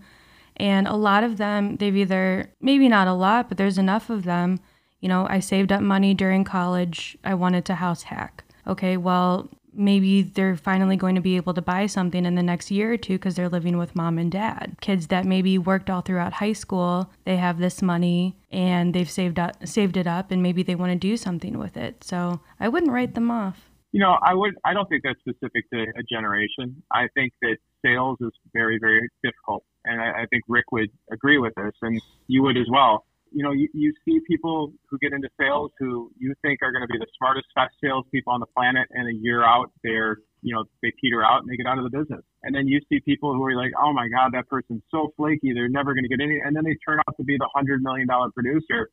And 0.57 0.87
a 0.87 0.95
lot 0.95 1.23
of 1.23 1.37
them, 1.37 1.77
they've 1.77 1.95
either, 1.95 2.51
maybe 2.61 2.87
not 2.87 3.07
a 3.07 3.13
lot, 3.13 3.49
but 3.49 3.57
there's 3.57 3.77
enough 3.77 4.09
of 4.09 4.23
them. 4.23 4.59
You 4.99 5.09
know, 5.09 5.27
I 5.29 5.39
saved 5.39 5.71
up 5.71 5.81
money 5.81 6.13
during 6.13 6.43
college. 6.43 7.17
I 7.23 7.33
wanted 7.33 7.65
to 7.65 7.75
house 7.75 8.03
hack. 8.03 8.43
Okay, 8.67 8.97
well, 8.97 9.49
maybe 9.77 10.21
they're 10.21 10.55
finally 10.55 10.95
going 10.95 11.15
to 11.15 11.21
be 11.21 11.35
able 11.35 11.53
to 11.53 11.61
buy 11.61 11.85
something 11.85 12.25
in 12.25 12.35
the 12.35 12.43
next 12.43 12.71
year 12.71 12.93
or 12.93 12.97
two 12.97 13.13
because 13.13 13.35
they're 13.35 13.49
living 13.49 13.77
with 13.77 13.95
mom 13.95 14.17
and 14.17 14.31
dad. 14.31 14.77
Kids 14.81 15.07
that 15.07 15.25
maybe 15.25 15.57
worked 15.57 15.89
all 15.89 16.01
throughout 16.01 16.33
high 16.33 16.53
school, 16.53 17.11
they 17.25 17.35
have 17.35 17.59
this 17.59 17.81
money 17.81 18.37
and 18.51 18.93
they've 18.93 19.09
saved 19.09 19.37
up, 19.37 19.67
saved 19.67 19.97
it 19.97 20.07
up 20.07 20.31
and 20.31 20.41
maybe 20.41 20.63
they 20.63 20.75
want 20.75 20.91
to 20.91 20.97
do 20.97 21.17
something 21.17 21.57
with 21.57 21.77
it. 21.77 22.03
So 22.03 22.39
I 22.59 22.69
wouldn't 22.69 22.91
write 22.91 23.15
them 23.15 23.29
off. 23.29 23.69
You 23.91 24.01
know, 24.01 24.17
I 24.21 24.33
would. 24.33 24.55
I 24.65 24.73
don't 24.73 24.89
think 24.89 25.03
that's 25.03 25.19
specific 25.19 25.69
to 25.71 25.85
a 25.97 26.03
generation. 26.03 26.83
I 26.91 27.07
think 27.13 27.31
that 27.41 27.57
sales 27.81 28.17
is 28.19 28.31
very, 28.53 28.77
very 28.77 29.07
difficult, 29.23 29.63
and 29.85 30.01
I, 30.01 30.23
I 30.23 30.25
think 30.29 30.43
Rick 30.47 30.71
would 30.71 30.89
agree 31.11 31.37
with 31.37 31.53
this, 31.55 31.73
and 31.81 32.01
you 32.27 32.43
would 32.43 32.57
as 32.57 32.67
well. 32.69 33.05
You 33.31 33.43
know, 33.43 33.51
you, 33.51 33.67
you 33.73 33.93
see 34.05 34.19
people 34.27 34.71
who 34.89 34.97
get 34.99 35.11
into 35.11 35.27
sales 35.39 35.71
who 35.79 36.11
you 36.17 36.33
think 36.41 36.59
are 36.61 36.71
going 36.71 36.83
to 36.83 36.87
be 36.87 36.97
the 36.97 37.07
smartest, 37.17 37.47
best 37.55 37.73
salespeople 37.83 38.31
on 38.31 38.39
the 38.39 38.45
planet, 38.55 38.87
and 38.91 39.09
a 39.09 39.13
year 39.13 39.43
out, 39.43 39.71
they're 39.83 40.17
you 40.41 40.53
know 40.53 40.63
they 40.81 40.91
peter 41.01 41.23
out 41.23 41.41
and 41.41 41.49
they 41.49 41.57
get 41.57 41.65
out 41.65 41.77
of 41.77 41.83
the 41.83 41.97
business. 41.97 42.21
And 42.43 42.53
then 42.53 42.67
you 42.67 42.79
see 42.87 42.99
people 42.99 43.33
who 43.33 43.43
are 43.45 43.55
like, 43.55 43.71
oh 43.81 43.91
my 43.93 44.07
god, 44.07 44.31
that 44.33 44.47
person's 44.47 44.83
so 44.91 45.11
flaky, 45.17 45.53
they're 45.53 45.69
never 45.69 45.93
going 45.93 46.03
to 46.03 46.09
get 46.09 46.23
any, 46.23 46.39
and 46.39 46.55
then 46.55 46.63
they 46.63 46.77
turn 46.85 46.99
out 46.99 47.15
to 47.17 47.23
be 47.23 47.37
the 47.37 47.49
hundred 47.53 47.81
million 47.81 48.07
dollar 48.07 48.29
producer. 48.31 48.89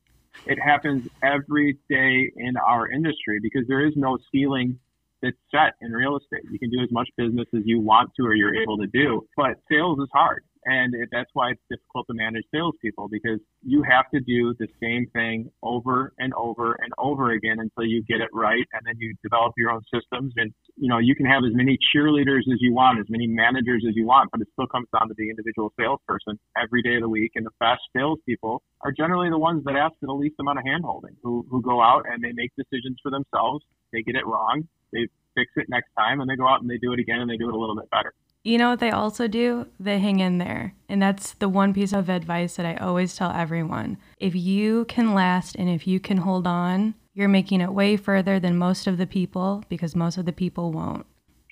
It 0.47 0.57
happens 0.59 1.07
every 1.21 1.77
day 1.89 2.31
in 2.35 2.57
our 2.57 2.89
industry 2.89 3.39
because 3.39 3.67
there 3.67 3.85
is 3.85 3.93
no 3.95 4.17
ceiling 4.31 4.79
it's 5.23 5.37
set 5.51 5.73
in 5.81 5.91
real 5.93 6.17
estate. 6.17 6.43
You 6.51 6.59
can 6.59 6.69
do 6.69 6.81
as 6.83 6.91
much 6.91 7.07
business 7.17 7.47
as 7.55 7.61
you 7.65 7.79
want 7.79 8.11
to 8.17 8.23
or 8.23 8.35
you're 8.35 8.55
able 8.55 8.77
to 8.77 8.87
do, 8.87 9.25
but 9.37 9.55
sales 9.71 9.97
is 9.99 10.09
hard. 10.13 10.43
And 10.65 10.93
it, 10.95 11.09
that's 11.11 11.29
why 11.33 11.51
it's 11.51 11.61
difficult 11.69 12.07
to 12.07 12.13
manage 12.13 12.43
salespeople 12.53 13.09
because 13.09 13.39
you 13.61 13.83
have 13.83 14.09
to 14.13 14.19
do 14.19 14.53
the 14.59 14.67
same 14.81 15.07
thing 15.13 15.51
over 15.61 16.13
and 16.19 16.33
over 16.33 16.77
and 16.79 16.91
over 16.97 17.31
again 17.31 17.59
until 17.59 17.89
you 17.89 18.03
get 18.03 18.21
it 18.21 18.29
right. 18.33 18.65
And 18.73 18.81
then 18.85 18.95
you 18.97 19.13
develop 19.23 19.53
your 19.57 19.71
own 19.71 19.81
systems. 19.93 20.33
And, 20.37 20.53
you 20.77 20.89
know, 20.89 20.99
you 20.99 21.15
can 21.15 21.25
have 21.25 21.43
as 21.43 21.51
many 21.53 21.77
cheerleaders 21.93 22.47
as 22.51 22.59
you 22.59 22.73
want, 22.73 22.99
as 22.99 23.05
many 23.09 23.27
managers 23.27 23.83
as 23.87 23.95
you 23.95 24.05
want, 24.05 24.31
but 24.31 24.41
it 24.41 24.47
still 24.53 24.67
comes 24.67 24.87
down 24.97 25.07
to 25.07 25.15
the 25.17 25.29
individual 25.29 25.73
salesperson 25.79 26.39
every 26.61 26.81
day 26.81 26.95
of 26.95 27.01
the 27.01 27.09
week. 27.09 27.31
And 27.35 27.45
the 27.45 27.55
best 27.59 27.81
salespeople 27.95 28.61
are 28.81 28.91
generally 28.91 29.29
the 29.29 29.39
ones 29.39 29.63
that 29.65 29.75
ask 29.75 29.93
for 29.99 30.07
the 30.07 30.13
least 30.13 30.35
amount 30.39 30.59
of 30.59 30.65
handholding, 30.65 31.15
who, 31.23 31.45
who 31.49 31.61
go 31.61 31.81
out 31.81 32.05
and 32.07 32.23
they 32.23 32.31
make 32.33 32.51
decisions 32.55 32.97
for 33.01 33.11
themselves. 33.11 33.63
They 33.91 34.01
get 34.01 34.15
it 34.15 34.25
wrong. 34.25 34.67
They 34.91 35.07
fix 35.35 35.51
it 35.55 35.67
next 35.69 35.89
time 35.97 36.21
and 36.21 36.29
they 36.29 36.35
go 36.35 36.47
out 36.47 36.61
and 36.61 36.69
they 36.69 36.77
do 36.77 36.93
it 36.93 36.99
again 36.99 37.19
and 37.19 37.29
they 37.29 37.37
do 37.37 37.49
it 37.49 37.53
a 37.53 37.57
little 37.57 37.75
bit 37.75 37.89
better. 37.89 38.13
You 38.45 38.57
know 38.57 38.71
what 38.71 38.81
they 38.81 38.91
also 38.91 39.29
do? 39.29 39.67
They 39.79 39.99
hang 39.99 40.19
in 40.19 40.37
there. 40.37 40.73
And 40.89 41.01
that's 41.01 41.31
the 41.35 41.47
one 41.47 41.73
piece 41.73 41.93
of 41.93 42.09
advice 42.09 42.57
that 42.57 42.65
I 42.65 42.75
always 42.75 43.15
tell 43.15 43.31
everyone. 43.31 43.97
If 44.19 44.35
you 44.35 44.83
can 44.85 45.13
last 45.13 45.55
and 45.55 45.69
if 45.69 45.87
you 45.87 46.01
can 46.01 46.17
hold 46.17 46.45
on, 46.45 46.95
you're 47.13 47.29
making 47.29 47.61
it 47.61 47.71
way 47.71 47.95
further 47.95 48.41
than 48.41 48.57
most 48.57 48.85
of 48.85 48.97
the 48.97 49.07
people 49.07 49.63
because 49.69 49.95
most 49.95 50.17
of 50.17 50.25
the 50.25 50.33
people 50.33 50.73
won't. 50.73 51.05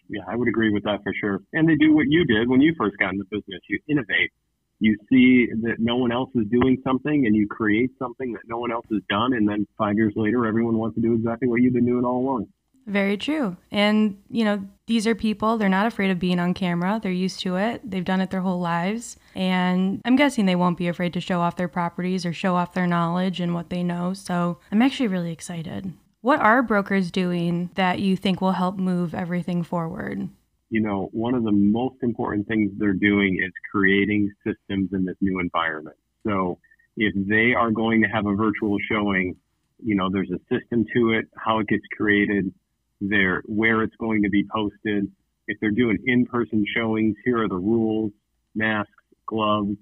Yeah, 0.10 0.24
I 0.28 0.36
would 0.36 0.50
agree 0.50 0.70
with 0.70 0.84
that 0.84 1.02
for 1.04 1.14
sure. 1.18 1.40
And 1.54 1.70
they 1.70 1.76
do 1.76 1.94
what 1.96 2.08
you 2.10 2.26
did 2.26 2.50
when 2.50 2.60
you 2.60 2.76
first 2.78 2.98
got 2.98 3.14
in 3.14 3.20
the 3.20 3.26
business. 3.32 3.62
You 3.70 3.80
innovate. 3.88 4.32
You 4.80 4.98
see 5.10 5.48
that 5.62 5.76
no 5.80 5.96
one 5.96 6.12
else 6.12 6.32
is 6.36 6.48
doing 6.52 6.82
something 6.84 7.26
and 7.26 7.34
you 7.34 7.48
create 7.48 7.92
something 8.00 8.34
that 8.34 8.42
no 8.48 8.58
one 8.58 8.72
else 8.74 8.88
has 8.92 9.02
done. 9.08 9.32
And 9.32 9.48
then 9.48 9.66
five 9.78 9.96
years 9.96 10.12
later, 10.18 10.46
everyone 10.46 10.78
wants 10.78 10.96
to 10.96 11.02
do 11.02 11.14
exactly 11.14 11.48
what 11.48 11.62
you've 11.62 11.74
been 11.74 11.86
doing 11.86 12.04
all 12.04 12.20
along. 12.20 12.48
Very 12.88 13.16
true. 13.18 13.58
And, 13.72 14.18
you 14.30 14.44
know, 14.44 14.66
these 14.88 15.06
are 15.08 15.16
people, 15.16 15.58
they're 15.58 15.70
not 15.70 15.86
afraid 15.86 16.10
of 16.12 16.20
being 16.20 16.40
on 16.40 16.54
camera. 16.54 17.00
They're 17.02 17.12
used 17.12 17.40
to 17.42 17.56
it. 17.56 17.82
They've 17.90 18.04
done 18.04 18.22
it 18.22 18.32
their 18.32 18.42
whole 18.42 18.60
lives. 18.60 19.18
And 19.36 20.02
I'm 20.04 20.16
guessing 20.16 20.46
they 20.46 20.56
won't 20.56 20.78
be 20.78 20.88
afraid 20.88 21.14
to 21.14 21.22
show 21.22 21.40
off 21.40 21.56
their 21.56 21.68
properties 21.68 22.26
or 22.26 22.34
show 22.34 22.56
off 22.56 22.74
their 22.74 22.88
knowledge 22.88 23.40
and 23.40 23.54
what 23.54 23.70
they 23.70 23.84
know. 23.84 24.14
So 24.14 24.58
I'm 24.72 24.82
actually 24.82 25.08
really 25.08 25.32
excited. 25.32 25.94
What 26.22 26.40
are 26.40 26.62
brokers 26.62 27.12
doing 27.12 27.70
that 27.76 28.00
you 28.00 28.18
think 28.18 28.42
will 28.42 28.52
help 28.52 28.78
move 28.78 29.16
everything 29.16 29.64
forward? 29.64 30.30
You 30.70 30.82
know, 30.82 31.10
one 31.12 31.34
of 31.34 31.44
the 31.44 31.52
most 31.52 31.96
important 32.02 32.48
things 32.48 32.72
they're 32.78 32.94
doing 32.94 33.40
is 33.44 33.52
creating 33.72 34.32
systems 34.46 34.90
in 34.94 35.06
this 35.06 35.18
new 35.22 35.40
environment. 35.40 35.98
So 36.26 36.60
if 36.98 37.14
they 37.28 37.54
are 37.54 37.72
going 37.72 38.02
to 38.02 38.08
have 38.08 38.26
a 38.26 38.36
virtual 38.36 38.78
showing, 38.90 39.36
you 39.84 39.96
know, 39.96 40.10
there's 40.12 40.32
a 40.32 40.40
system 40.54 40.86
to 40.96 41.12
it, 41.12 41.26
how 41.36 41.60
it 41.60 41.68
gets 41.68 41.84
created, 41.98 42.54
their 43.02 43.42
where 43.48 43.84
it's 43.84 43.96
going 43.98 44.24
to 44.24 44.30
be 44.30 44.46
posted. 44.54 45.12
If 45.48 45.60
they're 45.60 45.72
doing 45.72 45.98
in-person 46.06 46.66
showings, 46.74 47.16
here 47.26 47.44
are 47.44 47.50
the 47.50 47.56
rules: 47.56 48.12
masks, 48.56 48.92
gloves. 49.26 49.76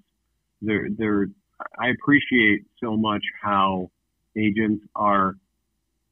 They're 0.62 0.88
they're. 0.98 1.28
I 1.78 1.90
appreciate 1.90 2.66
so 2.82 2.96
much 2.96 3.22
how 3.42 3.92
agents 4.38 4.86
are 4.96 5.36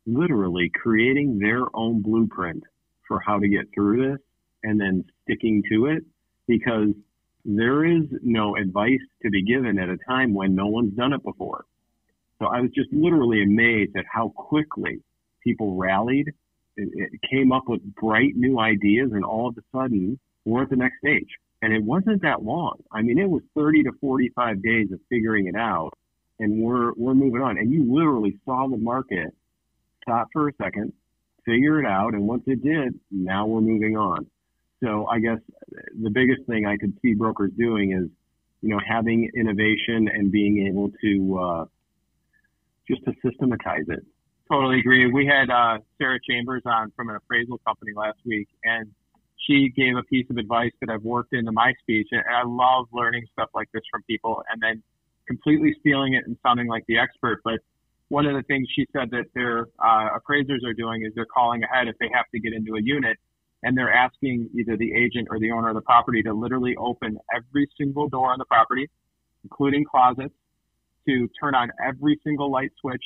literally 0.06 0.70
creating 0.74 1.40
their 1.40 1.64
own 1.74 2.02
blueprint 2.02 2.64
for 3.08 3.20
how 3.20 3.40
to 3.40 3.48
get 3.48 3.66
through 3.74 4.10
this 4.10 4.20
and 4.64 4.80
then 4.80 5.06
sticking 5.24 5.64
to 5.72 5.86
it 5.86 6.04
because 6.48 6.90
there 7.46 7.86
is 7.86 8.04
no 8.22 8.58
advice 8.58 9.00
to 9.22 9.30
be 9.30 9.44
given 9.44 9.80
at 9.80 9.90
a 9.90 9.98
time 10.08 10.34
when 10.34 10.54
no 10.56 10.68
one's 10.68 10.94
done 10.94 11.14
it 11.14 11.24
before. 11.24 11.64
So 12.40 12.48
I 12.48 12.60
was 12.62 12.72
just 12.72 12.92
literally 12.92 13.42
amazed 13.42 13.96
at 13.96 14.06
how 14.12 14.30
quickly 14.36 15.02
people 15.44 15.76
rallied 15.76 16.34
it, 16.78 16.90
it 17.14 17.22
came 17.30 17.52
up 17.52 17.64
with 17.68 17.82
bright 17.96 18.36
new 18.36 18.60
ideas, 18.60 19.12
and 19.14 19.26
all 19.26 19.50
of 19.50 19.58
a 19.58 19.78
sudden, 19.78 20.20
we're 20.46 20.64
at 20.64 20.70
the 20.70 20.76
next 20.76 21.00
stage. 21.00 21.30
And 21.62 21.74
it 21.74 21.84
wasn't 21.84 22.22
that 22.22 22.44
long. 22.44 22.78
I 22.92 23.02
mean, 23.02 23.18
it 23.18 23.30
was 23.30 23.42
30 23.56 23.84
to 23.84 23.92
45 24.00 24.62
days 24.62 24.92
of 24.92 25.00
figuring 25.10 25.48
it 25.48 25.56
out, 25.56 25.92
and 26.40 26.62
we're 26.62 26.94
we're 26.94 27.16
moving 27.16 27.42
on. 27.42 27.58
And 27.58 27.72
you 27.72 27.92
literally 27.92 28.38
saw 28.46 28.68
the 28.68 28.78
market 28.78 29.34
stop 30.04 30.28
for 30.32 30.48
a 30.48 30.52
second, 30.62 30.94
figure 31.46 31.80
it 31.80 31.86
out, 31.86 32.14
and 32.14 32.28
once 32.28 32.44
it 32.46 32.64
did, 32.64 33.00
now 33.12 33.48
we're 33.48 33.62
moving 33.62 33.98
on. 33.98 34.28
So 34.84 35.08
I 35.08 35.20
guess 35.20 35.40
the 36.00 36.12
biggest 36.12 36.46
thing 36.48 36.68
I 36.68 36.78
could 36.78 36.96
see 37.02 37.16
brokers 37.16 37.52
doing 37.58 37.92
is, 37.94 38.10
you 38.62 38.70
know, 38.70 38.80
having 38.88 39.32
innovation 39.36 40.08
and 40.14 40.32
being 40.32 40.68
able 40.68 40.92
to 41.02 41.40
uh, 41.40 41.66
just 42.88 43.04
to 43.06 43.14
systematize 43.26 43.86
it. 43.88 44.06
Totally 44.50 44.80
agree. 44.80 45.12
We 45.12 45.26
had 45.26 45.50
uh, 45.50 45.80
Sarah 45.98 46.20
Chambers 46.30 46.62
on 46.66 46.92
from 46.96 47.10
an 47.10 47.16
appraisal 47.16 47.60
company 47.68 47.92
last 47.94 48.20
week, 48.26 48.48
and 48.64 48.90
she 49.46 49.70
gave 49.76 49.98
a 49.98 50.04
piece 50.04 50.26
of 50.30 50.38
advice 50.38 50.72
that 50.80 50.90
I've 50.90 51.04
worked 51.04 51.34
into 51.34 51.52
my 51.52 51.74
speech. 51.82 52.08
And 52.12 52.22
I 52.22 52.44
love 52.46 52.88
learning 52.94 53.26
stuff 53.34 53.50
like 53.54 53.68
this 53.74 53.84
from 53.92 54.04
people 54.04 54.44
and 54.52 54.62
then 54.62 54.82
completely 55.28 55.76
stealing 55.82 56.14
it 56.14 56.26
and 56.26 56.38
sounding 56.46 56.68
like 56.68 56.86
the 56.88 56.98
expert. 56.98 57.42
But 57.44 57.60
one 58.08 58.26
of 58.26 58.36
the 58.36 58.44
things 58.44 58.68
she 58.74 58.86
said 58.94 59.10
that 59.12 59.26
their 59.36 59.68
uh, 59.84 60.10
appraisers 60.16 60.64
are 60.66 60.74
doing 60.74 61.04
is 61.04 61.12
they're 61.14 61.26
calling 61.26 61.64
ahead 61.64 61.90
if 61.90 61.96
they 62.00 62.10
have 62.14 62.26
to 62.34 62.40
get 62.40 62.54
into 62.54 62.76
a 62.76 62.82
unit 62.82 63.18
and 63.64 63.78
they're 63.78 63.92
asking 63.92 64.50
either 64.58 64.78
the 64.78 64.94
agent 64.94 65.28
or 65.30 65.40
the 65.40 65.52
owner 65.52 65.70
of 65.70 65.76
the 65.76 65.82
property 65.82 66.22
to 66.24 66.34
literally 66.34 66.76
open 66.78 67.18
every 67.36 67.68
single 67.78 68.08
door 68.08 68.32
on 68.32 68.40
the 68.40 68.46
property, 68.46 68.90
including 69.44 69.84
closets, 69.84 70.34
to 71.06 71.28
turn 71.40 71.56
on 71.56 71.70
every 71.86 72.20
single 72.24 72.52
light 72.52 72.72
switch 72.80 73.04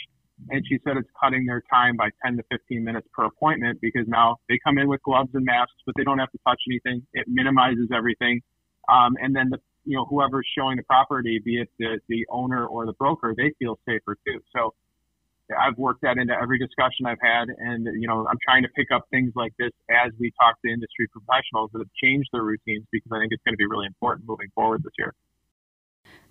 and 0.49 0.63
she 0.67 0.79
said 0.83 0.97
it's 0.97 1.09
cutting 1.21 1.45
their 1.45 1.63
time 1.71 1.95
by 1.95 2.09
10 2.25 2.37
to 2.37 2.43
15 2.51 2.83
minutes 2.83 3.07
per 3.13 3.25
appointment 3.25 3.79
because 3.81 4.07
now 4.07 4.37
they 4.49 4.59
come 4.63 4.77
in 4.77 4.87
with 4.87 5.01
gloves 5.03 5.29
and 5.33 5.45
masks, 5.45 5.75
but 5.85 5.95
they 5.97 6.03
don't 6.03 6.19
have 6.19 6.31
to 6.31 6.39
touch 6.47 6.61
anything. 6.69 7.05
It 7.13 7.25
minimizes 7.27 7.89
everything. 7.95 8.41
Um, 8.89 9.15
and 9.21 9.35
then 9.35 9.49
the, 9.49 9.59
you 9.85 9.95
know, 9.95 10.05
whoever's 10.05 10.47
showing 10.57 10.77
the 10.77 10.83
property, 10.83 11.39
be 11.43 11.61
it 11.61 11.69
the, 11.79 11.99
the 12.09 12.25
owner 12.29 12.65
or 12.65 12.85
the 12.85 12.93
broker, 12.93 13.33
they 13.35 13.53
feel 13.59 13.79
safer 13.87 14.17
too. 14.27 14.39
So 14.55 14.73
I've 15.57 15.77
worked 15.77 16.01
that 16.01 16.17
into 16.17 16.33
every 16.33 16.59
discussion 16.59 17.05
I've 17.05 17.21
had. 17.21 17.49
And, 17.49 17.87
you 17.99 18.07
know, 18.07 18.25
I'm 18.29 18.37
trying 18.43 18.63
to 18.63 18.69
pick 18.69 18.87
up 18.91 19.03
things 19.11 19.33
like 19.35 19.53
this 19.59 19.71
as 19.89 20.11
we 20.19 20.31
talk 20.39 20.61
to 20.63 20.71
industry 20.71 21.07
professionals 21.07 21.71
that 21.73 21.79
have 21.79 21.93
changed 22.01 22.29
their 22.33 22.43
routines 22.43 22.85
because 22.91 23.11
I 23.13 23.19
think 23.19 23.31
it's 23.31 23.43
going 23.43 23.53
to 23.53 23.61
be 23.61 23.67
really 23.67 23.87
important 23.87 24.27
moving 24.27 24.49
forward 24.55 24.83
this 24.83 24.93
year. 24.97 25.13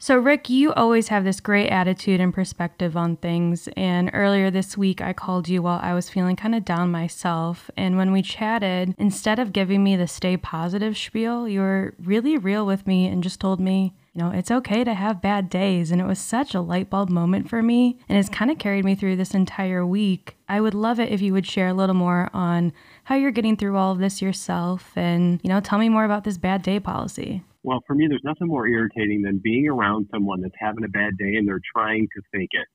So, 0.02 0.16
Rick, 0.16 0.48
you 0.48 0.72
always 0.72 1.08
have 1.08 1.24
this 1.24 1.40
great 1.40 1.68
attitude 1.68 2.22
and 2.22 2.32
perspective 2.32 2.96
on 2.96 3.16
things. 3.16 3.68
And 3.76 4.10
earlier 4.14 4.50
this 4.50 4.74
week, 4.74 5.02
I 5.02 5.12
called 5.12 5.46
you 5.46 5.60
while 5.60 5.78
I 5.82 5.92
was 5.92 6.08
feeling 6.08 6.36
kind 6.36 6.54
of 6.54 6.64
down 6.64 6.90
myself. 6.90 7.70
And 7.76 7.98
when 7.98 8.10
we 8.10 8.22
chatted, 8.22 8.94
instead 8.96 9.38
of 9.38 9.52
giving 9.52 9.84
me 9.84 9.96
the 9.96 10.06
stay 10.08 10.38
positive 10.38 10.96
spiel, 10.96 11.46
you 11.46 11.60
were 11.60 11.92
really 12.02 12.38
real 12.38 12.64
with 12.64 12.86
me 12.86 13.08
and 13.08 13.22
just 13.22 13.40
told 13.40 13.60
me, 13.60 13.92
you 14.14 14.22
know, 14.22 14.30
it's 14.30 14.50
okay 14.50 14.84
to 14.84 14.94
have 14.94 15.20
bad 15.20 15.50
days. 15.50 15.90
And 15.90 16.00
it 16.00 16.06
was 16.06 16.18
such 16.18 16.54
a 16.54 16.62
light 16.62 16.88
bulb 16.88 17.10
moment 17.10 17.50
for 17.50 17.62
me. 17.62 17.98
And 18.08 18.16
it's 18.16 18.30
kind 18.30 18.50
of 18.50 18.58
carried 18.58 18.86
me 18.86 18.94
through 18.94 19.16
this 19.16 19.34
entire 19.34 19.84
week. 19.84 20.34
I 20.48 20.62
would 20.62 20.72
love 20.72 20.98
it 20.98 21.12
if 21.12 21.20
you 21.20 21.34
would 21.34 21.46
share 21.46 21.68
a 21.68 21.74
little 21.74 21.94
more 21.94 22.30
on 22.32 22.72
how 23.04 23.16
you're 23.16 23.32
getting 23.32 23.54
through 23.54 23.76
all 23.76 23.92
of 23.92 23.98
this 23.98 24.22
yourself 24.22 24.96
and, 24.96 25.40
you 25.42 25.50
know, 25.50 25.60
tell 25.60 25.78
me 25.78 25.90
more 25.90 26.06
about 26.06 26.24
this 26.24 26.38
bad 26.38 26.62
day 26.62 26.80
policy. 26.80 27.42
Well, 27.62 27.80
for 27.86 27.94
me, 27.94 28.06
there's 28.08 28.24
nothing 28.24 28.48
more 28.48 28.66
irritating 28.66 29.22
than 29.22 29.40
being 29.42 29.68
around 29.68 30.08
someone 30.12 30.40
that's 30.40 30.54
having 30.58 30.84
a 30.84 30.88
bad 30.88 31.16
day 31.18 31.34
and 31.34 31.46
they're 31.46 31.60
trying 31.74 32.08
to 32.16 32.22
fake 32.32 32.50
it. 32.52 32.66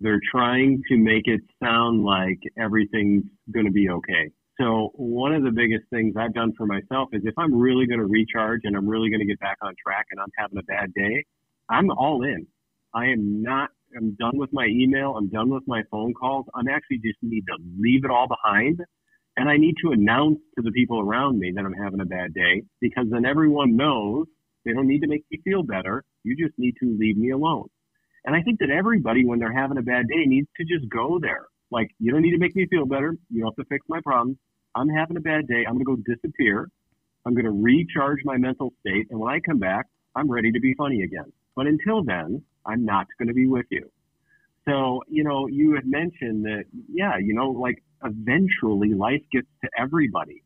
They're 0.00 0.20
trying 0.30 0.82
to 0.88 0.96
make 0.96 1.26
it 1.26 1.40
sound 1.62 2.04
like 2.04 2.38
everything's 2.58 3.24
going 3.52 3.66
to 3.66 3.72
be 3.72 3.88
okay. 3.90 4.30
So 4.60 4.90
one 4.94 5.34
of 5.34 5.42
the 5.42 5.50
biggest 5.50 5.84
things 5.90 6.14
I've 6.18 6.34
done 6.34 6.52
for 6.56 6.66
myself 6.66 7.08
is 7.12 7.22
if 7.24 7.34
I'm 7.38 7.54
really 7.54 7.86
going 7.86 7.98
to 7.98 8.06
recharge 8.06 8.60
and 8.64 8.76
I'm 8.76 8.88
really 8.88 9.10
going 9.10 9.20
to 9.20 9.26
get 9.26 9.40
back 9.40 9.58
on 9.62 9.74
track 9.84 10.06
and 10.10 10.20
I'm 10.20 10.30
having 10.38 10.58
a 10.58 10.62
bad 10.62 10.92
day, 10.94 11.24
I'm 11.68 11.90
all 11.90 12.22
in. 12.22 12.46
I 12.94 13.06
am 13.06 13.42
not, 13.42 13.70
I'm 13.96 14.14
done 14.18 14.38
with 14.38 14.52
my 14.52 14.66
email. 14.66 15.16
I'm 15.16 15.28
done 15.28 15.50
with 15.50 15.64
my 15.66 15.82
phone 15.90 16.14
calls. 16.14 16.46
I'm 16.54 16.68
actually 16.68 16.98
just 16.98 17.18
need 17.22 17.44
to 17.48 17.56
leave 17.78 18.04
it 18.04 18.10
all 18.10 18.28
behind 18.28 18.80
and 19.36 19.48
I 19.48 19.56
need 19.56 19.74
to 19.82 19.92
announce 19.92 20.38
to 20.56 20.62
the 20.62 20.70
people 20.70 21.00
around 21.00 21.38
me 21.38 21.52
that 21.54 21.64
I'm 21.64 21.72
having 21.72 22.00
a 22.00 22.04
bad 22.04 22.34
day 22.34 22.62
because 22.80 23.06
then 23.10 23.24
everyone 23.24 23.76
knows 23.76 24.26
they 24.64 24.72
don't 24.72 24.86
need 24.86 25.00
to 25.00 25.08
make 25.08 25.24
me 25.30 25.40
feel 25.44 25.62
better. 25.62 26.04
You 26.22 26.36
just 26.36 26.58
need 26.58 26.74
to 26.80 26.96
leave 26.98 27.16
me 27.16 27.30
alone. 27.30 27.66
And 28.24 28.34
I 28.34 28.42
think 28.42 28.60
that 28.60 28.70
everybody, 28.70 29.24
when 29.24 29.38
they're 29.38 29.52
having 29.52 29.76
a 29.76 29.82
bad 29.82 30.08
day, 30.08 30.24
needs 30.24 30.48
to 30.56 30.64
just 30.64 30.88
go 30.88 31.18
there. 31.20 31.46
Like, 31.70 31.90
you 31.98 32.12
don't 32.12 32.22
need 32.22 32.32
to 32.32 32.38
make 32.38 32.56
me 32.56 32.66
feel 32.70 32.86
better. 32.86 33.14
You 33.30 33.40
don't 33.42 33.52
have 33.56 33.66
to 33.66 33.68
fix 33.68 33.84
my 33.88 34.00
problems. 34.02 34.38
I'm 34.74 34.88
having 34.88 35.16
a 35.16 35.20
bad 35.20 35.46
day. 35.46 35.64
I'm 35.66 35.74
going 35.74 35.84
to 35.84 36.02
go 36.02 36.14
disappear. 36.14 36.68
I'm 37.26 37.34
going 37.34 37.44
to 37.44 37.50
recharge 37.50 38.20
my 38.24 38.36
mental 38.36 38.72
state. 38.80 39.08
And 39.10 39.18
when 39.18 39.32
I 39.32 39.40
come 39.40 39.58
back, 39.58 39.86
I'm 40.14 40.30
ready 40.30 40.52
to 40.52 40.60
be 40.60 40.74
funny 40.74 41.02
again. 41.02 41.32
But 41.56 41.66
until 41.66 42.02
then, 42.02 42.42
I'm 42.66 42.84
not 42.84 43.06
going 43.18 43.28
to 43.28 43.34
be 43.34 43.46
with 43.46 43.66
you. 43.70 43.90
So, 44.68 45.02
you 45.08 45.24
know, 45.24 45.46
you 45.46 45.74
had 45.74 45.86
mentioned 45.86 46.44
that, 46.44 46.64
yeah, 46.92 47.18
you 47.18 47.34
know, 47.34 47.50
like 47.50 47.82
eventually 48.02 48.94
life 48.94 49.22
gets 49.32 49.48
to 49.62 49.70
everybody. 49.78 50.42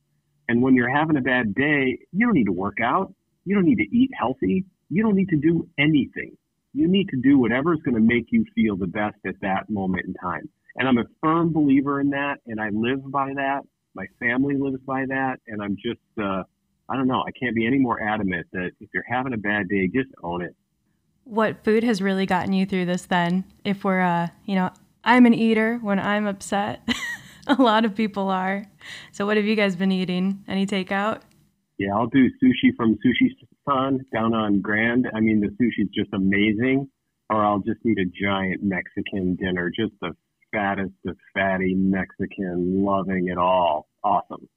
And 0.48 0.62
when 0.62 0.74
you're 0.74 0.90
having 0.90 1.16
a 1.16 1.20
bad 1.20 1.54
day, 1.54 1.98
you 2.12 2.26
don't 2.26 2.34
need 2.34 2.46
to 2.46 2.52
work 2.52 2.78
out. 2.82 3.12
You 3.44 3.54
don't 3.54 3.64
need 3.64 3.76
to 3.76 3.96
eat 3.96 4.10
healthy. 4.18 4.64
You 4.90 5.02
don't 5.02 5.14
need 5.14 5.28
to 5.28 5.36
do 5.36 5.68
anything. 5.78 6.36
You 6.72 6.88
need 6.88 7.08
to 7.10 7.16
do 7.16 7.38
whatever 7.38 7.74
is 7.74 7.80
going 7.82 7.94
to 7.94 8.00
make 8.00 8.26
you 8.30 8.44
feel 8.54 8.76
the 8.76 8.86
best 8.86 9.16
at 9.26 9.40
that 9.42 9.70
moment 9.70 10.06
in 10.06 10.14
time. 10.14 10.48
And 10.76 10.88
I'm 10.88 10.98
a 10.98 11.04
firm 11.22 11.52
believer 11.52 12.00
in 12.00 12.10
that, 12.10 12.36
and 12.46 12.60
I 12.60 12.68
live 12.70 13.10
by 13.10 13.32
that. 13.34 13.62
My 13.94 14.06
family 14.20 14.54
lives 14.56 14.80
by 14.86 15.04
that, 15.08 15.38
and 15.48 15.62
I'm 15.62 15.76
just, 15.76 16.00
uh, 16.20 16.44
I 16.88 16.96
don't 16.96 17.08
know, 17.08 17.24
I 17.26 17.30
can't 17.32 17.54
be 17.54 17.66
any 17.66 17.78
more 17.78 18.00
adamant 18.02 18.46
that 18.52 18.70
if 18.80 18.88
you're 18.94 19.04
having 19.08 19.32
a 19.32 19.38
bad 19.38 19.68
day, 19.68 19.88
just 19.88 20.10
own 20.22 20.42
it. 20.42 20.54
What 21.28 21.62
food 21.62 21.84
has 21.84 22.00
really 22.00 22.24
gotten 22.24 22.54
you 22.54 22.64
through 22.64 22.86
this 22.86 23.04
then? 23.04 23.44
If 23.62 23.84
we're, 23.84 24.00
uh, 24.00 24.28
you 24.46 24.54
know, 24.54 24.70
I'm 25.04 25.26
an 25.26 25.34
eater 25.34 25.78
when 25.82 26.00
I'm 26.00 26.26
upset. 26.26 26.88
a 27.46 27.60
lot 27.60 27.84
of 27.84 27.94
people 27.94 28.30
are. 28.30 28.64
So, 29.12 29.26
what 29.26 29.36
have 29.36 29.44
you 29.44 29.54
guys 29.54 29.76
been 29.76 29.92
eating? 29.92 30.42
Any 30.48 30.66
takeout? 30.66 31.20
Yeah, 31.76 31.94
I'll 31.94 32.06
do 32.06 32.30
sushi 32.42 32.74
from 32.78 32.94
Sushi 32.94 33.28
San 33.68 34.06
down 34.10 34.32
on 34.32 34.62
Grand. 34.62 35.06
I 35.14 35.20
mean, 35.20 35.40
the 35.40 35.48
sushi's 35.62 35.90
just 35.94 36.08
amazing. 36.14 36.88
Or 37.28 37.44
I'll 37.44 37.58
just 37.58 37.80
eat 37.84 37.98
a 37.98 38.06
giant 38.06 38.62
Mexican 38.62 39.36
dinner, 39.36 39.70
just 39.70 39.92
the 40.00 40.12
fattest 40.50 40.94
of 41.06 41.14
fatty 41.34 41.74
Mexican, 41.74 42.82
loving 42.86 43.28
it 43.28 43.36
all. 43.36 43.86
Awesome. 44.02 44.48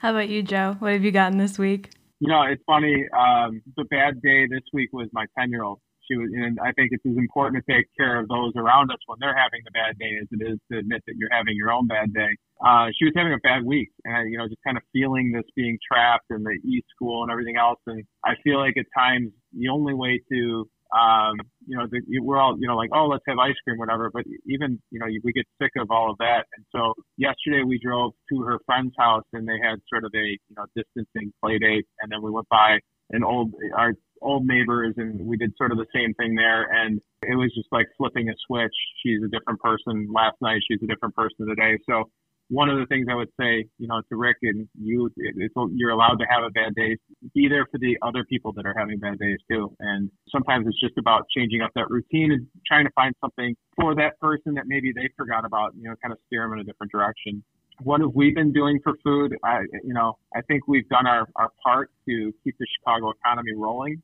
How 0.00 0.10
about 0.10 0.28
you, 0.28 0.42
Joe? 0.42 0.76
What 0.78 0.92
have 0.92 1.04
you 1.04 1.10
gotten 1.10 1.38
this 1.38 1.58
week? 1.58 1.88
You 2.20 2.28
know, 2.28 2.42
it's 2.42 2.62
funny. 2.66 3.06
Um, 3.18 3.62
the 3.78 3.84
bad 3.84 4.20
day 4.20 4.46
this 4.46 4.60
week 4.74 4.90
was 4.92 5.08
my 5.14 5.24
10 5.38 5.50
year 5.50 5.64
old 5.64 5.80
she 6.06 6.16
was, 6.16 6.30
and 6.34 6.58
I 6.60 6.72
think 6.72 6.90
it's 6.92 7.04
as 7.06 7.16
important 7.16 7.64
to 7.64 7.72
take 7.72 7.86
care 7.96 8.18
of 8.20 8.28
those 8.28 8.52
around 8.56 8.90
us 8.90 8.98
when 9.06 9.18
they're 9.20 9.36
having 9.36 9.60
the 9.64 9.70
bad 9.70 9.98
day 9.98 10.18
as 10.20 10.28
it 10.30 10.42
is 10.52 10.58
to 10.70 10.78
admit 10.78 11.02
that 11.06 11.14
you're 11.16 11.32
having 11.32 11.54
your 11.56 11.70
own 11.70 11.86
bad 11.86 12.12
day. 12.12 12.36
Uh, 12.64 12.86
she 12.96 13.04
was 13.04 13.14
having 13.16 13.32
a 13.32 13.42
bad 13.42 13.64
week 13.64 13.90
and, 14.04 14.30
you 14.30 14.38
know, 14.38 14.46
just 14.46 14.62
kind 14.64 14.76
of 14.76 14.82
feeling 14.92 15.32
this 15.32 15.44
being 15.56 15.78
trapped 15.86 16.26
in 16.30 16.42
the 16.42 16.56
e 16.64 16.82
school 16.94 17.22
and 17.22 17.32
everything 17.32 17.56
else. 17.56 17.78
And 17.86 18.04
I 18.24 18.34
feel 18.44 18.58
like 18.58 18.76
at 18.76 18.86
times 18.96 19.30
the 19.52 19.68
only 19.68 19.94
way 19.94 20.22
to, 20.30 20.68
um, 20.94 21.40
you 21.66 21.76
know, 21.76 21.86
the, 21.90 22.00
we're 22.20 22.38
all, 22.38 22.56
you 22.58 22.68
know, 22.68 22.76
like, 22.76 22.90
oh, 22.94 23.06
let's 23.06 23.24
have 23.26 23.38
ice 23.38 23.56
cream, 23.64 23.78
whatever. 23.78 24.10
But 24.12 24.24
even, 24.46 24.80
you 24.90 25.00
know, 25.00 25.06
we 25.24 25.32
get 25.32 25.46
sick 25.60 25.72
of 25.76 25.90
all 25.90 26.10
of 26.10 26.18
that. 26.18 26.46
And 26.56 26.64
so 26.70 26.94
yesterday 27.16 27.62
we 27.66 27.80
drove 27.82 28.12
to 28.30 28.42
her 28.42 28.58
friend's 28.66 28.94
house 28.98 29.24
and 29.32 29.48
they 29.48 29.58
had 29.62 29.80
sort 29.88 30.04
of 30.04 30.12
a, 30.14 30.26
you 30.26 30.54
know, 30.56 30.66
distancing 30.76 31.32
play 31.42 31.58
date. 31.58 31.86
And 32.00 32.12
then 32.12 32.22
we 32.22 32.30
went 32.30 32.48
by 32.48 32.78
an 33.10 33.24
old, 33.24 33.52
our 33.76 33.94
old 34.22 34.46
neighbors 34.46 34.94
and 34.96 35.20
we 35.20 35.36
did 35.36 35.52
sort 35.56 35.72
of 35.72 35.78
the 35.78 35.86
same 35.94 36.14
thing 36.14 36.34
there. 36.34 36.64
And 36.72 37.00
it 37.22 37.36
was 37.36 37.52
just 37.54 37.68
like 37.72 37.86
flipping 37.96 38.28
a 38.28 38.34
switch. 38.46 38.74
She's 39.02 39.20
a 39.22 39.28
different 39.28 39.60
person 39.60 40.08
last 40.12 40.36
night. 40.40 40.60
She's 40.68 40.80
a 40.82 40.86
different 40.86 41.14
person 41.14 41.46
today. 41.48 41.78
So 41.88 42.10
one 42.48 42.68
of 42.68 42.78
the 42.78 42.86
things 42.86 43.06
I 43.10 43.14
would 43.14 43.30
say, 43.40 43.64
you 43.78 43.88
know, 43.88 44.02
to 44.08 44.16
Rick 44.16 44.36
and 44.42 44.68
you, 44.78 45.10
you're 45.16 45.90
allowed 45.90 46.16
to 46.16 46.26
have 46.28 46.44
a 46.44 46.50
bad 46.50 46.74
day. 46.74 46.96
Be 47.34 47.48
there 47.48 47.66
for 47.70 47.78
the 47.78 47.96
other 48.02 48.24
people 48.24 48.52
that 48.54 48.66
are 48.66 48.74
having 48.76 48.98
bad 48.98 49.18
days 49.18 49.38
too. 49.50 49.74
And 49.80 50.10
sometimes 50.30 50.66
it's 50.66 50.80
just 50.80 50.98
about 50.98 51.26
changing 51.34 51.62
up 51.62 51.70
that 51.74 51.88
routine 51.88 52.32
and 52.32 52.46
trying 52.66 52.84
to 52.84 52.92
find 52.94 53.14
something 53.20 53.56
for 53.80 53.94
that 53.94 54.20
person 54.20 54.54
that 54.54 54.64
maybe 54.66 54.92
they 54.94 55.08
forgot 55.16 55.44
about, 55.44 55.74
you 55.76 55.84
know, 55.84 55.94
kind 56.02 56.12
of 56.12 56.18
steer 56.26 56.42
them 56.42 56.52
in 56.54 56.60
a 56.60 56.64
different 56.64 56.92
direction 56.92 57.42
what 57.84 58.00
have 58.00 58.12
we 58.14 58.32
been 58.32 58.52
doing 58.52 58.78
for 58.82 58.94
food? 59.02 59.36
I, 59.44 59.60
you 59.82 59.94
know, 59.94 60.18
I 60.34 60.40
think 60.42 60.68
we've 60.68 60.88
done 60.88 61.06
our, 61.06 61.26
our 61.36 61.50
part 61.62 61.90
to 62.08 62.32
keep 62.44 62.56
the 62.58 62.66
Chicago 62.78 63.10
economy 63.10 63.52
rolling. 63.56 64.02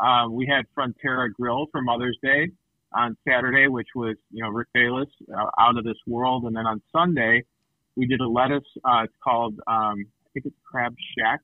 Um, 0.00 0.34
we 0.34 0.46
had 0.46 0.64
Frontera 0.76 1.32
Grill 1.32 1.66
for 1.70 1.82
Mother's 1.82 2.18
Day 2.22 2.50
on 2.94 3.16
Saturday, 3.26 3.68
which 3.68 3.88
was, 3.94 4.16
you 4.30 4.42
know, 4.42 4.50
Rick 4.50 4.68
Bayless 4.74 5.08
uh, 5.36 5.46
out 5.58 5.76
of 5.76 5.84
this 5.84 5.96
world. 6.06 6.44
And 6.44 6.56
then 6.56 6.66
on 6.66 6.80
Sunday, 6.92 7.44
we 7.96 8.06
did 8.06 8.20
a 8.20 8.28
lettuce. 8.28 8.64
Uh, 8.84 9.04
it's 9.04 9.14
called, 9.22 9.54
um, 9.66 10.04
I 10.26 10.28
think 10.32 10.46
it's 10.46 10.56
Crab 10.64 10.94
Shack. 11.16 11.40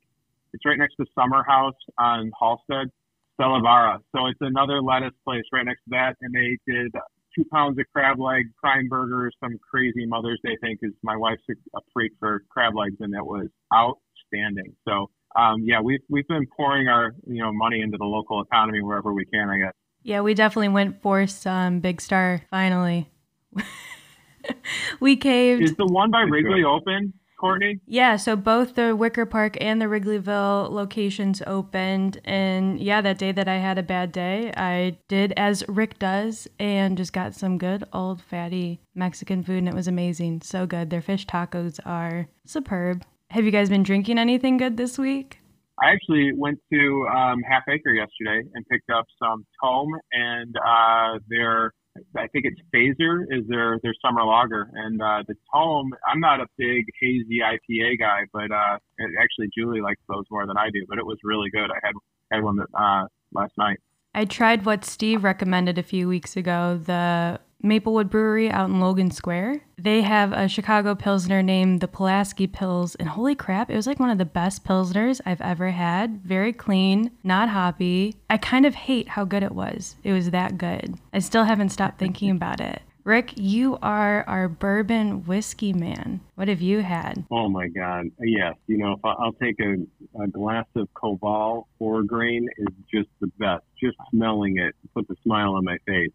It's 0.52 0.64
right 0.64 0.78
next 0.78 0.96
to 0.96 1.06
Summer 1.14 1.44
House 1.46 1.76
on 1.98 2.30
Halsted, 2.40 2.90
Stella 3.34 3.60
Barra. 3.62 4.00
So 4.14 4.26
it's 4.26 4.40
another 4.40 4.82
lettuce 4.82 5.14
place 5.24 5.44
right 5.52 5.64
next 5.64 5.80
to 5.84 5.90
that. 5.90 6.16
And 6.20 6.34
they 6.34 6.58
did 6.66 6.92
two 7.34 7.44
pounds 7.52 7.78
of 7.78 7.86
crab 7.92 8.18
leg, 8.18 8.46
prime 8.56 8.88
burgers, 8.88 9.34
some 9.40 9.58
crazy 9.70 10.06
Mother's 10.06 10.40
Day 10.44 10.56
thing 10.60 10.76
because 10.80 10.94
my 11.02 11.16
wife's 11.16 11.42
a, 11.48 11.78
a 11.78 11.80
freak 11.92 12.12
for 12.18 12.42
crab 12.48 12.74
legs, 12.74 12.96
and 13.00 13.14
it 13.14 13.24
was 13.24 13.48
outstanding. 13.72 14.74
So 14.86 15.10
um, 15.36 15.62
yeah, 15.64 15.80
we've 15.80 16.00
we've 16.08 16.26
been 16.28 16.46
pouring 16.56 16.88
our 16.88 17.14
you 17.26 17.42
know 17.42 17.52
money 17.52 17.80
into 17.80 17.96
the 17.98 18.04
local 18.04 18.42
economy 18.42 18.82
wherever 18.82 19.12
we 19.12 19.24
can. 19.26 19.48
I 19.48 19.58
guess. 19.58 19.72
Yeah, 20.02 20.20
we 20.22 20.34
definitely 20.34 20.68
went 20.68 21.02
for 21.02 21.26
some 21.26 21.80
Big 21.80 22.00
Star 22.00 22.42
finally. 22.50 23.10
we 25.00 25.16
caved. 25.16 25.62
Is 25.62 25.76
the 25.76 25.86
one 25.86 26.10
by 26.10 26.22
Wrigley 26.22 26.64
open? 26.64 27.12
Courtney? 27.40 27.80
Yeah, 27.86 28.16
so 28.16 28.36
both 28.36 28.74
the 28.74 28.94
Wicker 28.94 29.24
Park 29.24 29.56
and 29.60 29.80
the 29.80 29.86
Wrigleyville 29.86 30.70
locations 30.70 31.42
opened. 31.46 32.20
And 32.24 32.78
yeah, 32.78 33.00
that 33.00 33.16
day 33.16 33.32
that 33.32 33.48
I 33.48 33.56
had 33.56 33.78
a 33.78 33.82
bad 33.82 34.12
day, 34.12 34.52
I 34.56 34.98
did 35.08 35.32
as 35.38 35.64
Rick 35.66 35.98
does 35.98 36.46
and 36.58 36.98
just 36.98 37.14
got 37.14 37.34
some 37.34 37.56
good 37.56 37.84
old 37.94 38.20
fatty 38.20 38.80
Mexican 38.94 39.42
food, 39.42 39.58
and 39.58 39.68
it 39.68 39.74
was 39.74 39.88
amazing. 39.88 40.42
So 40.42 40.66
good. 40.66 40.90
Their 40.90 41.00
fish 41.00 41.26
tacos 41.26 41.80
are 41.86 42.28
superb. 42.44 43.04
Have 43.30 43.44
you 43.44 43.52
guys 43.52 43.68
been 43.68 43.84
drinking 43.84 44.18
anything 44.18 44.56
good 44.56 44.76
this 44.76 44.98
week? 44.98 45.38
I 45.80 45.92
actually 45.92 46.32
went 46.34 46.58
to 46.72 47.06
um, 47.16 47.38
Half 47.48 47.62
Acre 47.68 47.94
yesterday 47.94 48.42
and 48.54 48.66
picked 48.66 48.90
up 48.90 49.04
some 49.22 49.46
Tome 49.62 49.94
and 50.12 50.52
uh, 50.56 51.18
their 51.28 51.72
I 52.16 52.26
think 52.28 52.44
it's 52.44 52.60
Phaser 52.74 53.22
is 53.30 53.46
their 53.48 53.78
their 53.84 53.94
summer 54.04 54.24
lager, 54.24 54.70
and 54.74 55.00
uh, 55.00 55.22
the 55.28 55.34
Tome. 55.54 55.92
I'm 56.08 56.18
not 56.18 56.40
a 56.40 56.46
big 56.58 56.84
hazy 57.00 57.38
IPA 57.42 57.98
guy, 58.00 58.20
but 58.32 58.50
uh, 58.50 58.78
actually 59.20 59.48
Julie 59.56 59.80
likes 59.80 60.00
those 60.08 60.24
more 60.30 60.46
than 60.46 60.56
I 60.56 60.70
do. 60.72 60.84
But 60.88 60.98
it 60.98 61.06
was 61.06 61.18
really 61.22 61.50
good. 61.50 61.70
I 61.70 61.78
had 61.82 61.94
had 62.32 62.42
one 62.42 62.56
that, 62.56 62.68
uh, 62.74 63.06
last 63.32 63.52
night. 63.56 63.78
I 64.14 64.24
tried 64.24 64.66
what 64.66 64.84
Steve 64.84 65.22
recommended 65.22 65.78
a 65.78 65.82
few 65.82 66.08
weeks 66.08 66.36
ago, 66.36 66.80
the 66.82 67.40
Maplewood 67.62 68.10
Brewery 68.10 68.50
out 68.50 68.68
in 68.68 68.80
Logan 68.80 69.10
Square. 69.10 69.60
They 69.78 70.02
have 70.02 70.32
a 70.32 70.48
Chicago 70.48 70.94
Pilsner 70.94 71.42
named 71.42 71.80
the 71.80 71.88
Pulaski 71.88 72.48
Pils, 72.48 72.96
and 72.98 73.08
holy 73.08 73.34
crap, 73.34 73.70
it 73.70 73.76
was 73.76 73.86
like 73.86 74.00
one 74.00 74.10
of 74.10 74.18
the 74.18 74.24
best 74.24 74.64
Pilsners 74.64 75.20
I've 75.24 75.40
ever 75.40 75.70
had. 75.70 76.22
Very 76.24 76.52
clean, 76.52 77.12
not 77.22 77.50
hoppy. 77.50 78.16
I 78.28 78.38
kind 78.38 78.66
of 78.66 78.74
hate 78.74 79.08
how 79.10 79.24
good 79.24 79.42
it 79.42 79.54
was. 79.54 79.96
It 80.02 80.12
was 80.12 80.30
that 80.30 80.58
good. 80.58 80.96
I 81.12 81.18
still 81.18 81.44
haven't 81.44 81.70
stopped 81.70 81.98
thinking 81.98 82.30
about 82.30 82.60
it. 82.60 82.82
Rick, 83.04 83.32
you 83.36 83.78
are 83.82 84.24
our 84.28 84.48
bourbon 84.48 85.24
whiskey 85.24 85.72
man. 85.72 86.20
What 86.34 86.48
have 86.48 86.60
you 86.60 86.80
had? 86.80 87.24
Oh 87.30 87.48
my 87.48 87.68
God. 87.68 88.06
Yes. 88.20 88.54
You 88.66 88.78
know, 88.78 88.92
if 88.92 89.04
I, 89.04 89.14
will 89.18 89.32
take 89.32 89.58
a, 89.60 90.22
a, 90.22 90.28
glass 90.28 90.66
of 90.76 90.88
Koval 90.94 91.64
four 91.78 92.02
grain 92.02 92.48
is 92.58 92.68
just 92.92 93.08
the 93.20 93.28
best. 93.38 93.64
Just 93.82 93.96
smelling 94.10 94.58
it 94.58 94.74
puts 94.94 95.08
a 95.10 95.16
smile 95.22 95.54
on 95.54 95.64
my 95.64 95.78
face. 95.86 96.12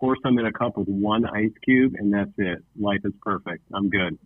Pour 0.00 0.16
some 0.22 0.38
in 0.38 0.46
a 0.46 0.52
cup 0.52 0.76
with 0.76 0.88
one 0.88 1.26
ice 1.26 1.52
cube, 1.64 1.94
and 1.96 2.12
that's 2.12 2.32
it. 2.38 2.64
Life 2.78 3.00
is 3.04 3.12
perfect. 3.22 3.62
I'm 3.72 3.88
good. 3.88 4.18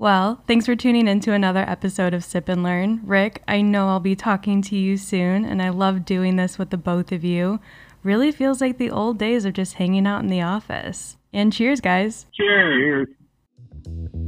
Well, 0.00 0.42
thanks 0.46 0.64
for 0.64 0.74
tuning 0.74 1.08
in 1.08 1.20
to 1.20 1.32
another 1.32 1.60
episode 1.60 2.14
of 2.14 2.24
Sip 2.24 2.48
and 2.48 2.62
Learn. 2.62 3.02
Rick, 3.04 3.42
I 3.46 3.60
know 3.60 3.88
I'll 3.88 4.00
be 4.00 4.16
talking 4.16 4.62
to 4.62 4.76
you 4.76 4.96
soon, 4.96 5.44
and 5.44 5.60
I 5.60 5.68
love 5.68 6.06
doing 6.06 6.36
this 6.36 6.58
with 6.58 6.70
the 6.70 6.78
both 6.78 7.12
of 7.12 7.22
you 7.22 7.60
really 8.02 8.32
feels 8.32 8.60
like 8.60 8.78
the 8.78 8.90
old 8.90 9.18
days 9.18 9.44
of 9.44 9.52
just 9.52 9.74
hanging 9.74 10.06
out 10.06 10.22
in 10.22 10.28
the 10.28 10.42
office. 10.42 11.16
And 11.32 11.52
cheers, 11.52 11.80
guys. 11.80 12.26
Cheers. 12.32 13.06
cheers. 13.06 14.19